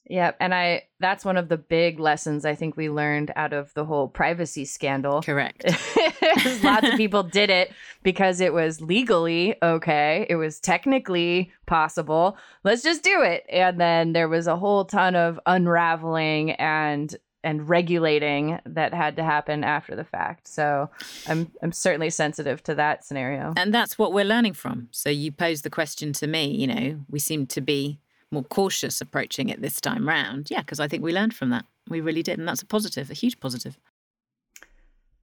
Yeah, 0.08 0.32
and 0.40 0.54
I 0.54 0.84
that's 1.00 1.24
one 1.24 1.36
of 1.36 1.48
the 1.48 1.58
big 1.58 2.00
lessons 2.00 2.46
I 2.46 2.54
think 2.54 2.76
we 2.76 2.88
learned 2.88 3.30
out 3.36 3.52
of 3.52 3.72
the 3.74 3.84
whole 3.84 4.08
privacy 4.08 4.64
scandal. 4.64 5.20
Correct. 5.22 5.64
Lots 6.62 6.88
of 6.88 6.96
people 6.96 7.22
did 7.22 7.50
it 7.50 7.72
because 8.02 8.40
it 8.40 8.54
was 8.54 8.80
legally 8.80 9.54
okay. 9.62 10.26
It 10.30 10.36
was 10.36 10.60
technically 10.60 11.52
possible. 11.66 12.38
Let's 12.64 12.82
just 12.82 13.04
do 13.04 13.20
it. 13.22 13.44
And 13.50 13.78
then 13.78 14.14
there 14.14 14.28
was 14.28 14.46
a 14.46 14.56
whole 14.56 14.86
ton 14.86 15.14
of 15.14 15.38
unraveling 15.44 16.52
and 16.52 17.14
and 17.44 17.68
regulating 17.68 18.58
that 18.64 18.92
had 18.92 19.16
to 19.16 19.24
happen 19.24 19.64
after 19.64 19.94
the 19.94 20.04
fact. 20.04 20.48
So 20.48 20.90
I'm 21.26 21.50
I'm 21.62 21.72
certainly 21.72 22.10
sensitive 22.10 22.62
to 22.64 22.74
that 22.74 23.04
scenario. 23.04 23.54
And 23.56 23.72
that's 23.72 23.98
what 23.98 24.12
we're 24.12 24.24
learning 24.24 24.54
from. 24.54 24.88
So 24.90 25.08
you 25.10 25.32
pose 25.32 25.62
the 25.62 25.70
question 25.70 26.12
to 26.14 26.26
me, 26.26 26.46
you 26.46 26.66
know, 26.66 27.00
we 27.08 27.18
seem 27.18 27.46
to 27.48 27.60
be 27.60 28.00
more 28.30 28.44
cautious 28.44 29.00
approaching 29.00 29.48
it 29.48 29.62
this 29.62 29.80
time 29.80 30.08
round. 30.08 30.50
Yeah, 30.50 30.60
because 30.60 30.80
I 30.80 30.88
think 30.88 31.02
we 31.02 31.12
learned 31.12 31.34
from 31.34 31.50
that. 31.50 31.64
We 31.88 32.00
really 32.00 32.22
did. 32.22 32.38
And 32.38 32.46
that's 32.46 32.62
a 32.62 32.66
positive, 32.66 33.10
a 33.10 33.14
huge 33.14 33.40
positive. 33.40 33.78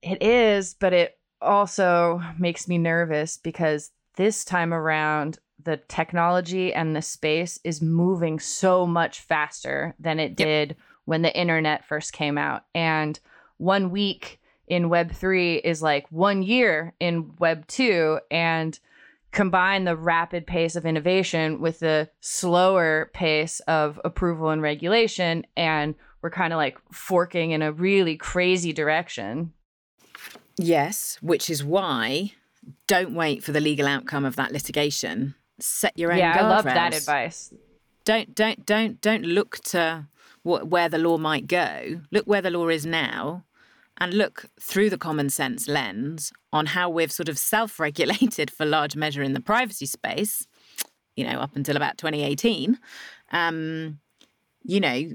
It 0.01 0.21
is, 0.21 0.75
but 0.79 0.93
it 0.93 1.17
also 1.41 2.21
makes 2.39 2.67
me 2.67 2.77
nervous 2.77 3.37
because 3.37 3.91
this 4.15 4.45
time 4.45 4.73
around, 4.73 5.39
the 5.63 5.77
technology 5.87 6.73
and 6.73 6.95
the 6.95 7.01
space 7.01 7.59
is 7.63 7.81
moving 7.81 8.39
so 8.39 8.85
much 8.85 9.21
faster 9.21 9.95
than 9.99 10.19
it 10.19 10.31
yep. 10.31 10.37
did 10.37 10.75
when 11.05 11.21
the 11.21 11.35
internet 11.35 11.85
first 11.85 12.13
came 12.13 12.37
out. 12.37 12.65
And 12.73 13.19
one 13.57 13.91
week 13.91 14.39
in 14.67 14.89
Web 14.89 15.11
3 15.11 15.55
is 15.57 15.81
like 15.81 16.11
one 16.11 16.43
year 16.43 16.93
in 16.99 17.33
Web 17.39 17.65
2. 17.67 18.19
And 18.29 18.77
combine 19.31 19.83
the 19.83 19.97
rapid 19.97 20.47
pace 20.47 20.75
of 20.75 20.85
innovation 20.85 21.59
with 21.59 21.79
the 21.79 22.09
slower 22.21 23.11
pace 23.13 23.59
of 23.61 23.99
approval 24.05 24.49
and 24.49 24.61
regulation. 24.61 25.45
And 25.57 25.93
we're 26.21 26.31
kind 26.31 26.53
of 26.53 26.57
like 26.57 26.77
forking 26.91 27.51
in 27.51 27.61
a 27.61 27.71
really 27.71 28.15
crazy 28.15 28.73
direction. 28.73 29.53
Yes, 30.57 31.17
which 31.21 31.49
is 31.49 31.63
why 31.63 32.31
don't 32.87 33.13
wait 33.13 33.43
for 33.43 33.51
the 33.51 33.59
legal 33.59 33.87
outcome 33.87 34.25
of 34.25 34.37
that 34.37 34.51
litigation. 34.51 35.35
Set 35.59 35.97
your 35.97 36.11
own. 36.11 36.17
Yeah, 36.17 36.37
I 36.39 36.47
love 36.47 36.63
that 36.63 36.95
advice. 36.95 37.53
Don't 38.05 38.33
don't 38.33 38.65
don't 38.65 39.01
don't 39.01 39.23
look 39.23 39.57
to 39.65 40.07
what, 40.45 40.67
where 40.67 40.87
the 40.87 40.99
law 40.99 41.17
might 41.17 41.47
go. 41.47 42.01
Look 42.11 42.27
where 42.27 42.41
the 42.41 42.51
law 42.51 42.67
is 42.67 42.85
now, 42.85 43.43
and 43.97 44.13
look 44.13 44.45
through 44.61 44.91
the 44.91 44.97
common 44.97 45.29
sense 45.29 45.67
lens 45.67 46.31
on 46.53 46.67
how 46.67 46.87
we've 46.89 47.11
sort 47.11 47.29
of 47.29 47.39
self-regulated 47.39 48.51
for 48.51 48.65
large 48.65 48.95
measure 48.95 49.23
in 49.23 49.33
the 49.33 49.41
privacy 49.41 49.87
space. 49.87 50.47
You 51.15 51.25
know, 51.25 51.39
up 51.39 51.55
until 51.55 51.75
about 51.75 51.97
2018. 51.97 52.77
Um, 53.31 53.99
you 54.63 54.79
know, 54.79 55.11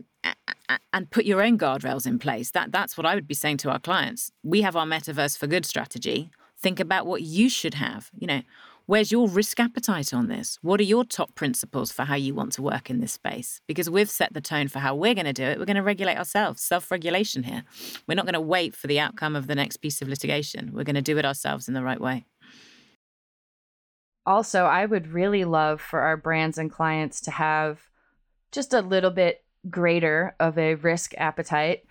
and 0.92 1.10
put 1.10 1.24
your 1.24 1.42
own 1.42 1.58
guardrails 1.58 2.06
in 2.06 2.18
place. 2.18 2.50
That 2.50 2.72
that's 2.72 2.96
what 2.96 3.06
I 3.06 3.14
would 3.14 3.28
be 3.28 3.34
saying 3.34 3.58
to 3.58 3.70
our 3.70 3.78
clients. 3.78 4.32
We 4.42 4.62
have 4.62 4.76
our 4.76 4.86
metaverse 4.86 5.38
for 5.38 5.46
good 5.46 5.64
strategy. 5.64 6.30
Think 6.58 6.80
about 6.80 7.06
what 7.06 7.22
you 7.22 7.48
should 7.48 7.74
have. 7.74 8.10
You 8.18 8.26
know, 8.26 8.42
where's 8.90 9.12
your 9.12 9.28
risk 9.28 9.60
appetite 9.60 10.12
on 10.12 10.26
this? 10.26 10.58
What 10.62 10.80
are 10.80 10.82
your 10.82 11.04
top 11.04 11.36
principles 11.36 11.92
for 11.92 12.06
how 12.06 12.16
you 12.16 12.34
want 12.34 12.50
to 12.54 12.62
work 12.62 12.90
in 12.90 12.98
this 12.98 13.12
space? 13.12 13.60
Because 13.68 13.88
we've 13.88 14.10
set 14.10 14.34
the 14.34 14.40
tone 14.40 14.66
for 14.66 14.80
how 14.80 14.96
we're 14.96 15.14
going 15.14 15.26
to 15.26 15.32
do 15.32 15.44
it. 15.44 15.60
We're 15.60 15.64
going 15.64 15.76
to 15.76 15.82
regulate 15.82 16.16
ourselves, 16.16 16.60
self-regulation 16.60 17.44
here. 17.44 17.62
We're 18.08 18.16
not 18.16 18.24
going 18.24 18.34
to 18.34 18.40
wait 18.40 18.74
for 18.74 18.88
the 18.88 18.98
outcome 18.98 19.36
of 19.36 19.46
the 19.46 19.54
next 19.54 19.76
piece 19.76 20.02
of 20.02 20.08
litigation. 20.08 20.72
We're 20.74 20.82
going 20.82 20.96
to 20.96 21.02
do 21.02 21.18
it 21.18 21.24
ourselves 21.24 21.68
in 21.68 21.74
the 21.74 21.84
right 21.84 22.00
way. 22.00 22.26
Also, 24.26 24.64
I 24.64 24.86
would 24.86 25.06
really 25.06 25.44
love 25.44 25.80
for 25.80 26.00
our 26.00 26.16
brands 26.16 26.58
and 26.58 26.68
clients 26.68 27.20
to 27.20 27.30
have 27.30 27.82
just 28.50 28.74
a 28.74 28.80
little 28.80 29.12
bit 29.12 29.44
greater 29.68 30.34
of 30.40 30.58
a 30.58 30.74
risk 30.74 31.14
appetite. 31.16 31.84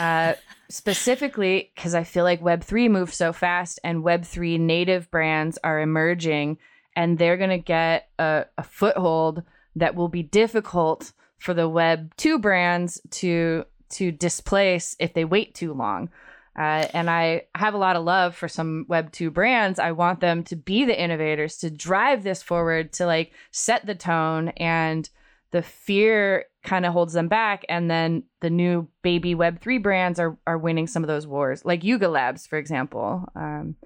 Uh, 0.00 0.34
specifically, 0.68 1.70
because 1.74 1.94
I 1.94 2.04
feel 2.04 2.24
like 2.24 2.42
Web3 2.42 2.90
moves 2.90 3.16
so 3.16 3.32
fast 3.32 3.78
and 3.84 4.04
Web3 4.04 4.58
native 4.58 5.10
brands 5.10 5.58
are 5.62 5.80
emerging 5.80 6.58
and 6.94 7.18
they're 7.18 7.36
going 7.36 7.50
to 7.50 7.58
get 7.58 8.08
a, 8.18 8.46
a 8.58 8.62
foothold 8.62 9.42
that 9.76 9.94
will 9.94 10.08
be 10.08 10.22
difficult 10.22 11.12
for 11.38 11.54
the 11.54 11.68
Web2 11.68 12.40
brands 12.40 13.00
to 13.10 13.64
to 13.88 14.10
displace 14.10 14.96
if 14.98 15.14
they 15.14 15.24
wait 15.24 15.54
too 15.54 15.72
long. 15.72 16.10
Uh, 16.58 16.88
and 16.92 17.10
I 17.10 17.42
have 17.54 17.74
a 17.74 17.78
lot 17.78 17.96
of 17.96 18.04
love 18.04 18.34
for 18.34 18.48
some 18.48 18.86
Web2 18.88 19.32
brands. 19.32 19.78
I 19.78 19.92
want 19.92 20.20
them 20.20 20.42
to 20.44 20.56
be 20.56 20.84
the 20.84 21.00
innovators, 21.00 21.58
to 21.58 21.70
drive 21.70 22.22
this 22.22 22.42
forward, 22.42 22.94
to 22.94 23.06
like 23.06 23.32
set 23.52 23.86
the 23.86 23.94
tone 23.94 24.48
and 24.56 25.08
the 25.50 25.62
fear 25.62 26.46
kind 26.66 26.84
of 26.84 26.92
holds 26.92 27.12
them 27.12 27.28
back. 27.28 27.64
And 27.68 27.90
then 27.90 28.24
the 28.40 28.50
new 28.50 28.88
baby 29.02 29.34
web3 29.34 29.82
brands 29.82 30.20
are 30.20 30.36
are 30.46 30.58
winning 30.58 30.86
some 30.86 31.02
of 31.02 31.08
those 31.08 31.26
wars 31.26 31.64
like 31.64 31.84
yuga 31.84 32.08
labs 32.08 32.46
for 32.46 32.58
example. 32.58 33.24
Um, 33.34 33.76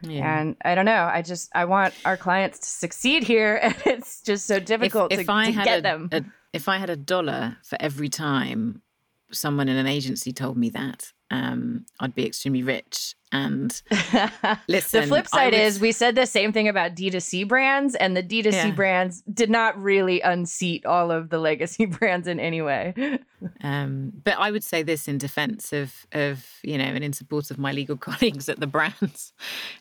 yeah. 0.00 0.40
and 0.40 0.56
i 0.64 0.74
don't 0.74 0.84
know. 0.84 1.10
I 1.12 1.22
just 1.22 1.50
i 1.54 1.64
want 1.64 1.92
our 2.04 2.16
clients 2.16 2.60
to 2.60 2.66
succeed 2.68 3.24
here. 3.24 3.60
And 3.62 3.76
it's 3.84 4.22
just 4.22 4.46
so 4.46 4.60
difficult 4.60 5.12
if, 5.12 5.20
if 5.20 5.26
to, 5.26 5.32
I 5.32 5.46
to 5.46 5.52
had 5.52 5.64
get 5.64 5.78
a, 5.80 5.82
them. 5.82 6.08
a, 6.12 6.24
if 6.52 6.68
i 6.68 6.78
had 6.78 6.90
a 6.90 6.96
dollar 6.96 7.58
for 7.62 7.76
every 7.80 8.08
time 8.08 8.82
someone 9.30 9.68
in 9.68 9.76
an 9.76 9.86
agency 9.86 10.32
told 10.32 10.56
me 10.56 10.70
that 10.70 11.12
um, 11.30 11.84
I'd 12.00 12.14
be 12.14 12.26
extremely 12.26 12.62
rich. 12.62 13.14
And 13.30 13.70
listen, 14.68 15.02
the 15.02 15.06
flip 15.06 15.28
side 15.28 15.52
was, 15.52 15.74
is 15.74 15.80
we 15.80 15.92
said 15.92 16.14
the 16.14 16.24
same 16.24 16.50
thing 16.50 16.66
about 16.66 16.94
D2C 16.94 17.46
brands, 17.46 17.94
and 17.94 18.16
the 18.16 18.22
D2C 18.22 18.52
yeah. 18.52 18.70
brands 18.70 19.22
did 19.22 19.50
not 19.50 19.80
really 19.80 20.22
unseat 20.22 20.86
all 20.86 21.10
of 21.10 21.28
the 21.28 21.38
legacy 21.38 21.84
brands 21.86 22.26
in 22.26 22.40
any 22.40 22.62
way. 22.62 23.18
Um, 23.62 24.12
but 24.24 24.38
I 24.38 24.50
would 24.50 24.64
say 24.64 24.82
this 24.82 25.08
in 25.08 25.18
defense 25.18 25.74
of, 25.74 26.06
of, 26.12 26.46
you 26.62 26.78
know, 26.78 26.84
and 26.84 27.04
in 27.04 27.12
support 27.12 27.50
of 27.50 27.58
my 27.58 27.72
legal 27.72 27.96
colleagues 27.98 28.48
at 28.48 28.60
the 28.60 28.66
brands. 28.66 29.34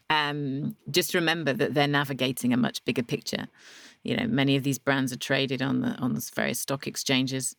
Um, 0.10 0.76
just 0.91 1.14
remember 1.14 1.54
that 1.54 1.74
they're 1.74 1.88
navigating 1.88 2.52
a 2.52 2.58
much 2.58 2.84
bigger 2.84 3.04
picture. 3.04 3.48
You 4.04 4.18
know, 4.18 4.28
many 4.28 4.58
of 4.58 4.64
these 4.64 4.78
brands 4.78 5.14
are 5.14 5.18
traded 5.18 5.62
on 5.62 5.82
the 5.82 5.89
on 6.00 6.14
the 6.14 6.32
various 6.36 6.60
stock 6.60 6.86
exchanges 6.86 7.56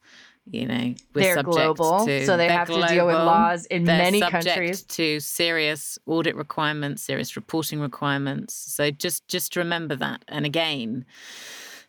you 0.50 0.66
know 0.66 0.94
they're 1.12 1.42
global 1.42 2.06
to, 2.06 2.24
so 2.26 2.36
they 2.36 2.48
have 2.48 2.68
global, 2.68 2.86
to 2.86 2.94
deal 2.94 3.06
with 3.06 3.16
laws 3.16 3.66
in 3.66 3.84
many 3.84 4.20
countries. 4.20 4.82
to 4.82 5.20
serious 5.20 5.98
audit 6.06 6.36
requirements 6.36 7.02
serious 7.02 7.36
reporting 7.36 7.80
requirements. 7.80 8.54
So 8.54 8.90
just 8.90 9.26
just 9.28 9.56
remember 9.56 9.96
that. 9.96 10.24
And 10.28 10.46
again 10.46 11.04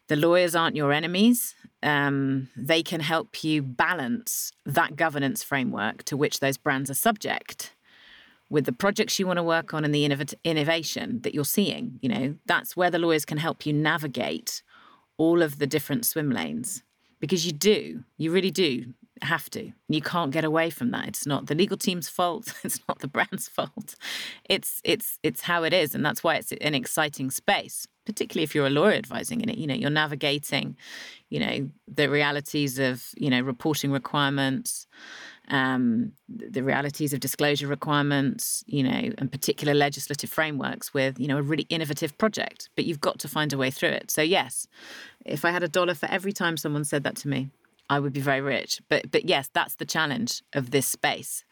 the 0.07 0.15
lawyers 0.15 0.55
aren't 0.55 0.75
your 0.75 0.91
enemies. 0.91 1.55
Um, 1.83 2.49
they 2.57 2.83
can 2.83 2.99
help 2.99 3.43
you 3.43 3.61
balance 3.61 4.51
that 4.65 4.95
governance 4.95 5.43
framework 5.43 6.03
to 6.05 6.17
which 6.17 6.39
those 6.39 6.57
brands 6.57 6.89
are 6.89 6.95
subject 6.95 7.73
with 8.49 8.65
the 8.65 8.73
projects 8.73 9.19
you 9.19 9.27
want 9.27 9.37
to 9.37 9.43
work 9.43 9.73
on 9.73 9.85
and 9.85 9.93
the 9.93 10.09
innov- 10.09 10.33
innovation 10.43 11.21
that 11.21 11.33
you're 11.33 11.45
seeing 11.45 11.99
you 12.01 12.09
know? 12.09 12.35
That's 12.45 12.75
where 12.75 12.89
the 12.89 12.99
lawyers 12.99 13.23
can 13.23 13.37
help 13.37 13.65
you 13.65 13.71
navigate 13.71 14.61
all 15.17 15.41
of 15.41 15.59
the 15.59 15.67
different 15.67 16.05
swim 16.05 16.31
lanes 16.31 16.83
because 17.19 17.45
you 17.45 17.51
do, 17.51 18.03
you 18.17 18.31
really 18.31 18.51
do 18.51 18.93
have 19.21 19.49
to. 19.51 19.71
You 19.87 20.01
can't 20.01 20.31
get 20.31 20.43
away 20.43 20.69
from 20.69 20.91
that. 20.91 21.07
It's 21.07 21.25
not 21.25 21.47
the 21.47 21.55
legal 21.55 21.77
team's 21.77 22.09
fault. 22.09 22.53
It's 22.63 22.79
not 22.87 22.99
the 22.99 23.07
brand's 23.07 23.47
fault. 23.47 23.95
It's 24.49 24.81
it's 24.83 25.19
it's 25.23 25.41
how 25.41 25.63
it 25.63 25.73
is, 25.73 25.95
and 25.95 26.05
that's 26.05 26.23
why 26.23 26.35
it's 26.35 26.51
an 26.51 26.75
exciting 26.75 27.31
space. 27.31 27.87
Particularly 28.05 28.43
if 28.43 28.55
you're 28.55 28.67
a 28.67 28.71
lawyer 28.71 28.93
advising 28.93 29.41
in 29.41 29.49
it, 29.49 29.57
you 29.57 29.67
know, 29.67 29.75
you're 29.75 29.89
navigating, 29.89 30.75
you 31.29 31.39
know, 31.39 31.69
the 31.87 32.09
realities 32.09 32.79
of 32.79 33.09
you 33.17 33.29
know 33.29 33.41
reporting 33.41 33.91
requirements, 33.91 34.87
um, 35.49 36.11
the 36.27 36.63
realities 36.63 37.13
of 37.13 37.19
disclosure 37.19 37.67
requirements, 37.67 38.63
you 38.67 38.83
know, 38.83 39.11
and 39.17 39.31
particular 39.31 39.73
legislative 39.73 40.29
frameworks 40.29 40.93
with, 40.93 41.19
you 41.19 41.27
know, 41.27 41.37
a 41.37 41.41
really 41.41 41.65
innovative 41.69 42.17
project. 42.17 42.69
But 42.75 42.85
you've 42.85 43.01
got 43.01 43.19
to 43.19 43.27
find 43.27 43.51
a 43.53 43.57
way 43.57 43.71
through 43.71 43.89
it. 43.89 44.11
So 44.11 44.21
yes, 44.21 44.67
if 45.25 45.45
I 45.45 45.51
had 45.51 45.63
a 45.63 45.67
dollar 45.67 45.95
for 45.95 46.07
every 46.07 46.33
time 46.33 46.57
someone 46.57 46.83
said 46.83 47.03
that 47.03 47.15
to 47.17 47.27
me, 47.27 47.49
I 47.89 47.99
would 47.99 48.13
be 48.13 48.21
very 48.21 48.41
rich. 48.41 48.81
But 48.89 49.11
but 49.11 49.25
yes, 49.25 49.49
that's 49.51 49.75
the 49.75 49.85
challenge 49.85 50.43
of 50.53 50.71
this 50.71 50.87
space. 50.87 51.43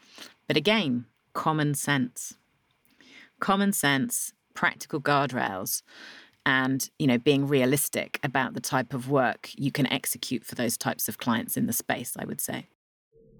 But 0.48 0.58
again, 0.58 1.06
common 1.34 1.74
sense. 1.74 2.36
Common 3.40 3.72
sense, 3.72 4.34
practical 4.54 5.00
guardrails 5.00 5.84
and 6.48 6.90
you 6.98 7.06
know 7.06 7.18
being 7.18 7.46
realistic 7.46 8.20
about 8.24 8.54
the 8.54 8.62
type 8.62 8.94
of 8.94 9.10
work 9.10 9.52
you 9.56 9.72
can 9.72 9.86
execute 9.92 10.44
for 10.44 10.56
those 10.56 10.78
types 10.78 11.08
of 11.08 11.18
clients 11.18 11.58
in 11.58 11.68
the 11.68 11.74
space 11.74 12.16
i 12.18 12.26
would 12.26 12.42
say 12.42 12.66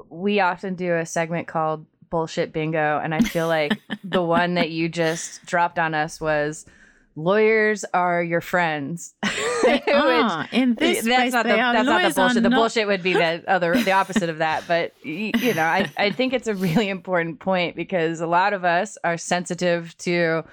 we 0.10 0.40
often 0.40 0.76
do 0.76 0.96
a 0.96 1.06
segment 1.06 1.48
called 1.48 1.86
bullshit 2.10 2.54
bingo 2.54 3.00
and 3.04 3.14
i 3.14 3.20
feel 3.20 3.48
like 3.48 3.78
the 4.04 4.24
one 4.24 4.54
that 4.54 4.70
you 4.70 4.88
just 4.88 5.46
dropped 5.46 5.78
on 5.78 5.94
us 5.94 6.22
was 6.22 6.66
lawyers 7.18 7.84
are 7.94 8.24
your 8.24 8.42
friends. 8.42 9.16
They 9.64 9.82
are. 9.92 10.48
In 10.54 10.74
eh, 10.74 10.76
this 10.78 11.04
that's 11.04 11.34
not 11.34 11.44
the, 11.44 11.50
that's 11.50 11.86
not 11.86 12.08
the 12.08 12.14
bullshit. 12.14 12.44
The 12.44 12.50
not... 12.50 12.56
bullshit 12.56 12.88
would 12.88 13.04
be 13.04 13.14
the 13.14 13.44
other 13.48 13.76
the 13.76 13.92
opposite 13.92 14.30
of 14.30 14.38
that 14.38 14.64
but 14.66 14.94
you 15.04 15.34
know 15.56 15.64
I, 15.64 15.92
I 15.98 16.12
think 16.12 16.32
it's 16.32 16.48
a 16.48 16.54
really 16.54 16.88
important 16.88 17.40
point 17.40 17.76
because 17.76 18.22
a 18.22 18.28
lot 18.28 18.54
of 18.54 18.64
us 18.64 18.98
are 19.04 19.18
sensitive 19.18 19.98
to 19.98 20.44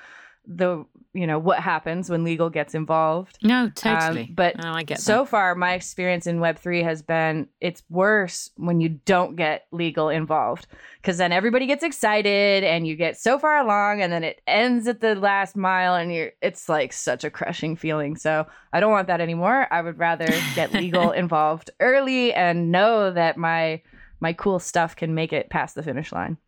the 0.47 0.85
you 1.15 1.27
know 1.27 1.39
what 1.39 1.61
happens 1.61 2.11
when 2.11 2.25
legal 2.25 2.51
gets 2.51 2.75
involved. 2.75 3.39
No, 3.43 3.71
totally. 3.71 4.23
Um, 4.23 4.35
but 4.35 4.65
I 4.65 4.83
get 4.83 5.01
so 5.01 5.19
that. 5.19 5.29
far, 5.29 5.55
my 5.55 5.75
experience 5.75 6.27
in 6.27 6.41
Web 6.41 6.59
three 6.59 6.83
has 6.83 7.03
been 7.03 7.49
it's 7.61 7.83
worse 7.89 8.51
when 8.57 8.81
you 8.81 8.89
don't 8.89 9.37
get 9.37 9.67
legal 9.71 10.09
involved 10.09 10.67
because 11.01 11.17
then 11.17 11.33
everybody 11.33 11.67
gets 11.67 11.85
excited 11.85 12.65
and 12.65 12.87
you 12.87 12.97
get 12.97 13.17
so 13.17 13.39
far 13.39 13.59
along 13.59 14.03
and 14.03 14.13
then 14.13 14.25
it 14.25 14.43
ends 14.47 14.89
at 14.89 15.01
the 15.01 15.15
last 15.15 15.57
mile 15.57 15.95
and 15.95 16.13
you're 16.13 16.33
it's 16.43 16.69
like 16.69 16.93
such 16.93 17.23
a 17.23 17.31
crushing 17.31 17.77
feeling. 17.77 18.17
So 18.17 18.47
I 18.73 18.81
don't 18.81 18.91
want 18.91 19.07
that 19.07 19.21
anymore. 19.21 19.69
I 19.73 19.83
would 19.83 19.99
rather 19.99 20.29
get 20.57 20.73
legal 20.73 21.11
involved 21.13 21.71
early 21.79 22.35
and 22.35 22.73
know 22.73 23.13
that 23.13 23.37
my 23.37 23.83
my 24.19 24.33
cool 24.33 24.59
stuff 24.59 24.97
can 24.97 25.15
make 25.15 25.33
it 25.33 25.49
past 25.51 25.75
the 25.77 25.83
finish 25.83 26.11
line. 26.11 26.39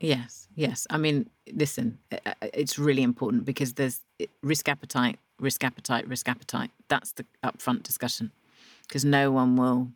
Yes, 0.00 0.48
yes. 0.54 0.86
I 0.90 0.96
mean, 0.96 1.28
listen, 1.52 1.98
uh, 2.10 2.16
uh, 2.26 2.32
it's 2.54 2.78
really 2.78 3.02
important 3.02 3.44
because 3.44 3.74
there's 3.74 4.00
risk 4.42 4.68
appetite, 4.68 5.18
risk 5.38 5.62
appetite, 5.62 6.08
risk 6.08 6.28
appetite. 6.28 6.70
That's 6.88 7.12
the 7.12 7.26
upfront 7.44 7.82
discussion 7.82 8.32
because 8.88 9.04
no 9.04 9.30
one 9.30 9.56
will 9.56 9.90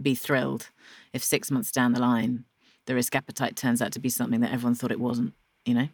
be 0.00 0.14
thrilled 0.14 0.70
if 1.12 1.22
six 1.22 1.50
months 1.50 1.70
down 1.70 1.92
the 1.92 2.00
line 2.00 2.44
the 2.86 2.94
risk 2.94 3.14
appetite 3.14 3.56
turns 3.56 3.80
out 3.80 3.92
to 3.92 3.98
be 3.98 4.08
something 4.08 4.40
that 4.40 4.52
everyone 4.52 4.74
thought 4.74 4.92
it 4.92 5.00
wasn't, 5.00 5.32
you 5.64 5.74
know? 5.74 5.88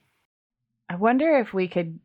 I 0.88 0.96
wonder 0.96 1.38
if 1.38 1.52
we 1.52 1.68
could 1.68 2.00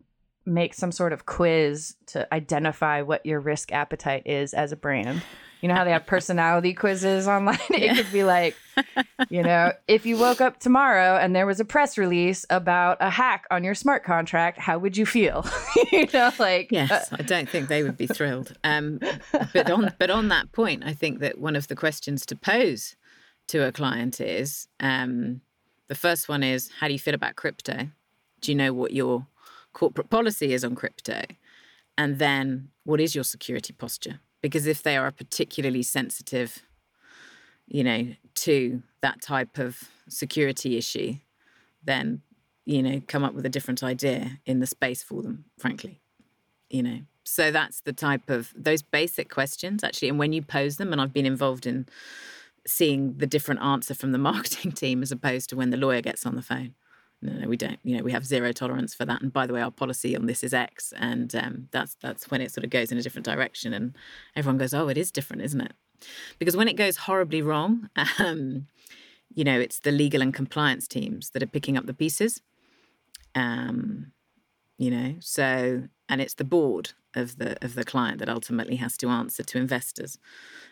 make 0.46 0.74
some 0.74 0.92
sort 0.92 1.14
of 1.14 1.26
quiz 1.26 1.96
to 2.08 2.32
identify 2.34 3.02
what 3.02 3.26
your 3.26 3.40
risk 3.40 3.72
appetite 3.72 4.24
is 4.26 4.54
as 4.54 4.72
a 4.72 4.76
brand. 4.76 5.22
You 5.62 5.70
know 5.70 5.76
how 5.76 5.84
they 5.84 5.92
have 5.92 6.06
personality 6.06 6.74
quizzes 6.76 7.28
online? 7.28 7.58
It 7.70 7.96
could 7.96 8.12
be 8.12 8.24
like, 8.24 8.56
you 9.30 9.42
know, 9.42 9.72
if 9.88 10.06
you 10.06 10.18
woke 10.18 10.42
up 10.42 10.60
tomorrow 10.60 11.18
and 11.18 11.36
there 11.36 11.46
was 11.46 11.60
a 11.60 11.66
press 11.66 11.98
release 11.98 12.46
about 12.50 12.98
a 13.00 13.10
hack 13.10 13.46
on 13.50 13.64
your 13.64 13.74
smart 13.74 14.04
contract, 14.04 14.60
how 14.60 14.78
would 14.78 14.96
you 14.96 15.06
feel? 15.06 15.46
you 15.92 16.08
know, 16.14 16.32
like 16.38 16.72
Yes, 16.72 16.92
uh, 16.92 17.18
I 17.20 17.24
don't 17.24 17.50
think 17.50 17.68
they 17.68 17.84
would 17.84 17.98
be 17.98 18.08
thrilled. 18.08 18.54
Um, 18.64 19.00
but 19.54 19.72
on 19.72 19.94
but 19.98 20.10
on 20.10 20.28
that 20.28 20.52
point, 20.52 20.84
I 20.86 20.94
think 20.94 21.20
that 21.20 21.40
one 21.40 21.56
of 21.56 21.68
the 21.68 21.76
questions 21.76 22.26
to 22.28 22.36
pose 22.36 22.96
to 23.48 23.66
a 23.66 23.72
client 23.72 24.20
is 24.22 24.68
um, 24.80 25.42
the 25.88 25.96
first 25.96 26.30
one 26.30 26.44
is 26.44 26.70
how 26.80 26.88
do 26.88 26.94
you 26.94 27.00
feel 27.00 27.16
about 27.16 27.36
crypto? 27.36 27.90
Do 28.42 28.52
you 28.52 28.56
know 28.56 28.74
what 28.74 28.94
your 28.94 29.28
corporate 29.76 30.10
policy 30.10 30.54
is 30.54 30.64
on 30.64 30.74
crypto? 30.74 31.22
And 31.98 32.18
then 32.18 32.70
what 32.84 33.00
is 33.00 33.14
your 33.14 33.24
security 33.24 33.74
posture? 33.74 34.20
Because 34.42 34.66
if 34.66 34.82
they 34.82 34.98
are 34.98 35.12
particularly 35.12 35.84
sensitive, 35.84 36.64
you 37.68 37.84
know, 37.84 38.08
to 38.36 38.82
that 39.02 39.22
type 39.22 39.60
of 39.60 39.84
security 40.10 40.78
issue, 40.78 41.16
then, 41.84 42.22
you 42.66 42.82
know, 42.82 43.02
come 43.08 43.24
up 43.24 43.34
with 43.34 43.46
a 43.46 43.50
different 43.50 43.84
idea 43.84 44.40
in 44.46 44.60
the 44.60 44.68
space 44.68 45.04
for 45.04 45.22
them, 45.22 45.46
frankly. 45.60 46.02
You 46.70 46.84
know. 46.84 47.00
So 47.24 47.52
that's 47.52 47.82
the 47.82 47.94
type 47.94 48.30
of 48.30 48.54
those 48.56 48.82
basic 48.82 49.30
questions 49.30 49.84
actually. 49.84 50.10
And 50.10 50.20
when 50.20 50.34
you 50.34 50.42
pose 50.42 50.78
them, 50.78 50.92
and 50.92 51.02
I've 51.02 51.14
been 51.14 51.26
involved 51.26 51.66
in 51.66 51.88
seeing 52.68 53.18
the 53.18 53.28
different 53.28 53.62
answer 53.62 53.94
from 53.94 54.12
the 54.12 54.18
marketing 54.32 54.72
team 54.72 55.02
as 55.02 55.12
opposed 55.12 55.50
to 55.50 55.56
when 55.56 55.70
the 55.70 55.78
lawyer 55.78 56.02
gets 56.02 56.26
on 56.26 56.36
the 56.36 56.42
phone 56.42 56.76
we 57.48 57.58
don't. 57.58 57.80
You 57.84 57.98
know, 57.98 58.04
we 58.04 58.12
have 58.12 58.26
zero 58.26 58.52
tolerance 58.52 58.94
for 58.94 59.06
that. 59.06 59.22
And 59.22 59.32
by 59.32 59.46
the 59.48 59.54
way, 59.54 59.62
our 59.62 59.72
policy 59.72 60.16
on 60.16 60.26
this 60.26 60.44
is 60.44 60.54
X, 60.54 60.94
and 60.98 61.34
um, 61.36 61.68
that's 61.72 61.96
that's 62.02 62.30
when 62.30 62.42
it 62.42 62.52
sort 62.52 62.64
of 62.64 62.70
goes 62.70 62.92
in 62.92 62.98
a 62.98 63.02
different 63.02 63.26
direction, 63.26 63.74
and 63.74 63.96
everyone 64.36 64.58
goes, 64.58 64.74
"Oh, 64.74 64.88
it 64.88 64.98
is 64.98 65.12
different, 65.12 65.42
isn't 65.44 65.62
it?" 65.62 65.74
Because 66.40 66.58
when 66.58 66.68
it 66.68 66.76
goes 66.76 66.98
horribly 66.98 67.42
wrong, 67.42 67.90
um, 68.20 68.68
you 69.34 69.44
know, 69.44 69.60
it's 69.60 69.80
the 69.80 69.92
legal 69.92 70.22
and 70.22 70.34
compliance 70.34 70.88
teams 70.88 71.32
that 71.32 71.44
are 71.44 71.48
picking 71.48 71.78
up 71.78 71.86
the 71.86 71.94
pieces. 71.94 72.42
Um, 73.36 74.12
you 74.78 74.92
know, 74.92 75.16
so 75.20 75.84
and 76.08 76.22
it's 76.22 76.36
the 76.36 76.44
board 76.44 76.92
of 77.16 77.38
the 77.38 77.64
of 77.64 77.76
the 77.76 77.84
client 77.84 78.20
that 78.20 78.30
ultimately 78.30 78.76
has 78.76 78.98
to 78.98 79.08
answer 79.10 79.44
to 79.44 79.58
investors 79.58 80.18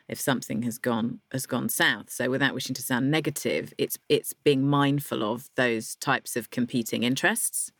if 0.07 0.19
something 0.19 0.63
has 0.63 0.77
gone 0.77 1.19
has 1.31 1.45
gone 1.45 1.69
south. 1.69 2.09
So 2.09 2.29
without 2.29 2.53
wishing 2.53 2.75
to 2.75 2.81
sound 2.81 3.09
negative, 3.09 3.73
it's 3.77 3.97
it's 4.09 4.33
being 4.33 4.67
mindful 4.67 5.23
of 5.23 5.49
those 5.55 5.95
types 5.95 6.35
of 6.35 6.49
competing 6.49 7.03
interests. 7.03 7.71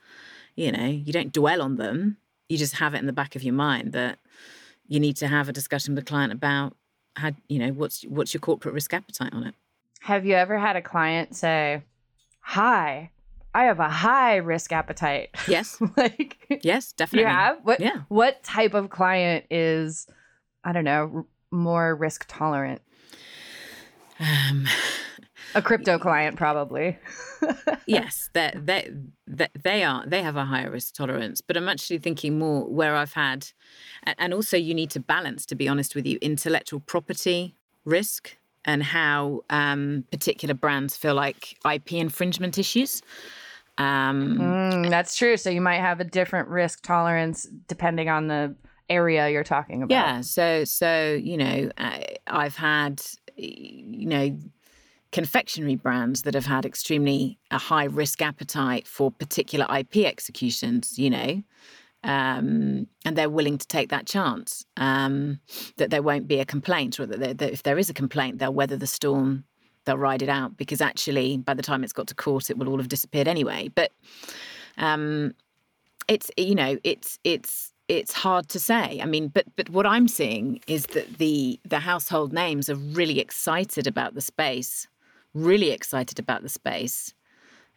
You 0.55 0.71
know, 0.71 0.85
you 0.85 1.11
don't 1.13 1.33
dwell 1.33 1.61
on 1.61 1.75
them. 1.75 2.17
You 2.49 2.57
just 2.57 2.75
have 2.75 2.93
it 2.93 2.99
in 2.99 3.07
the 3.07 3.13
back 3.13 3.35
of 3.35 3.43
your 3.43 3.53
mind 3.53 3.93
that 3.93 4.19
you 4.87 4.99
need 4.99 5.17
to 5.17 5.27
have 5.27 5.49
a 5.49 5.53
discussion 5.53 5.95
with 5.95 6.05
the 6.05 6.09
client 6.09 6.31
about 6.31 6.75
how 7.15 7.31
you 7.47 7.59
know 7.59 7.71
what's 7.71 8.03
what's 8.03 8.33
your 8.33 8.41
corporate 8.41 8.73
risk 8.73 8.93
appetite 8.93 9.33
on 9.33 9.43
it. 9.43 9.55
Have 10.01 10.25
you 10.25 10.35
ever 10.35 10.57
had 10.57 10.75
a 10.75 10.81
client 10.81 11.35
say, 11.35 11.83
"Hi, 12.41 13.11
I 13.53 13.65
have 13.65 13.79
a 13.79 13.89
high 13.89 14.37
risk 14.37 14.71
appetite." 14.71 15.29
Yes. 15.47 15.81
like 15.97 16.59
Yes, 16.63 16.93
definitely. 16.93 17.29
You 17.29 17.35
have? 17.35 17.59
What 17.63 17.79
yeah. 17.79 18.01
what 18.09 18.43
type 18.43 18.73
of 18.73 18.89
client 18.89 19.45
is 19.49 20.07
I 20.63 20.71
don't 20.71 20.85
know, 20.85 21.25
more 21.51 21.95
risk 21.95 22.25
tolerant? 22.27 22.81
Um, 24.19 24.67
a 25.55 25.61
crypto 25.61 25.99
client, 25.99 26.35
probably. 26.35 26.97
yes, 27.85 28.29
they 28.33 28.51
they 28.55 28.91
they 29.61 29.83
are 29.83 30.05
they 30.05 30.21
have 30.21 30.35
a 30.35 30.45
higher 30.45 30.71
risk 30.71 30.95
tolerance. 30.95 31.41
But 31.41 31.57
I'm 31.57 31.67
actually 31.69 31.99
thinking 31.99 32.39
more 32.39 32.65
where 32.65 32.95
I've 32.95 33.13
had, 33.13 33.51
and 34.17 34.33
also 34.33 34.57
you 34.57 34.73
need 34.73 34.89
to 34.91 34.99
balance. 34.99 35.45
To 35.47 35.55
be 35.55 35.67
honest 35.67 35.95
with 35.95 36.05
you, 36.05 36.17
intellectual 36.21 36.79
property 36.79 37.55
risk 37.85 38.37
and 38.65 38.81
how 38.81 39.43
um, 39.49 40.05
particular 40.09 40.53
brands 40.53 40.95
feel 40.95 41.15
like 41.15 41.57
IP 41.69 41.93
infringement 41.93 42.57
issues. 42.57 43.01
Um, 43.77 44.37
mm, 44.37 44.89
that's 44.89 45.15
true. 45.15 45.37
So 45.37 45.49
you 45.49 45.61
might 45.61 45.79
have 45.79 45.99
a 45.99 46.03
different 46.03 46.47
risk 46.49 46.83
tolerance 46.83 47.47
depending 47.67 48.09
on 48.09 48.27
the 48.27 48.55
area 48.89 49.29
you're 49.29 49.43
talking 49.43 49.83
about. 49.83 49.93
Yeah. 49.93 50.21
So, 50.21 50.63
so 50.63 51.19
you 51.21 51.37
know, 51.37 51.71
I, 51.77 52.17
I've 52.27 52.55
had, 52.55 53.01
you 53.35 54.07
know, 54.07 54.37
confectionery 55.11 55.75
brands 55.75 56.23
that 56.23 56.33
have 56.33 56.45
had 56.45 56.65
extremely 56.65 57.39
a 57.51 57.57
high 57.57 57.85
risk 57.85 58.21
appetite 58.21 58.87
for 58.87 59.11
particular 59.11 59.65
IP 59.75 59.97
executions. 59.97 60.97
You 60.97 61.09
know. 61.09 61.43
Um, 62.05 62.87
and 63.05 63.15
they're 63.15 63.29
willing 63.29 63.57
to 63.57 63.65
take 63.65 63.87
that 63.91 64.05
chance 64.05 64.65
um, 64.75 65.39
that 65.77 65.89
there 65.89 66.01
won't 66.01 66.27
be 66.27 66.41
a 66.41 66.45
complaint, 66.45 66.99
or 66.99 67.05
that, 67.05 67.37
that 67.37 67.53
if 67.53 67.63
there 67.63 67.77
is 67.77 67.89
a 67.89 67.93
complaint, 67.93 68.39
they'll 68.39 68.53
weather 68.53 68.75
the 68.75 68.87
storm, 68.87 69.45
they'll 69.85 69.97
ride 69.97 70.21
it 70.21 70.29
out, 70.29 70.57
because 70.57 70.81
actually, 70.81 71.37
by 71.37 71.53
the 71.53 71.63
time 71.63 71.83
it's 71.83 71.93
got 71.93 72.07
to 72.07 72.15
court, 72.15 72.49
it 72.49 72.57
will 72.57 72.69
all 72.69 72.77
have 72.77 72.89
disappeared 72.89 73.27
anyway. 73.27 73.69
But 73.73 73.91
um, 74.77 75.33
it's 76.07 76.29
you 76.37 76.55
know, 76.55 76.77
it's 76.83 77.19
it's 77.23 77.73
it's 77.87 78.13
hard 78.13 78.49
to 78.49 78.59
say. 78.59 78.99
I 79.01 79.05
mean, 79.05 79.27
but 79.27 79.45
but 79.55 79.69
what 79.69 79.85
I'm 79.85 80.07
seeing 80.07 80.59
is 80.67 80.87
that 80.87 81.17
the 81.17 81.59
the 81.65 81.79
household 81.79 82.33
names 82.33 82.69
are 82.69 82.75
really 82.75 83.19
excited 83.19 83.87
about 83.87 84.15
the 84.15 84.21
space, 84.21 84.87
really 85.33 85.71
excited 85.71 86.19
about 86.19 86.41
the 86.43 86.49
space. 86.49 87.13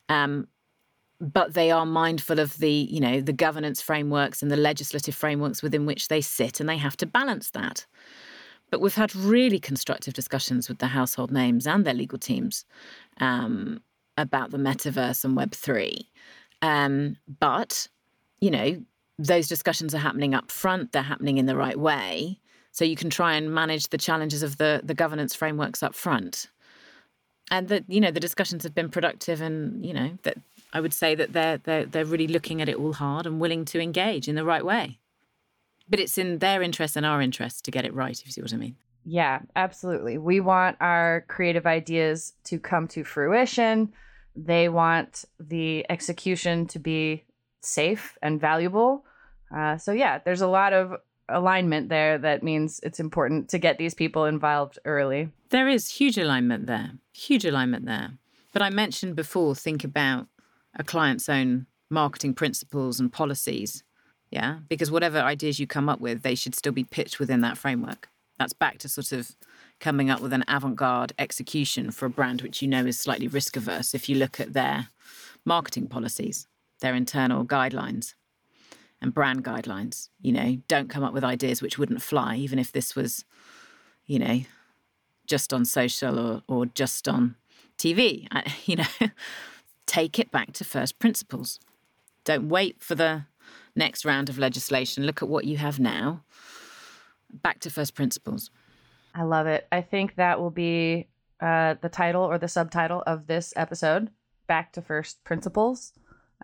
Um, 0.08 0.46
but 1.20 1.54
they 1.54 1.70
are 1.70 1.86
mindful 1.86 2.38
of 2.38 2.58
the 2.58 2.70
you 2.70 3.00
know 3.00 3.20
the 3.20 3.32
governance 3.32 3.80
frameworks 3.80 4.42
and 4.42 4.50
the 4.50 4.56
legislative 4.56 5.14
frameworks 5.14 5.62
within 5.62 5.86
which 5.86 6.08
they 6.08 6.20
sit 6.20 6.60
and 6.60 6.68
they 6.68 6.76
have 6.76 6.96
to 6.98 7.06
balance 7.06 7.50
that 7.50 7.86
but 8.70 8.80
we've 8.80 8.94
had 8.94 9.14
really 9.14 9.58
constructive 9.58 10.14
discussions 10.14 10.68
with 10.68 10.78
the 10.78 10.88
household 10.88 11.30
names 11.30 11.66
and 11.66 11.84
their 11.84 11.94
legal 11.94 12.18
teams 12.18 12.64
um, 13.20 13.80
about 14.16 14.50
the 14.50 14.58
metaverse 14.58 15.24
and 15.24 15.36
web3 15.36 16.06
um, 16.62 17.16
but 17.38 17.88
you 18.40 18.50
know 18.50 18.76
those 19.18 19.48
discussions 19.48 19.94
are 19.94 19.98
happening 19.98 20.34
up 20.34 20.50
front, 20.50 20.92
they're 20.92 21.02
happening 21.02 21.38
in 21.38 21.46
the 21.46 21.56
right 21.56 21.78
way. 21.78 22.38
So 22.72 22.84
you 22.84 22.96
can 22.96 23.08
try 23.08 23.34
and 23.34 23.54
manage 23.54 23.88
the 23.88 23.98
challenges 23.98 24.42
of 24.42 24.58
the, 24.58 24.82
the 24.84 24.94
governance 24.94 25.34
frameworks 25.34 25.82
up 25.82 25.94
front. 25.94 26.48
And 27.50 27.68
that, 27.68 27.84
you 27.88 28.00
know, 28.00 28.10
the 28.10 28.20
discussions 28.20 28.64
have 28.64 28.74
been 28.74 28.90
productive 28.90 29.40
and, 29.40 29.84
you 29.84 29.94
know, 29.94 30.18
that 30.24 30.36
I 30.72 30.80
would 30.80 30.92
say 30.92 31.14
that 31.14 31.32
they're 31.32 31.58
they're 31.58 31.86
they're 31.86 32.04
really 32.04 32.26
looking 32.26 32.60
at 32.60 32.68
it 32.68 32.76
all 32.76 32.92
hard 32.92 33.24
and 33.24 33.40
willing 33.40 33.64
to 33.66 33.80
engage 33.80 34.28
in 34.28 34.34
the 34.34 34.44
right 34.44 34.64
way. 34.64 34.98
But 35.88 36.00
it's 36.00 36.18
in 36.18 36.38
their 36.38 36.62
interest 36.62 36.96
and 36.96 37.06
our 37.06 37.22
interest 37.22 37.64
to 37.64 37.70
get 37.70 37.84
it 37.84 37.94
right, 37.94 38.18
if 38.18 38.26
you 38.26 38.32
see 38.32 38.42
what 38.42 38.52
I 38.52 38.56
mean. 38.56 38.76
Yeah, 39.04 39.40
absolutely. 39.54 40.18
We 40.18 40.40
want 40.40 40.76
our 40.80 41.24
creative 41.28 41.66
ideas 41.66 42.32
to 42.44 42.58
come 42.58 42.88
to 42.88 43.04
fruition. 43.04 43.92
They 44.34 44.68
want 44.68 45.24
the 45.38 45.86
execution 45.88 46.66
to 46.68 46.80
be 46.80 47.24
safe 47.60 48.18
and 48.20 48.40
valuable. 48.40 49.04
Uh, 49.54 49.78
so 49.78 49.92
yeah, 49.92 50.18
there's 50.18 50.40
a 50.40 50.48
lot 50.48 50.72
of 50.72 50.94
alignment 51.28 51.88
there 51.88 52.18
that 52.18 52.42
means 52.42 52.80
it's 52.82 53.00
important 53.00 53.48
to 53.50 53.58
get 53.58 53.78
these 53.78 53.94
people 53.94 54.24
involved 54.24 54.78
early. 54.84 55.30
There 55.50 55.68
is 55.68 55.88
huge 55.88 56.18
alignment 56.18 56.66
there, 56.66 56.92
huge 57.12 57.44
alignment 57.44 57.86
there. 57.86 58.10
But 58.52 58.62
I 58.62 58.70
mentioned 58.70 59.16
before, 59.16 59.54
think 59.54 59.84
about 59.84 60.26
a 60.74 60.84
client's 60.84 61.28
own 61.28 61.66
marketing 61.90 62.34
principles 62.34 62.98
and 62.98 63.12
policies. 63.12 63.84
Yeah, 64.30 64.58
because 64.68 64.90
whatever 64.90 65.18
ideas 65.18 65.60
you 65.60 65.66
come 65.66 65.88
up 65.88 66.00
with, 66.00 66.22
they 66.22 66.34
should 66.34 66.54
still 66.54 66.72
be 66.72 66.84
pitched 66.84 67.18
within 67.18 67.40
that 67.42 67.56
framework. 67.56 68.08
That's 68.38 68.52
back 68.52 68.78
to 68.78 68.88
sort 68.88 69.12
of 69.12 69.36
coming 69.80 70.10
up 70.10 70.20
with 70.20 70.32
an 70.32 70.44
avant 70.48 70.76
garde 70.76 71.12
execution 71.18 71.90
for 71.90 72.06
a 72.06 72.10
brand 72.10 72.42
which 72.42 72.60
you 72.60 72.68
know 72.68 72.84
is 72.84 72.98
slightly 72.98 73.28
risk 73.28 73.56
averse 73.56 73.94
if 73.94 74.08
you 74.08 74.16
look 74.16 74.40
at 74.40 74.52
their 74.52 74.88
marketing 75.44 75.86
policies 75.86 76.46
their 76.80 76.94
internal 76.94 77.44
guidelines 77.44 78.14
and 79.00 79.14
brand 79.14 79.44
guidelines. 79.44 80.08
You 80.20 80.32
know, 80.32 80.58
don't 80.68 80.90
come 80.90 81.04
up 81.04 81.12
with 81.12 81.24
ideas 81.24 81.62
which 81.62 81.78
wouldn't 81.78 82.02
fly, 82.02 82.36
even 82.36 82.58
if 82.58 82.72
this 82.72 82.94
was, 82.94 83.24
you 84.06 84.18
know, 84.18 84.40
just 85.26 85.52
on 85.52 85.64
social 85.64 86.18
or, 86.18 86.42
or 86.48 86.66
just 86.66 87.08
on 87.08 87.36
TV. 87.78 88.26
I, 88.30 88.54
you 88.64 88.76
know, 88.76 89.08
take 89.86 90.18
it 90.18 90.30
back 90.30 90.52
to 90.54 90.64
first 90.64 90.98
principles. 90.98 91.60
Don't 92.24 92.48
wait 92.48 92.82
for 92.82 92.94
the 92.94 93.24
next 93.76 94.04
round 94.04 94.28
of 94.28 94.38
legislation. 94.38 95.04
Look 95.04 95.22
at 95.22 95.28
what 95.28 95.44
you 95.44 95.56
have 95.58 95.78
now. 95.78 96.24
Back 97.30 97.60
to 97.60 97.70
first 97.70 97.94
principles. 97.94 98.50
I 99.14 99.22
love 99.22 99.46
it. 99.46 99.66
I 99.70 99.82
think 99.82 100.16
that 100.16 100.40
will 100.40 100.50
be 100.50 101.08
uh, 101.40 101.74
the 101.80 101.88
title 101.88 102.22
or 102.22 102.38
the 102.38 102.48
subtitle 102.48 103.02
of 103.06 103.26
this 103.26 103.52
episode, 103.56 104.10
Back 104.46 104.72
to 104.72 104.82
First 104.82 105.22
Principles. 105.24 105.92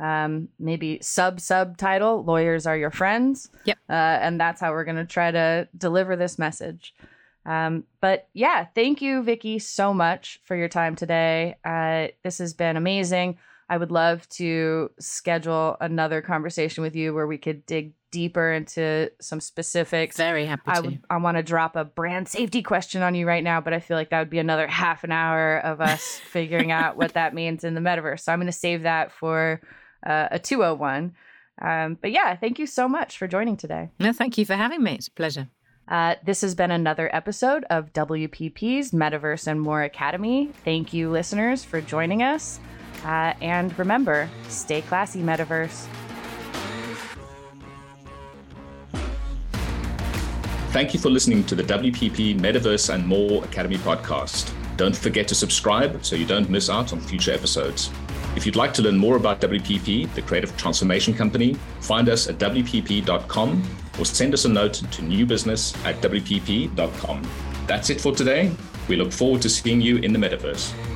Um, 0.00 0.48
maybe 0.58 0.98
sub 1.02 1.40
subtitle, 1.40 2.24
Lawyers 2.24 2.66
Are 2.66 2.76
Your 2.76 2.90
Friends. 2.90 3.50
Yep. 3.64 3.78
Uh, 3.88 3.92
and 3.92 4.40
that's 4.40 4.60
how 4.60 4.72
we're 4.72 4.84
going 4.84 4.96
to 4.96 5.04
try 5.04 5.30
to 5.30 5.68
deliver 5.76 6.16
this 6.16 6.38
message. 6.38 6.94
Um, 7.44 7.84
but 8.00 8.28
yeah, 8.32 8.64
thank 8.74 9.02
you, 9.02 9.22
Vicky, 9.22 9.58
so 9.58 9.92
much 9.92 10.40
for 10.44 10.56
your 10.56 10.68
time 10.68 10.96
today. 10.96 11.56
Uh, 11.64 12.08
this 12.22 12.38
has 12.38 12.54
been 12.54 12.76
amazing. 12.76 13.38
I 13.72 13.78
would 13.78 13.90
love 13.90 14.28
to 14.28 14.90
schedule 15.00 15.78
another 15.80 16.20
conversation 16.20 16.82
with 16.82 16.94
you 16.94 17.14
where 17.14 17.26
we 17.26 17.38
could 17.38 17.64
dig 17.64 17.94
deeper 18.10 18.52
into 18.52 19.10
some 19.18 19.40
specifics. 19.40 20.18
Very 20.18 20.44
happy 20.44 20.64
I 20.66 20.82
to. 20.82 20.98
I 21.08 21.16
want 21.16 21.38
to 21.38 21.42
drop 21.42 21.74
a 21.74 21.82
brand 21.82 22.28
safety 22.28 22.62
question 22.62 23.00
on 23.00 23.14
you 23.14 23.26
right 23.26 23.42
now, 23.42 23.62
but 23.62 23.72
I 23.72 23.80
feel 23.80 23.96
like 23.96 24.10
that 24.10 24.18
would 24.18 24.28
be 24.28 24.40
another 24.40 24.66
half 24.66 25.04
an 25.04 25.10
hour 25.10 25.56
of 25.56 25.80
us 25.80 26.02
figuring 26.32 26.70
out 26.70 26.98
what 26.98 27.14
that 27.14 27.32
means 27.32 27.64
in 27.64 27.72
the 27.72 27.80
metaverse. 27.80 28.20
So 28.20 28.32
I'm 28.34 28.40
going 28.40 28.46
to 28.46 28.52
save 28.52 28.82
that 28.82 29.10
for 29.10 29.62
uh, 30.06 30.28
a 30.30 30.38
201. 30.38 31.14
Um, 31.62 31.96
but 31.98 32.12
yeah, 32.12 32.36
thank 32.36 32.58
you 32.58 32.66
so 32.66 32.86
much 32.86 33.16
for 33.16 33.26
joining 33.26 33.56
today. 33.56 33.88
No, 33.98 34.12
thank 34.12 34.36
you 34.36 34.44
for 34.44 34.54
having 34.54 34.82
me. 34.82 34.96
It's 34.96 35.08
a 35.08 35.12
pleasure. 35.12 35.48
Uh, 35.88 36.16
this 36.26 36.42
has 36.42 36.54
been 36.54 36.72
another 36.72 37.08
episode 37.16 37.64
of 37.70 37.94
WPP's 37.94 38.90
Metaverse 38.90 39.46
and 39.46 39.62
More 39.62 39.82
Academy. 39.82 40.50
Thank 40.62 40.92
you, 40.92 41.08
listeners, 41.08 41.64
for 41.64 41.80
joining 41.80 42.22
us. 42.22 42.60
Uh, 43.04 43.34
and 43.40 43.76
remember, 43.78 44.28
stay 44.48 44.82
classy, 44.82 45.22
Metaverse. 45.22 45.86
Thank 50.72 50.94
you 50.94 51.00
for 51.00 51.10
listening 51.10 51.44
to 51.44 51.54
the 51.54 51.62
WPP 51.64 52.40
Metaverse 52.40 52.94
and 52.94 53.06
More 53.06 53.44
Academy 53.44 53.76
podcast. 53.76 54.52
Don't 54.78 54.96
forget 54.96 55.28
to 55.28 55.34
subscribe 55.34 56.02
so 56.02 56.16
you 56.16 56.24
don't 56.24 56.48
miss 56.48 56.70
out 56.70 56.94
on 56.94 57.00
future 57.00 57.32
episodes. 57.32 57.90
If 58.36 58.46
you'd 58.46 58.56
like 58.56 58.72
to 58.74 58.82
learn 58.82 58.96
more 58.96 59.16
about 59.16 59.42
WPP, 59.42 60.14
the 60.14 60.22
creative 60.22 60.56
transformation 60.56 61.12
company, 61.12 61.54
find 61.80 62.08
us 62.08 62.26
at 62.28 62.38
WPP.com 62.38 63.62
or 63.98 64.06
send 64.06 64.32
us 64.32 64.46
a 64.46 64.48
note 64.48 64.74
to 64.74 65.02
newbusiness 65.02 65.76
at 65.84 66.00
WPP.com. 66.00 67.30
That's 67.66 67.90
it 67.90 68.00
for 68.00 68.14
today. 68.14 68.50
We 68.88 68.96
look 68.96 69.12
forward 69.12 69.42
to 69.42 69.50
seeing 69.50 69.80
you 69.82 69.98
in 69.98 70.14
the 70.14 70.18
metaverse. 70.18 70.91